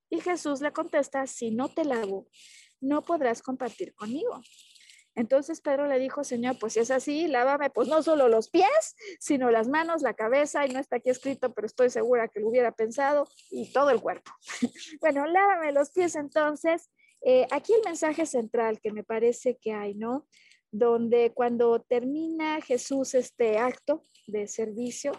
Y 0.10 0.22
Jesús 0.22 0.62
le 0.62 0.72
contesta, 0.72 1.28
si 1.28 1.52
no 1.52 1.68
te 1.68 1.84
lavo, 1.84 2.30
no 2.80 3.04
podrás 3.04 3.42
compartir 3.42 3.94
conmigo. 3.94 4.42
Entonces 5.14 5.60
Pedro 5.60 5.88
le 5.88 6.00
dijo, 6.00 6.24
Señor, 6.24 6.58
pues 6.60 6.74
si 6.74 6.80
es 6.80 6.92
así, 6.92 7.28
lávame 7.28 7.70
pues 7.70 7.90
no 7.90 8.04
solo 8.04 8.30
los 8.30 8.50
pies, 8.50 8.96
sino 9.20 9.50
las 9.52 9.68
manos, 9.68 10.02
la 10.02 10.14
cabeza, 10.14 10.66
y 10.66 10.70
no 10.70 10.80
está 10.80 10.98
aquí 10.98 11.10
escrito, 11.10 11.54
pero 11.54 11.66
estoy 11.66 11.90
segura 11.90 12.30
que 12.30 12.40
lo 12.40 12.48
hubiera 12.48 12.72
pensado, 12.72 13.28
y 13.50 13.72
todo 13.74 13.90
el 13.90 14.00
cuerpo. 14.02 14.32
bueno, 15.02 15.26
lávame 15.26 15.74
los 15.74 15.92
pies 15.92 16.16
entonces. 16.16 16.90
Eh, 17.28 17.48
aquí 17.50 17.74
el 17.74 17.82
mensaje 17.84 18.28
central 18.28 18.80
que 18.80 18.92
me 18.92 19.04
parece 19.04 19.58
que 19.58 19.74
hay, 19.74 19.96
¿no? 19.96 20.28
Donde 20.72 21.32
cuando 21.34 21.82
termina 21.82 22.62
Jesús 22.62 23.16
este 23.16 23.58
acto 23.58 24.04
de 24.28 24.48
servicio, 24.48 25.12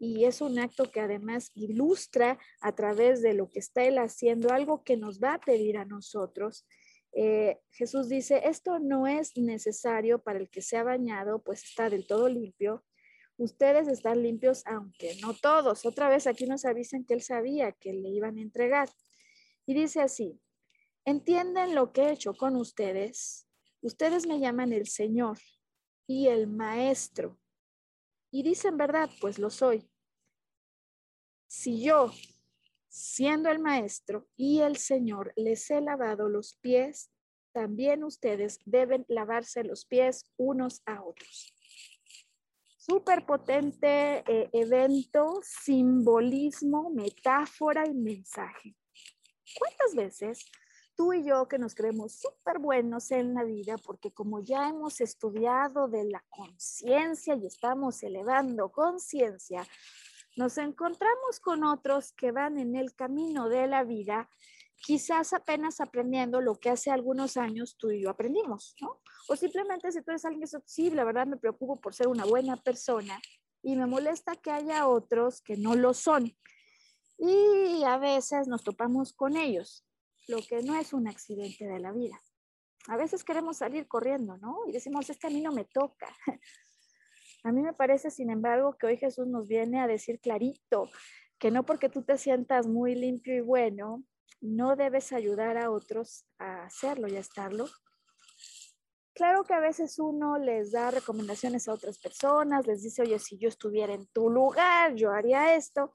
y 0.00 0.24
es 0.24 0.40
un 0.40 0.58
acto 0.58 0.90
que 0.90 0.98
además 0.98 1.52
ilustra 1.54 2.36
a 2.60 2.74
través 2.74 3.22
de 3.22 3.34
lo 3.34 3.48
que 3.48 3.60
está 3.60 3.84
él 3.84 3.98
haciendo 3.98 4.52
algo 4.52 4.82
que 4.82 4.96
nos 4.96 5.20
va 5.20 5.34
a 5.34 5.40
pedir 5.40 5.78
a 5.78 5.84
nosotros. 5.84 6.66
Eh, 7.12 7.60
Jesús 7.70 8.08
dice, 8.08 8.42
esto 8.44 8.80
no 8.80 9.06
es 9.06 9.36
necesario 9.36 10.20
para 10.20 10.40
el 10.40 10.50
que 10.50 10.60
se 10.60 10.76
ha 10.76 10.82
bañado, 10.82 11.40
pues 11.40 11.62
está 11.62 11.88
del 11.88 12.04
todo 12.04 12.28
limpio. 12.28 12.84
Ustedes 13.36 13.86
están 13.86 14.24
limpios, 14.24 14.64
aunque 14.66 15.14
no 15.20 15.34
todos. 15.34 15.86
Otra 15.86 16.08
vez 16.08 16.26
aquí 16.26 16.46
nos 16.46 16.64
avisan 16.64 17.04
que 17.04 17.14
él 17.14 17.22
sabía 17.22 17.70
que 17.70 17.92
le 17.92 18.08
iban 18.08 18.38
a 18.38 18.42
entregar. 18.42 18.88
Y 19.66 19.74
dice 19.74 20.00
así, 20.00 20.40
¿entienden 21.04 21.74
lo 21.74 21.92
que 21.92 22.02
he 22.02 22.12
hecho 22.12 22.34
con 22.34 22.56
ustedes? 22.56 23.46
Ustedes 23.80 24.26
me 24.26 24.38
llaman 24.38 24.72
el 24.72 24.86
Señor 24.86 25.38
y 26.06 26.28
el 26.28 26.46
Maestro. 26.46 27.38
Y 28.30 28.42
dicen 28.42 28.76
verdad, 28.76 29.10
pues 29.20 29.38
lo 29.38 29.50
soy. 29.50 29.90
Si 31.46 31.82
yo, 31.82 32.10
siendo 32.88 33.50
el 33.50 33.58
maestro 33.58 34.26
y 34.36 34.60
el 34.60 34.78
Señor, 34.78 35.34
les 35.36 35.70
he 35.70 35.82
lavado 35.82 36.28
los 36.30 36.56
pies, 36.56 37.10
también 37.52 38.04
ustedes 38.04 38.58
deben 38.64 39.04
lavarse 39.08 39.62
los 39.62 39.84
pies 39.84 40.26
unos 40.38 40.80
a 40.86 41.02
otros. 41.02 41.54
Súper 42.78 43.26
potente 43.26 44.24
eh, 44.26 44.48
evento, 44.52 45.40
simbolismo, 45.42 46.90
metáfora 46.90 47.86
y 47.86 47.94
mensaje. 47.94 48.74
¿Cuántas 49.58 49.94
veces 49.94 50.50
tú 50.94 51.12
y 51.12 51.24
yo 51.24 51.48
que 51.48 51.58
nos 51.58 51.74
creemos 51.74 52.12
súper 52.12 52.58
buenos 52.58 53.10
en 53.10 53.34
la 53.34 53.44
vida, 53.44 53.76
porque 53.78 54.12
como 54.12 54.40
ya 54.40 54.68
hemos 54.68 55.00
estudiado 55.00 55.88
de 55.88 56.04
la 56.04 56.24
conciencia 56.28 57.34
y 57.34 57.46
estamos 57.46 58.02
elevando 58.02 58.70
conciencia, 58.70 59.66
nos 60.36 60.58
encontramos 60.58 61.40
con 61.40 61.64
otros 61.64 62.12
que 62.12 62.32
van 62.32 62.58
en 62.58 62.74
el 62.74 62.94
camino 62.94 63.48
de 63.48 63.66
la 63.66 63.84
vida, 63.84 64.28
quizás 64.76 65.32
apenas 65.32 65.80
aprendiendo 65.80 66.40
lo 66.40 66.58
que 66.58 66.70
hace 66.70 66.90
algunos 66.90 67.36
años 67.36 67.76
tú 67.78 67.90
y 67.90 68.02
yo 68.02 68.10
aprendimos, 68.10 68.74
¿no? 68.80 69.00
O 69.28 69.36
simplemente 69.36 69.92
si 69.92 70.02
tú 70.02 70.10
eres 70.10 70.24
alguien 70.24 70.42
que 70.42 70.58
sí, 70.66 70.90
la 70.90 71.04
verdad 71.04 71.26
me 71.26 71.36
preocupo 71.36 71.80
por 71.80 71.94
ser 71.94 72.08
una 72.08 72.24
buena 72.24 72.56
persona 72.56 73.20
y 73.62 73.76
me 73.76 73.86
molesta 73.86 74.34
que 74.36 74.50
haya 74.50 74.88
otros 74.88 75.40
que 75.40 75.56
no 75.56 75.76
lo 75.76 75.94
son. 75.94 76.36
Y 77.18 77.84
a 77.84 77.98
veces 77.98 78.48
nos 78.48 78.64
topamos 78.64 79.12
con 79.12 79.36
ellos, 79.36 79.84
lo 80.28 80.38
que 80.48 80.62
no 80.62 80.76
es 80.78 80.92
un 80.92 81.08
accidente 81.08 81.66
de 81.66 81.78
la 81.78 81.92
vida. 81.92 82.20
A 82.88 82.96
veces 82.96 83.24
queremos 83.24 83.58
salir 83.58 83.86
corriendo, 83.86 84.36
¿no? 84.38 84.58
Y 84.66 84.72
decimos, 84.72 85.08
este 85.08 85.28
a 85.28 85.30
no 85.30 85.52
me 85.52 85.64
toca. 85.64 86.08
A 87.44 87.50
mí 87.50 87.60
me 87.60 87.72
parece, 87.72 88.10
sin 88.10 88.30
embargo, 88.30 88.76
que 88.78 88.86
hoy 88.86 88.96
Jesús 88.96 89.26
nos 89.26 89.48
viene 89.48 89.80
a 89.80 89.88
decir 89.88 90.20
clarito 90.20 90.88
que 91.40 91.50
no 91.50 91.64
porque 91.66 91.88
tú 91.88 92.02
te 92.04 92.16
sientas 92.16 92.68
muy 92.68 92.94
limpio 92.94 93.34
y 93.34 93.40
bueno, 93.40 94.04
no 94.40 94.76
debes 94.76 95.12
ayudar 95.12 95.58
a 95.58 95.72
otros 95.72 96.24
a 96.38 96.64
hacerlo 96.64 97.08
y 97.08 97.16
a 97.16 97.20
estarlo. 97.20 97.66
Claro 99.12 99.42
que 99.42 99.52
a 99.52 99.60
veces 99.60 99.98
uno 99.98 100.38
les 100.38 100.70
da 100.70 100.92
recomendaciones 100.92 101.68
a 101.68 101.72
otras 101.72 101.98
personas, 101.98 102.66
les 102.66 102.82
dice, 102.82 103.02
oye, 103.02 103.18
si 103.18 103.38
yo 103.38 103.48
estuviera 103.48 103.92
en 103.92 104.06
tu 104.06 104.30
lugar, 104.30 104.94
yo 104.94 105.10
haría 105.10 105.56
esto. 105.56 105.92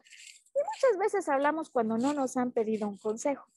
Y 0.54 0.60
muchas 0.60 1.00
veces 1.00 1.30
hablamos 1.30 1.70
cuando 1.70 1.98
no 1.98 2.14
nos 2.14 2.36
han 2.36 2.52
pedido 2.52 2.88
un 2.88 2.98
consejo. 2.98 3.48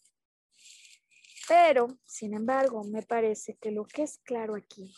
Pero, 1.51 1.89
sin 2.07 2.33
embargo, 2.35 2.85
me 2.85 3.03
parece 3.03 3.59
que 3.61 3.73
lo 3.73 3.85
que 3.85 4.05
es 4.05 4.19
claro 4.19 4.55
aquí 4.55 4.95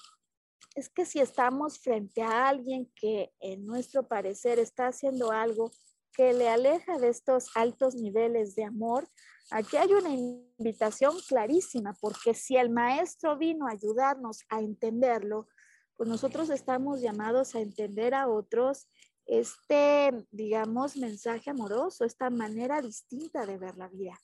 es 0.75 0.91
que 0.91 1.07
si 1.07 1.19
estamos 1.19 1.79
frente 1.79 2.21
a 2.21 2.47
alguien 2.47 2.93
que 2.95 3.33
en 3.41 3.65
nuestro 3.65 4.07
parecer 4.07 4.59
está 4.59 4.89
haciendo 4.89 5.33
algo 5.33 5.71
que 6.13 6.35
le 6.35 6.51
aleja 6.51 6.99
de 6.99 7.09
estos 7.09 7.47
altos 7.55 7.95
niveles 7.95 8.55
de 8.55 8.65
amor, 8.65 9.09
aquí 9.51 9.79
hay 9.79 9.95
una 9.95 10.11
invitación 10.11 11.17
clarísima, 11.27 11.95
porque 12.03 12.35
si 12.35 12.59
el 12.59 12.69
maestro 12.69 13.39
vino 13.39 13.67
a 13.67 13.71
ayudarnos 13.71 14.41
a 14.51 14.61
entenderlo, 14.61 15.49
pues 15.97 16.07
nosotros 16.07 16.51
estamos 16.51 17.01
llamados 17.01 17.55
a 17.55 17.61
entender 17.61 18.13
a 18.13 18.29
otros 18.29 18.91
este, 19.25 20.27
digamos, 20.31 20.99
mensaje 20.99 21.49
amoroso, 21.49 22.05
esta 22.05 22.29
manera 22.29 22.83
distinta 22.83 23.47
de 23.47 23.57
ver 23.57 23.79
la 23.79 23.89
vida. 23.89 24.21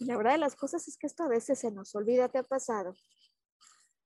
La 0.00 0.16
verdad 0.16 0.32
de 0.32 0.38
las 0.38 0.56
cosas 0.56 0.88
es 0.88 0.96
que 0.96 1.06
esto 1.06 1.24
a 1.24 1.28
veces 1.28 1.58
se 1.58 1.70
nos 1.70 1.94
olvida, 1.94 2.28
¿te 2.30 2.38
ha 2.38 2.42
pasado? 2.42 2.94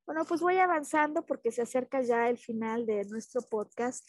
Bueno, 0.07 0.25
pues 0.25 0.41
voy 0.41 0.59
avanzando 0.59 1.25
porque 1.25 1.53
se 1.53 1.63
acerca 1.63 2.03
ya 2.03 2.29
el 2.29 2.37
final 2.37 2.85
de 2.85 3.05
nuestro 3.05 3.43
podcast 3.43 4.05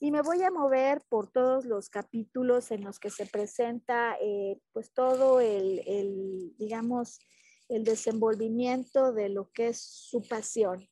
y 0.00 0.10
me 0.10 0.20
voy 0.20 0.42
a 0.42 0.50
mover 0.50 1.00
por 1.08 1.30
todos 1.30 1.64
los 1.64 1.90
capítulos 1.90 2.72
en 2.72 2.82
los 2.84 2.98
que 2.98 3.10
se 3.10 3.24
presenta 3.24 4.16
eh, 4.20 4.60
pues 4.72 4.92
todo 4.92 5.40
el, 5.40 5.80
el, 5.86 6.56
digamos, 6.58 7.20
el 7.68 7.84
desenvolvimiento 7.84 9.12
de 9.12 9.28
lo 9.28 9.50
que 9.52 9.68
es 9.68 9.80
su 9.80 10.22
pasión. 10.22 10.88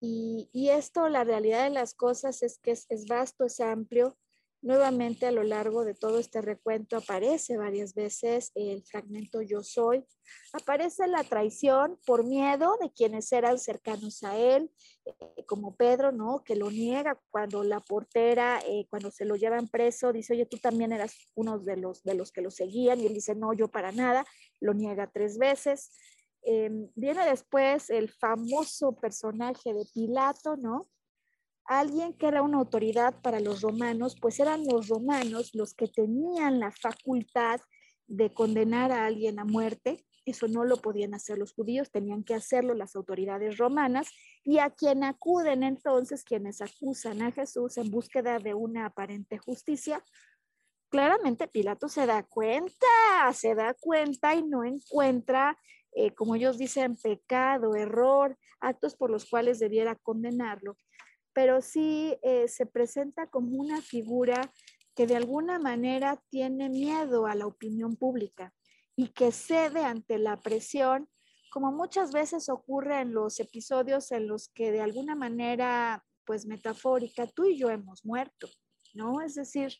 Y, 0.00 0.48
y, 0.52 0.70
esto, 0.70 1.08
la 1.08 1.24
realidad 1.24 1.64
de 1.64 1.70
las 1.70 1.94
cosas 1.94 2.42
es 2.42 2.58
que 2.58 2.72
es 2.72 3.06
vasto, 3.06 3.44
es 3.44 3.60
amplio 3.60 4.16
Nuevamente 4.62 5.26
a 5.26 5.32
lo 5.32 5.42
largo 5.42 5.84
de 5.84 5.92
todo 5.92 6.20
este 6.20 6.40
recuento 6.40 6.96
aparece 6.96 7.56
varias 7.56 7.94
veces 7.94 8.52
el 8.54 8.84
fragmento 8.84 9.42
yo 9.42 9.64
soy. 9.64 10.04
Aparece 10.52 11.08
la 11.08 11.24
traición 11.24 11.98
por 12.06 12.24
miedo 12.24 12.76
de 12.80 12.92
quienes 12.92 13.32
eran 13.32 13.58
cercanos 13.58 14.22
a 14.22 14.38
él, 14.38 14.70
eh, 15.04 15.44
como 15.46 15.74
Pedro, 15.74 16.12
¿no? 16.12 16.44
Que 16.44 16.54
lo 16.54 16.70
niega 16.70 17.20
cuando 17.30 17.64
la 17.64 17.80
portera, 17.80 18.60
eh, 18.64 18.86
cuando 18.88 19.10
se 19.10 19.24
lo 19.24 19.34
llevan 19.34 19.66
preso, 19.66 20.12
dice, 20.12 20.34
oye, 20.34 20.46
tú 20.46 20.58
también 20.58 20.92
eras 20.92 21.16
uno 21.34 21.58
de 21.58 21.76
los, 21.76 22.04
de 22.04 22.14
los 22.14 22.30
que 22.30 22.42
lo 22.42 22.52
seguían, 22.52 23.00
y 23.00 23.06
él 23.06 23.14
dice, 23.14 23.34
no, 23.34 23.52
yo 23.52 23.66
para 23.66 23.90
nada, 23.90 24.24
lo 24.60 24.74
niega 24.74 25.10
tres 25.12 25.38
veces. 25.38 25.90
Em, 26.44 26.88
viene 26.94 27.24
después 27.24 27.90
el 27.90 28.10
famoso 28.12 28.92
personaje 28.92 29.74
de 29.74 29.84
Pilato, 29.92 30.56
¿no? 30.56 30.88
Alguien 31.66 32.12
que 32.14 32.26
era 32.26 32.42
una 32.42 32.58
autoridad 32.58 33.20
para 33.22 33.40
los 33.40 33.60
romanos, 33.62 34.16
pues 34.20 34.40
eran 34.40 34.64
los 34.64 34.88
romanos 34.88 35.54
los 35.54 35.74
que 35.74 35.88
tenían 35.88 36.60
la 36.60 36.70
facultad 36.72 37.60
de 38.06 38.32
condenar 38.32 38.92
a 38.92 39.06
alguien 39.06 39.38
a 39.38 39.44
muerte. 39.44 40.04
Eso 40.24 40.46
no 40.46 40.64
lo 40.64 40.76
podían 40.76 41.14
hacer 41.14 41.38
los 41.38 41.52
judíos, 41.52 41.90
tenían 41.90 42.22
que 42.22 42.34
hacerlo 42.34 42.74
las 42.74 42.94
autoridades 42.94 43.58
romanas 43.58 44.08
y 44.44 44.58
a 44.58 44.70
quien 44.70 45.02
acuden 45.02 45.62
entonces 45.62 46.22
quienes 46.22 46.60
acusan 46.60 47.22
a 47.22 47.32
Jesús 47.32 47.76
en 47.78 47.90
búsqueda 47.90 48.38
de 48.38 48.54
una 48.54 48.86
aparente 48.86 49.38
justicia. 49.38 50.04
Claramente 50.90 51.48
Pilato 51.48 51.88
se 51.88 52.06
da 52.06 52.22
cuenta, 52.22 52.86
se 53.32 53.54
da 53.54 53.74
cuenta 53.74 54.34
y 54.34 54.44
no 54.44 54.62
encuentra, 54.62 55.58
eh, 55.94 56.14
como 56.14 56.36
ellos 56.36 56.58
dicen, 56.58 56.96
pecado, 56.96 57.74
error, 57.74 58.38
actos 58.60 58.94
por 58.94 59.10
los 59.10 59.28
cuales 59.28 59.58
debiera 59.58 59.96
condenarlo 59.96 60.76
pero 61.32 61.60
sí 61.60 62.16
eh, 62.22 62.48
se 62.48 62.66
presenta 62.66 63.26
como 63.26 63.56
una 63.56 63.80
figura 63.80 64.52
que 64.94 65.06
de 65.06 65.16
alguna 65.16 65.58
manera 65.58 66.22
tiene 66.28 66.68
miedo 66.68 67.26
a 67.26 67.34
la 67.34 67.46
opinión 67.46 67.96
pública 67.96 68.52
y 68.96 69.08
que 69.08 69.32
cede 69.32 69.84
ante 69.84 70.18
la 70.18 70.36
presión, 70.36 71.08
como 71.50 71.72
muchas 71.72 72.12
veces 72.12 72.48
ocurre 72.48 73.00
en 73.00 73.14
los 73.14 73.40
episodios 73.40 74.12
en 74.12 74.26
los 74.26 74.48
que 74.48 74.70
de 74.70 74.80
alguna 74.80 75.14
manera, 75.14 76.04
pues 76.24 76.46
metafórica, 76.46 77.26
tú 77.26 77.46
y 77.46 77.58
yo 77.58 77.70
hemos 77.70 78.04
muerto, 78.04 78.48
¿no? 78.94 79.22
Es 79.22 79.34
decir, 79.34 79.74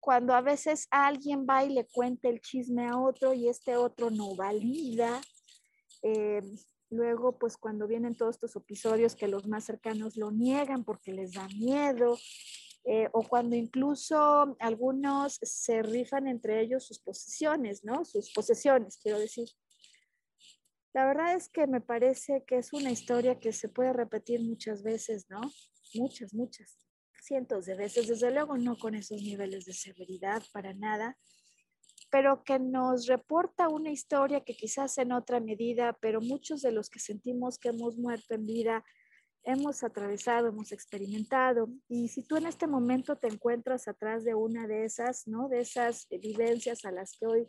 cuando 0.00 0.34
a 0.34 0.40
veces 0.40 0.88
alguien 0.90 1.46
va 1.48 1.64
y 1.64 1.70
le 1.70 1.86
cuenta 1.86 2.28
el 2.28 2.40
chisme 2.40 2.88
a 2.88 2.98
otro 2.98 3.34
y 3.34 3.48
este 3.48 3.76
otro 3.76 4.10
no 4.10 4.34
valida, 4.34 5.20
eh, 6.02 6.42
Luego, 6.92 7.38
pues 7.38 7.56
cuando 7.56 7.88
vienen 7.88 8.14
todos 8.14 8.36
estos 8.36 8.54
episodios 8.54 9.16
que 9.16 9.26
los 9.26 9.48
más 9.48 9.64
cercanos 9.64 10.18
lo 10.18 10.30
niegan 10.30 10.84
porque 10.84 11.10
les 11.14 11.32
da 11.32 11.48
miedo, 11.48 12.18
eh, 12.84 13.08
o 13.12 13.26
cuando 13.26 13.56
incluso 13.56 14.54
algunos 14.60 15.38
se 15.40 15.82
rifan 15.82 16.28
entre 16.28 16.60
ellos 16.60 16.84
sus 16.84 16.98
posesiones, 16.98 17.82
¿no? 17.82 18.04
Sus 18.04 18.30
posesiones, 18.34 18.98
quiero 18.98 19.18
decir. 19.18 19.48
La 20.92 21.06
verdad 21.06 21.34
es 21.34 21.48
que 21.48 21.66
me 21.66 21.80
parece 21.80 22.44
que 22.46 22.58
es 22.58 22.74
una 22.74 22.90
historia 22.90 23.40
que 23.40 23.54
se 23.54 23.70
puede 23.70 23.94
repetir 23.94 24.42
muchas 24.42 24.82
veces, 24.82 25.24
¿no? 25.30 25.40
Muchas, 25.94 26.34
muchas, 26.34 26.78
cientos 27.22 27.64
de 27.64 27.74
veces, 27.74 28.06
desde 28.06 28.30
luego 28.30 28.58
no 28.58 28.76
con 28.76 28.94
esos 28.94 29.22
niveles 29.22 29.64
de 29.64 29.72
severidad 29.72 30.42
para 30.52 30.74
nada, 30.74 31.16
pero 32.12 32.44
que 32.44 32.58
nos 32.58 33.06
reporta 33.06 33.70
una 33.70 33.90
historia 33.90 34.44
que 34.44 34.54
quizás 34.54 34.98
en 34.98 35.12
otra 35.12 35.40
medida, 35.40 35.96
pero 35.98 36.20
muchos 36.20 36.60
de 36.60 36.70
los 36.70 36.90
que 36.90 36.98
sentimos 36.98 37.58
que 37.58 37.70
hemos 37.70 37.96
muerto 37.96 38.34
en 38.34 38.44
vida, 38.44 38.84
hemos 39.44 39.82
atravesado, 39.82 40.48
hemos 40.48 40.72
experimentado. 40.72 41.70
Y 41.88 42.08
si 42.08 42.22
tú 42.22 42.36
en 42.36 42.44
este 42.44 42.66
momento 42.66 43.16
te 43.16 43.28
encuentras 43.28 43.88
atrás 43.88 44.24
de 44.24 44.34
una 44.34 44.66
de 44.66 44.84
esas, 44.84 45.26
¿no? 45.26 45.48
De 45.48 45.60
esas 45.60 46.06
vivencias 46.10 46.84
a 46.84 46.92
las 46.92 47.16
que 47.16 47.26
hoy 47.26 47.48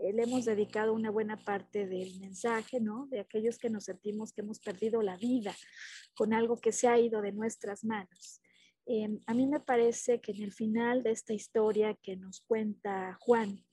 eh, 0.00 0.12
le 0.12 0.24
hemos 0.24 0.44
dedicado 0.44 0.92
una 0.92 1.12
buena 1.12 1.36
parte 1.36 1.86
del 1.86 2.18
mensaje, 2.18 2.80
¿no? 2.80 3.06
De 3.12 3.20
aquellos 3.20 3.58
que 3.58 3.70
nos 3.70 3.84
sentimos 3.84 4.32
que 4.32 4.40
hemos 4.40 4.58
perdido 4.58 5.02
la 5.02 5.16
vida 5.18 5.54
con 6.16 6.34
algo 6.34 6.56
que 6.56 6.72
se 6.72 6.88
ha 6.88 6.98
ido 6.98 7.22
de 7.22 7.30
nuestras 7.30 7.84
manos. 7.84 8.42
Em, 8.86 9.20
a 9.28 9.34
mí 9.34 9.46
me 9.46 9.60
parece 9.60 10.20
que 10.20 10.32
en 10.32 10.42
el 10.42 10.52
final 10.52 11.04
de 11.04 11.12
esta 11.12 11.32
historia 11.32 11.94
que 12.02 12.16
nos 12.16 12.40
cuenta 12.40 13.16
Juan, 13.20 13.64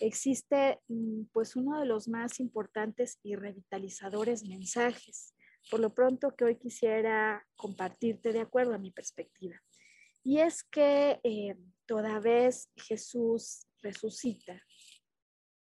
existe 0.00 0.80
mm, 0.88 1.24
pues 1.32 1.56
uno 1.56 1.78
de 1.80 1.86
los 1.86 2.08
más 2.08 2.40
importantes 2.40 3.18
y 3.22 3.36
revitalizadores 3.36 4.44
mensajes, 4.44 5.34
por 5.70 5.80
lo 5.80 5.94
pronto 5.94 6.34
que 6.36 6.44
hoy 6.44 6.56
quisiera 6.56 7.46
compartirte 7.56 8.32
de 8.32 8.40
acuerdo 8.40 8.74
a 8.74 8.78
mi 8.78 8.90
perspectiva. 8.90 9.60
Y 10.22 10.38
es 10.38 10.64
que 10.64 11.20
eh, 11.22 11.56
toda 11.86 12.20
vez 12.20 12.68
Jesús 12.76 13.66
resucita, 13.82 14.60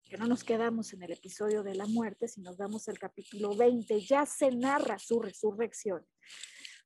que 0.03 0.17
no 0.17 0.27
nos 0.27 0.43
quedamos 0.43 0.93
en 0.93 1.03
el 1.03 1.11
episodio 1.11 1.63
de 1.63 1.75
la 1.75 1.87
muerte, 1.87 2.27
si 2.27 2.41
nos 2.41 2.57
vamos 2.57 2.87
al 2.87 2.99
capítulo 2.99 3.55
20, 3.55 4.01
ya 4.01 4.25
se 4.25 4.51
narra 4.51 4.99
su 4.99 5.19
resurrección. 5.19 6.05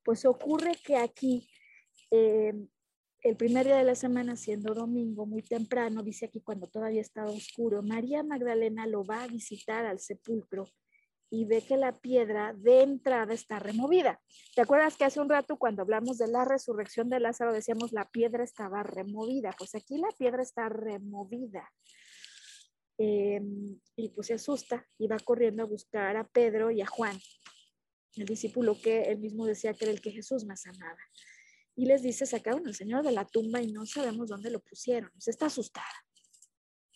Pues 0.04 0.26
ocurre 0.26 0.74
que 0.84 0.98
aquí 0.98 1.50
eh, 2.12 2.54
el 3.22 3.36
primer 3.36 3.66
día 3.66 3.76
de 3.76 3.84
la 3.84 3.96
semana, 3.96 4.36
siendo 4.36 4.74
domingo, 4.74 5.26
muy 5.26 5.42
temprano, 5.42 6.04
dice 6.04 6.26
aquí 6.26 6.40
cuando 6.40 6.68
todavía 6.68 7.02
estaba 7.02 7.30
oscuro, 7.30 7.84
María 7.84 8.24
Magdalena 8.24 8.88
lo 8.88 9.04
va 9.04 9.24
a 9.24 9.28
visitar 9.28 9.86
al 9.86 10.00
sepulcro 10.00 10.66
y 11.30 11.46
ve 11.46 11.62
que 11.62 11.78
la 11.78 11.92
piedra 11.92 12.54
de 12.58 12.82
entrada 12.82 13.34
está 13.34 13.60
removida. 13.60 14.22
¿Te 14.56 14.62
acuerdas 14.62 14.96
que 14.96 15.04
hace 15.04 15.20
un 15.20 15.30
rato 15.30 15.58
cuando 15.58 15.82
hablamos 15.82 16.18
de 16.18 16.28
la 16.28 16.46
resurrección 16.46 17.10
de 17.10 17.20
Lázaro 17.20 17.54
decíamos 17.54 17.92
la 17.92 18.06
piedra 18.10 18.44
estaba 18.44 18.84
removida? 18.84 19.54
Pues 19.58 19.76
aquí 19.76 19.98
la 19.98 20.10
piedra 20.18 20.42
está 20.42 20.70
removida. 20.70 21.70
Em, 22.98 23.80
y 23.96 24.10
pues 24.10 24.28
se 24.28 24.34
asusta 24.34 24.86
y 24.98 25.08
va 25.08 25.18
corriendo 25.20 25.64
a 25.64 25.68
buscar 25.68 26.18
a 26.18 26.28
Pedro 26.28 26.72
y 26.72 26.82
a 26.82 26.88
Juan, 26.88 27.18
el 28.16 28.26
discípulo 28.26 28.76
que 28.82 29.04
él 29.04 29.20
mismo 29.20 29.46
decía 29.46 29.74
que 29.74 29.86
era 29.86 29.94
el 29.94 30.02
que 30.02 30.12
Jesús 30.12 30.46
más 30.46 30.66
amaba 30.66 30.98
y 31.80 31.86
les 31.86 32.02
dice, 32.02 32.26
sacaron 32.26 32.68
al 32.68 32.76
Señor 32.76 33.06
de 33.06 33.14
la 33.14 33.24
tumba 33.24 33.62
y 33.62 33.72
no 33.72 33.86
sabemos 33.86 34.28
dónde 34.28 34.52
lo 34.52 34.60
pusieron. 34.60 35.10
está 35.26 35.46
asustada. 35.46 35.86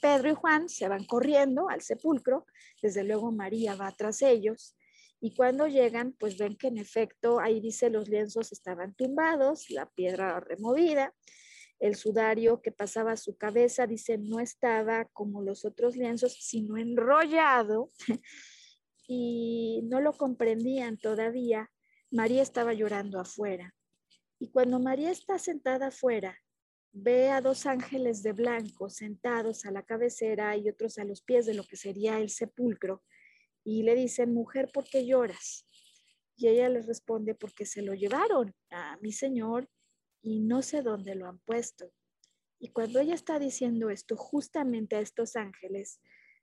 Pedro 0.02 0.30
y 0.30 0.34
Juan 0.34 0.68
se 0.68 0.90
van 0.90 1.06
corriendo 1.06 1.70
al 1.70 1.82
sepulcro, 1.82 2.46
desde 2.82 3.06
luego 3.06 3.32
María 3.32 3.76
va 3.76 3.94
tras 3.94 4.22
ellos 4.22 4.76
y 5.22 5.34
cuando 5.36 5.68
llegan, 5.68 6.12
pues 6.20 6.38
ven 6.38 6.58
que 6.58 6.68
en 6.68 6.78
efecto 6.78 7.40
ahí 7.40 7.62
dice 7.62 7.90
los 7.90 8.10
lienzos 8.10 8.52
estaban 8.52 8.94
tumbados, 8.94 9.70
la 9.70 9.86
piedra 9.86 10.42
removida, 10.42 11.16
el 11.80 11.96
sudario 11.96 12.62
que 12.62 12.74
pasaba 12.74 13.14
a 13.14 13.18
su 13.18 13.38
cabeza, 13.38 13.88
dice, 13.88 14.18
no 14.18 14.42
estaba 14.42 15.06
como 15.14 15.42
los 15.42 15.64
otros 15.64 15.96
lienzos, 15.96 16.34
sino 16.34 16.76
enrollado 16.76 17.90
y 19.08 19.80
no 19.86 20.02
lo 20.02 20.12
comprendían 20.12 20.98
todavía. 20.98 21.72
María 22.12 22.42
estaba 22.42 22.74
llorando 22.74 23.22
afuera. 23.22 23.74
Y 24.44 24.50
cuando 24.50 24.78
María 24.78 25.10
está 25.10 25.40
sentada 25.40 25.88
afuera, 25.88 26.38
ve 26.92 27.30
a 27.30 27.40
dos 27.40 27.66
ángeles 27.66 28.24
de 28.24 28.34
blanco 28.34 28.90
sentados 28.90 29.64
a 29.64 29.72
la 29.72 29.84
cabecera 29.84 30.58
y 30.58 30.68
otros 30.68 30.98
a 30.98 31.06
los 31.06 31.22
pies 31.22 31.46
de 31.46 31.54
lo 31.54 31.64
que 31.64 31.78
sería 31.78 32.20
el 32.20 32.30
sepulcro, 32.30 33.06
y 33.64 33.84
le 33.84 33.96
dicen, 33.96 34.34
mujer, 34.34 34.70
¿por 34.74 34.84
qué 34.84 35.06
lloras? 35.06 35.66
Y 36.36 36.50
ella 36.50 36.68
les 36.68 36.88
responde, 36.88 37.36
porque 37.36 37.66
se 37.66 37.84
lo 37.84 37.94
llevaron 37.94 38.54
a 38.70 38.98
mi 38.98 39.14
Señor 39.14 39.70
y 40.22 40.42
no 40.42 40.62
sé 40.62 40.82
dónde 40.82 41.16
lo 41.16 41.30
han 41.30 41.40
puesto. 41.40 41.94
Y 42.60 42.74
cuando 42.74 43.00
ella 43.00 43.16
está 43.16 43.40
diciendo 43.40 43.90
esto 43.90 44.18
justamente 44.18 44.98
a 44.98 45.00
estos 45.00 45.38
ángeles, 45.38 46.02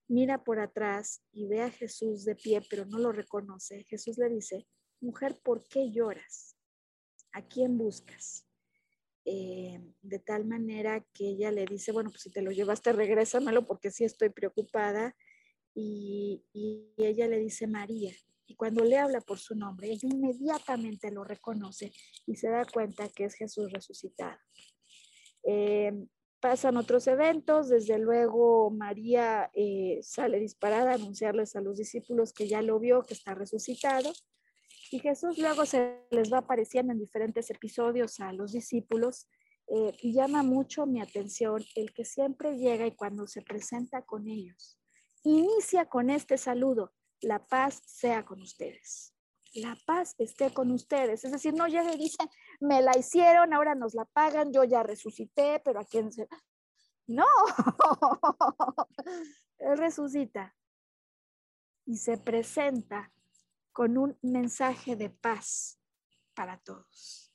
mira 0.09 0.43
por 0.43 0.59
atrás 0.59 1.23
y 1.33 1.49
ve 1.49 1.61
a 1.61 1.71
Jesús 1.71 2.25
de 2.25 2.35
pie, 2.35 2.63
pero 2.71 2.87
no 2.87 2.99
lo 2.99 3.13
reconoce. 3.13 3.85
Jesús 3.91 4.17
le 4.17 4.31
dice, 4.31 4.67
mujer, 5.03 5.39
¿por 5.45 5.69
qué 5.69 5.93
lloras? 5.93 6.57
¿A 7.33 7.43
quién 7.43 7.79
buscas? 7.79 8.51
eh, 9.25 9.81
de 10.03 10.19
tal 10.19 10.45
manera 10.45 11.05
que 11.13 11.29
ella 11.29 11.51
le 11.51 11.65
dice, 11.65 11.93
bueno, 11.93 12.11
pues 12.11 12.23
si 12.23 12.31
te 12.31 12.43
lo 12.43 12.51
llevaste, 12.51 12.93
regrésamelo 12.93 13.67
porque 13.67 13.91
sí 13.91 14.05
estoy 14.05 14.31
preocupada. 14.31 15.17
Y, 15.75 16.43
ella 16.97 17.29
le 17.29 17.39
dice 17.39 17.67
María. 17.67 18.13
Y 18.47 18.57
cuando 18.57 18.85
le 18.85 18.99
habla 18.99 19.21
por 19.21 19.39
su 19.39 19.55
nombre, 19.55 19.89
ella 19.89 20.09
inmediatamente 20.11 21.11
lo 21.13 21.23
reconoce 21.23 21.93
y 22.27 22.35
se 22.35 22.49
da 22.49 22.65
cuenta 22.65 23.09
que 23.09 23.25
es 23.27 23.35
Jesús 23.35 23.71
resucitado. 23.73 24.37
Eh, 25.45 25.93
pasan 26.41 26.77
otros 26.77 27.07
eventos, 27.07 27.69
desde 27.69 27.99
luego 27.99 28.71
María 28.71 29.51
eh, 29.55 30.01
sale 30.03 30.41
disparada 30.41 30.91
a 30.91 30.95
anunciarles 30.95 31.55
a 31.55 31.61
los 31.61 31.77
discípulos 31.77 32.33
que 32.33 32.49
ya 32.49 32.61
lo 32.63 32.81
vio, 32.81 33.03
que 33.03 33.15
está 33.15 33.35
resucitado. 33.35 34.13
Y 34.93 34.99
Jesús 34.99 35.39
luego 35.39 35.65
se 35.67 36.05
les 36.11 36.33
va 36.33 36.39
apareciendo 36.39 36.93
en 36.93 36.99
diferentes 36.99 37.49
episodios 37.51 38.19
a 38.19 38.33
los 38.33 38.53
discípulos 38.53 39.29
eh, 39.69 39.97
y 40.03 40.13
llama 40.13 40.43
mucho 40.43 40.85
mi 40.85 41.01
atención 41.01 41.63
el 41.77 41.95
que 41.95 42.05
siempre 42.05 42.57
llega 42.57 42.89
y 42.89 42.97
cuando 42.97 43.29
se 43.29 43.41
presenta 43.41 44.03
con 44.03 44.27
ellos, 44.27 44.81
inicia 45.23 45.87
con 45.87 46.11
este 46.11 46.37
saludo, 46.37 46.93
la 47.21 47.47
paz 47.47 47.81
sea 47.87 48.25
con 48.25 48.43
ustedes. 48.43 49.15
La 49.55 49.77
paz 49.87 50.17
esté 50.19 50.53
con 50.53 50.73
ustedes. 50.73 51.25
Es 51.25 51.31
decir, 51.31 51.55
no 51.55 51.69
llega 51.69 51.95
y 51.95 51.99
dice, 51.99 52.25
me 52.59 52.83
la 52.83 52.99
hicieron, 52.99 53.55
ahora 53.55 53.77
nos 53.77 53.95
la 53.95 54.07
pagan, 54.07 54.53
yo 54.53 54.65
ya 54.65 54.83
resucité, 54.83 55.61
pero 55.65 55.79
a 55.81 55.85
quién 55.85 56.11
se... 56.13 56.27
No, 57.07 57.27
él 59.59 59.79
resucita 59.79 60.57
y 61.87 61.97
se 61.97 62.19
presenta 62.19 63.13
con 63.81 63.97
un 63.97 64.15
mensaje 64.21 64.95
de 64.95 65.09
paz 65.09 65.81
para 66.35 66.59
todos. 66.59 67.33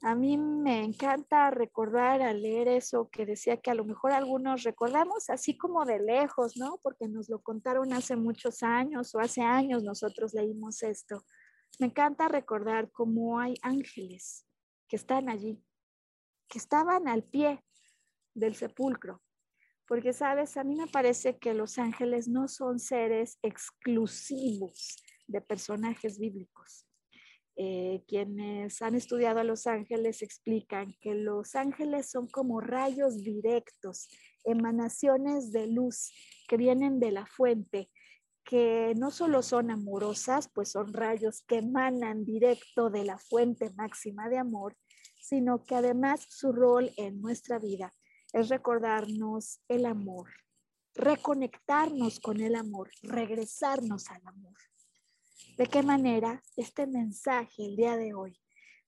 A 0.00 0.14
mí 0.14 0.38
me 0.38 0.84
encanta 0.84 1.50
recordar 1.50 2.22
al 2.22 2.40
leer 2.40 2.68
eso 2.68 3.10
que 3.10 3.26
decía 3.26 3.56
que 3.56 3.72
a 3.72 3.74
lo 3.74 3.84
mejor 3.84 4.12
algunos 4.12 4.62
recordamos 4.62 5.28
así 5.28 5.58
como 5.58 5.84
de 5.84 5.98
lejos, 5.98 6.56
¿no? 6.56 6.78
Porque 6.84 7.08
nos 7.08 7.28
lo 7.28 7.42
contaron 7.42 7.92
hace 7.92 8.14
muchos 8.14 8.62
años 8.62 9.12
o 9.12 9.18
hace 9.18 9.42
años 9.42 9.82
nosotros 9.82 10.34
leímos 10.34 10.84
esto. 10.84 11.24
Me 11.80 11.88
encanta 11.88 12.28
recordar 12.28 12.88
cómo 12.92 13.40
hay 13.40 13.54
ángeles 13.62 14.46
que 14.86 14.94
están 14.94 15.28
allí, 15.28 15.60
que 16.46 16.58
estaban 16.58 17.08
al 17.08 17.24
pie 17.24 17.64
del 18.34 18.54
sepulcro. 18.54 19.20
Porque, 19.84 20.12
sabes, 20.12 20.56
a 20.56 20.62
mí 20.62 20.76
me 20.76 20.86
parece 20.86 21.38
que 21.38 21.54
los 21.54 21.76
ángeles 21.78 22.28
no 22.28 22.46
son 22.46 22.78
seres 22.78 23.40
exclusivos 23.42 25.02
de 25.28 25.40
personajes 25.40 26.18
bíblicos. 26.18 26.86
Eh, 27.60 28.04
quienes 28.06 28.82
han 28.82 28.94
estudiado 28.94 29.40
a 29.40 29.44
los 29.44 29.66
ángeles 29.66 30.22
explican 30.22 30.94
que 31.00 31.14
los 31.14 31.56
ángeles 31.56 32.08
son 32.08 32.28
como 32.28 32.60
rayos 32.60 33.22
directos, 33.24 34.08
emanaciones 34.44 35.50
de 35.50 35.66
luz 35.66 36.12
que 36.48 36.56
vienen 36.56 37.00
de 37.00 37.10
la 37.10 37.26
fuente, 37.26 37.90
que 38.44 38.94
no 38.96 39.10
solo 39.10 39.42
son 39.42 39.72
amorosas, 39.72 40.48
pues 40.54 40.70
son 40.70 40.92
rayos 40.92 41.42
que 41.42 41.56
emanan 41.56 42.24
directo 42.24 42.90
de 42.90 43.04
la 43.04 43.18
fuente 43.18 43.70
máxima 43.74 44.28
de 44.28 44.38
amor, 44.38 44.76
sino 45.20 45.64
que 45.64 45.74
además 45.74 46.24
su 46.28 46.52
rol 46.52 46.92
en 46.96 47.20
nuestra 47.20 47.58
vida 47.58 47.92
es 48.32 48.48
recordarnos 48.48 49.60
el 49.66 49.84
amor, 49.84 50.30
reconectarnos 50.94 52.20
con 52.20 52.40
el 52.40 52.54
amor, 52.54 52.88
regresarnos 53.02 54.08
al 54.10 54.22
amor. 54.26 54.54
¿De 55.56 55.66
qué 55.66 55.82
manera 55.82 56.42
este 56.56 56.86
mensaje 56.86 57.64
el 57.64 57.76
día 57.76 57.96
de 57.96 58.14
hoy, 58.14 58.38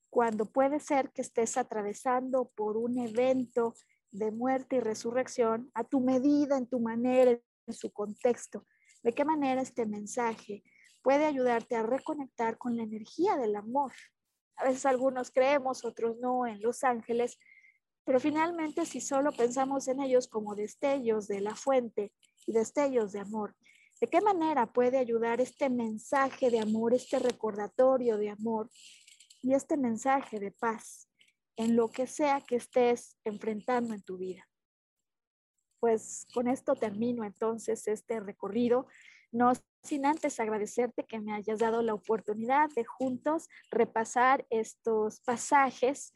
cuando 0.08 0.46
puede 0.46 0.80
ser 0.80 1.10
que 1.12 1.22
estés 1.22 1.56
atravesando 1.56 2.50
por 2.54 2.76
un 2.76 2.98
evento 2.98 3.74
de 4.10 4.30
muerte 4.30 4.76
y 4.76 4.80
resurrección, 4.80 5.70
a 5.74 5.84
tu 5.84 6.00
medida, 6.00 6.56
en 6.56 6.66
tu 6.66 6.80
manera, 6.80 7.30
en 7.66 7.74
su 7.74 7.92
contexto, 7.92 8.66
de 9.02 9.12
qué 9.12 9.24
manera 9.24 9.62
este 9.62 9.86
mensaje 9.86 10.62
puede 11.02 11.24
ayudarte 11.24 11.76
a 11.76 11.82
reconectar 11.82 12.58
con 12.58 12.76
la 12.76 12.82
energía 12.82 13.36
del 13.36 13.56
amor? 13.56 13.92
A 14.56 14.64
veces 14.64 14.84
algunos 14.86 15.30
creemos, 15.30 15.84
otros 15.84 16.18
no, 16.18 16.46
en 16.46 16.60
los 16.60 16.84
ángeles, 16.84 17.38
pero 18.04 18.18
finalmente 18.18 18.86
si 18.86 19.00
solo 19.00 19.32
pensamos 19.32 19.86
en 19.88 20.00
ellos 20.00 20.26
como 20.26 20.54
destellos 20.54 21.28
de 21.28 21.40
la 21.40 21.54
fuente 21.54 22.12
y 22.46 22.52
destellos 22.52 23.12
de 23.12 23.20
amor, 23.20 23.54
¿De 24.00 24.08
qué 24.08 24.22
manera 24.22 24.72
puede 24.72 24.96
ayudar 24.96 25.42
este 25.42 25.68
mensaje 25.68 26.50
de 26.50 26.60
amor, 26.60 26.94
este 26.94 27.18
recordatorio 27.18 28.16
de 28.16 28.30
amor 28.30 28.70
y 29.42 29.52
este 29.52 29.76
mensaje 29.76 30.40
de 30.40 30.50
paz 30.50 31.10
en 31.56 31.76
lo 31.76 31.90
que 31.90 32.06
sea 32.06 32.40
que 32.40 32.56
estés 32.56 33.18
enfrentando 33.24 33.92
en 33.92 34.02
tu 34.02 34.16
vida? 34.16 34.48
Pues 35.80 36.26
con 36.32 36.48
esto 36.48 36.74
termino 36.74 37.24
entonces 37.24 37.86
este 37.88 38.20
recorrido, 38.20 38.86
no 39.32 39.52
sin 39.82 40.06
antes 40.06 40.40
agradecerte 40.40 41.04
que 41.04 41.20
me 41.20 41.34
hayas 41.34 41.58
dado 41.58 41.82
la 41.82 41.94
oportunidad 41.94 42.70
de 42.74 42.84
juntos 42.84 43.48
repasar 43.70 44.46
estos 44.50 45.20
pasajes 45.20 46.12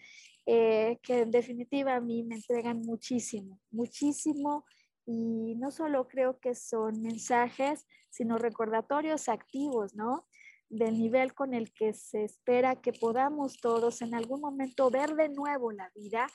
eh, 0.47 0.99
que 1.03 1.20
en 1.20 1.30
definitiva 1.30 1.95
a 1.95 2.01
mí 2.01 2.22
me 2.22 2.37
entregan 2.37 2.80
muchísimo, 2.80 3.61
muchísimo 3.70 4.64
y 5.07 5.55
no 5.57 5.71
solo 5.71 6.09
creo 6.09 6.39
que 6.41 6.55
son 6.55 7.03
mensajes, 7.03 7.87
sino 8.11 8.39
recordatorios 8.39 9.29
activos, 9.29 9.95
¿no? 9.95 10.27
Del 10.69 10.99
nivel 10.99 11.35
con 11.35 11.53
el 11.53 11.73
que 11.73 11.93
se 11.93 12.25
espera 12.25 12.81
que 12.81 12.93
podamos 12.93 13.59
todos 13.61 14.03
en 14.03 14.15
algún 14.15 14.41
momento 14.41 14.91
ver 14.91 15.15
de 15.15 15.29
nuevo 15.29 15.73
la 15.73 15.91
vida 15.95 16.27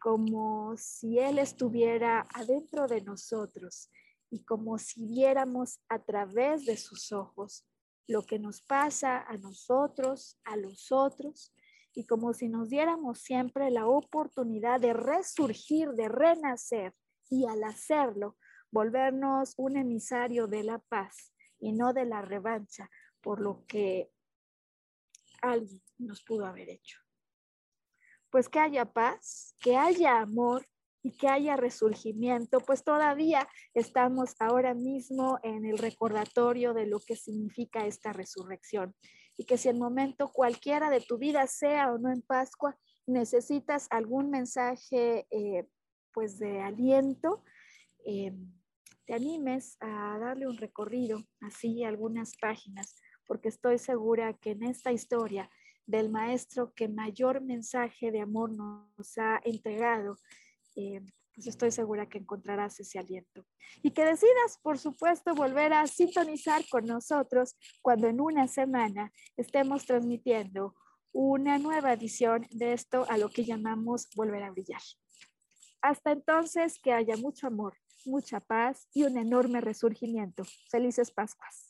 como 0.00 0.76
si 0.76 1.18
Él 1.18 1.38
estuviera 1.38 2.26
adentro 2.34 2.86
de 2.86 3.02
nosotros 3.02 3.90
y 4.30 4.44
como 4.44 4.78
si 4.78 5.06
viéramos 5.06 5.80
a 5.88 5.98
través 5.98 6.64
de 6.64 6.76
sus 6.76 7.12
ojos 7.12 7.66
lo 8.06 8.22
que 8.22 8.38
nos 8.38 8.60
pasa 8.62 9.22
a 9.22 9.36
nosotros, 9.36 10.36
a 10.44 10.56
los 10.56 10.90
otros, 10.90 11.54
y 11.94 12.06
como 12.06 12.32
si 12.32 12.48
nos 12.48 12.68
diéramos 12.68 13.20
siempre 13.20 13.70
la 13.70 13.86
oportunidad 13.86 14.80
de 14.80 14.94
resurgir, 14.94 15.90
de 15.90 16.08
renacer 16.08 16.92
y 17.30 17.46
al 17.46 17.64
hacerlo, 17.64 18.36
volvernos 18.70 19.54
un 19.56 19.76
emisario 19.76 20.46
de 20.46 20.64
la 20.64 20.78
paz 20.78 21.32
y 21.58 21.72
no 21.72 21.92
de 21.92 22.04
la 22.04 22.22
revancha 22.22 22.90
por 23.20 23.40
lo 23.40 23.64
que 23.66 24.10
alguien 25.40 25.82
nos 25.98 26.22
pudo 26.22 26.46
haber 26.46 26.68
hecho. 26.68 26.98
Pues 28.30 28.48
que 28.48 28.58
haya 28.58 28.84
paz, 28.84 29.54
que 29.60 29.76
haya 29.76 30.20
amor 30.20 30.66
y 31.02 31.12
que 31.16 31.28
haya 31.28 31.56
resurgimiento, 31.56 32.60
pues 32.60 32.84
todavía 32.84 33.48
estamos 33.74 34.34
ahora 34.38 34.74
mismo 34.74 35.38
en 35.42 35.64
el 35.64 35.78
recordatorio 35.78 36.74
de 36.74 36.86
lo 36.86 37.00
que 37.00 37.16
significa 37.16 37.86
esta 37.86 38.12
resurrección. 38.12 38.94
Y 39.36 39.44
que 39.44 39.56
si 39.56 39.68
el 39.68 39.78
momento 39.78 40.30
cualquiera 40.30 40.90
de 40.90 41.00
tu 41.00 41.16
vida, 41.16 41.46
sea 41.46 41.90
o 41.92 41.98
no 41.98 42.12
en 42.12 42.20
Pascua, 42.22 42.76
necesitas 43.06 43.86
algún 43.90 44.30
mensaje 44.30 45.26
eh, 45.30 45.66
pues 46.12 46.38
de 46.38 46.60
aliento, 46.60 47.42
eh, 48.04 48.32
te 49.06 49.14
animes 49.14 49.76
a 49.80 50.18
darle 50.18 50.46
un 50.46 50.56
recorrido, 50.56 51.22
así 51.40 51.84
algunas 51.84 52.36
páginas, 52.36 52.96
porque 53.26 53.48
estoy 53.48 53.78
segura 53.78 54.34
que 54.34 54.52
en 54.52 54.62
esta 54.62 54.92
historia 54.92 55.50
del 55.86 56.10
maestro 56.10 56.72
que 56.74 56.88
mayor 56.88 57.40
mensaje 57.40 58.12
de 58.12 58.20
amor 58.20 58.52
nos 58.52 59.18
ha 59.18 59.40
entregado, 59.44 60.16
eh, 60.76 61.00
pues 61.34 61.46
estoy 61.46 61.70
segura 61.70 62.08
que 62.08 62.18
encontrarás 62.18 62.78
ese 62.80 62.98
aliento. 62.98 63.44
Y 63.82 63.90
que 63.92 64.04
decidas, 64.04 64.58
por 64.62 64.78
supuesto, 64.78 65.34
volver 65.34 65.72
a 65.72 65.86
sintonizar 65.86 66.62
con 66.68 66.84
nosotros 66.84 67.56
cuando 67.82 68.08
en 68.08 68.20
una 68.20 68.46
semana 68.46 69.12
estemos 69.36 69.86
transmitiendo 69.86 70.74
una 71.12 71.58
nueva 71.58 71.92
edición 71.92 72.46
de 72.50 72.72
esto 72.72 73.06
a 73.08 73.18
lo 73.18 73.28
que 73.28 73.44
llamamos 73.44 74.08
volver 74.14 74.44
a 74.44 74.50
brillar. 74.50 74.82
Hasta 75.82 76.12
entonces, 76.12 76.78
que 76.78 76.92
haya 76.92 77.16
mucho 77.16 77.46
amor, 77.46 77.74
mucha 78.04 78.40
paz 78.40 78.88
y 78.92 79.04
un 79.04 79.16
enorme 79.16 79.60
resurgimiento. 79.60 80.44
Felices 80.70 81.10
Pascuas. 81.10 81.69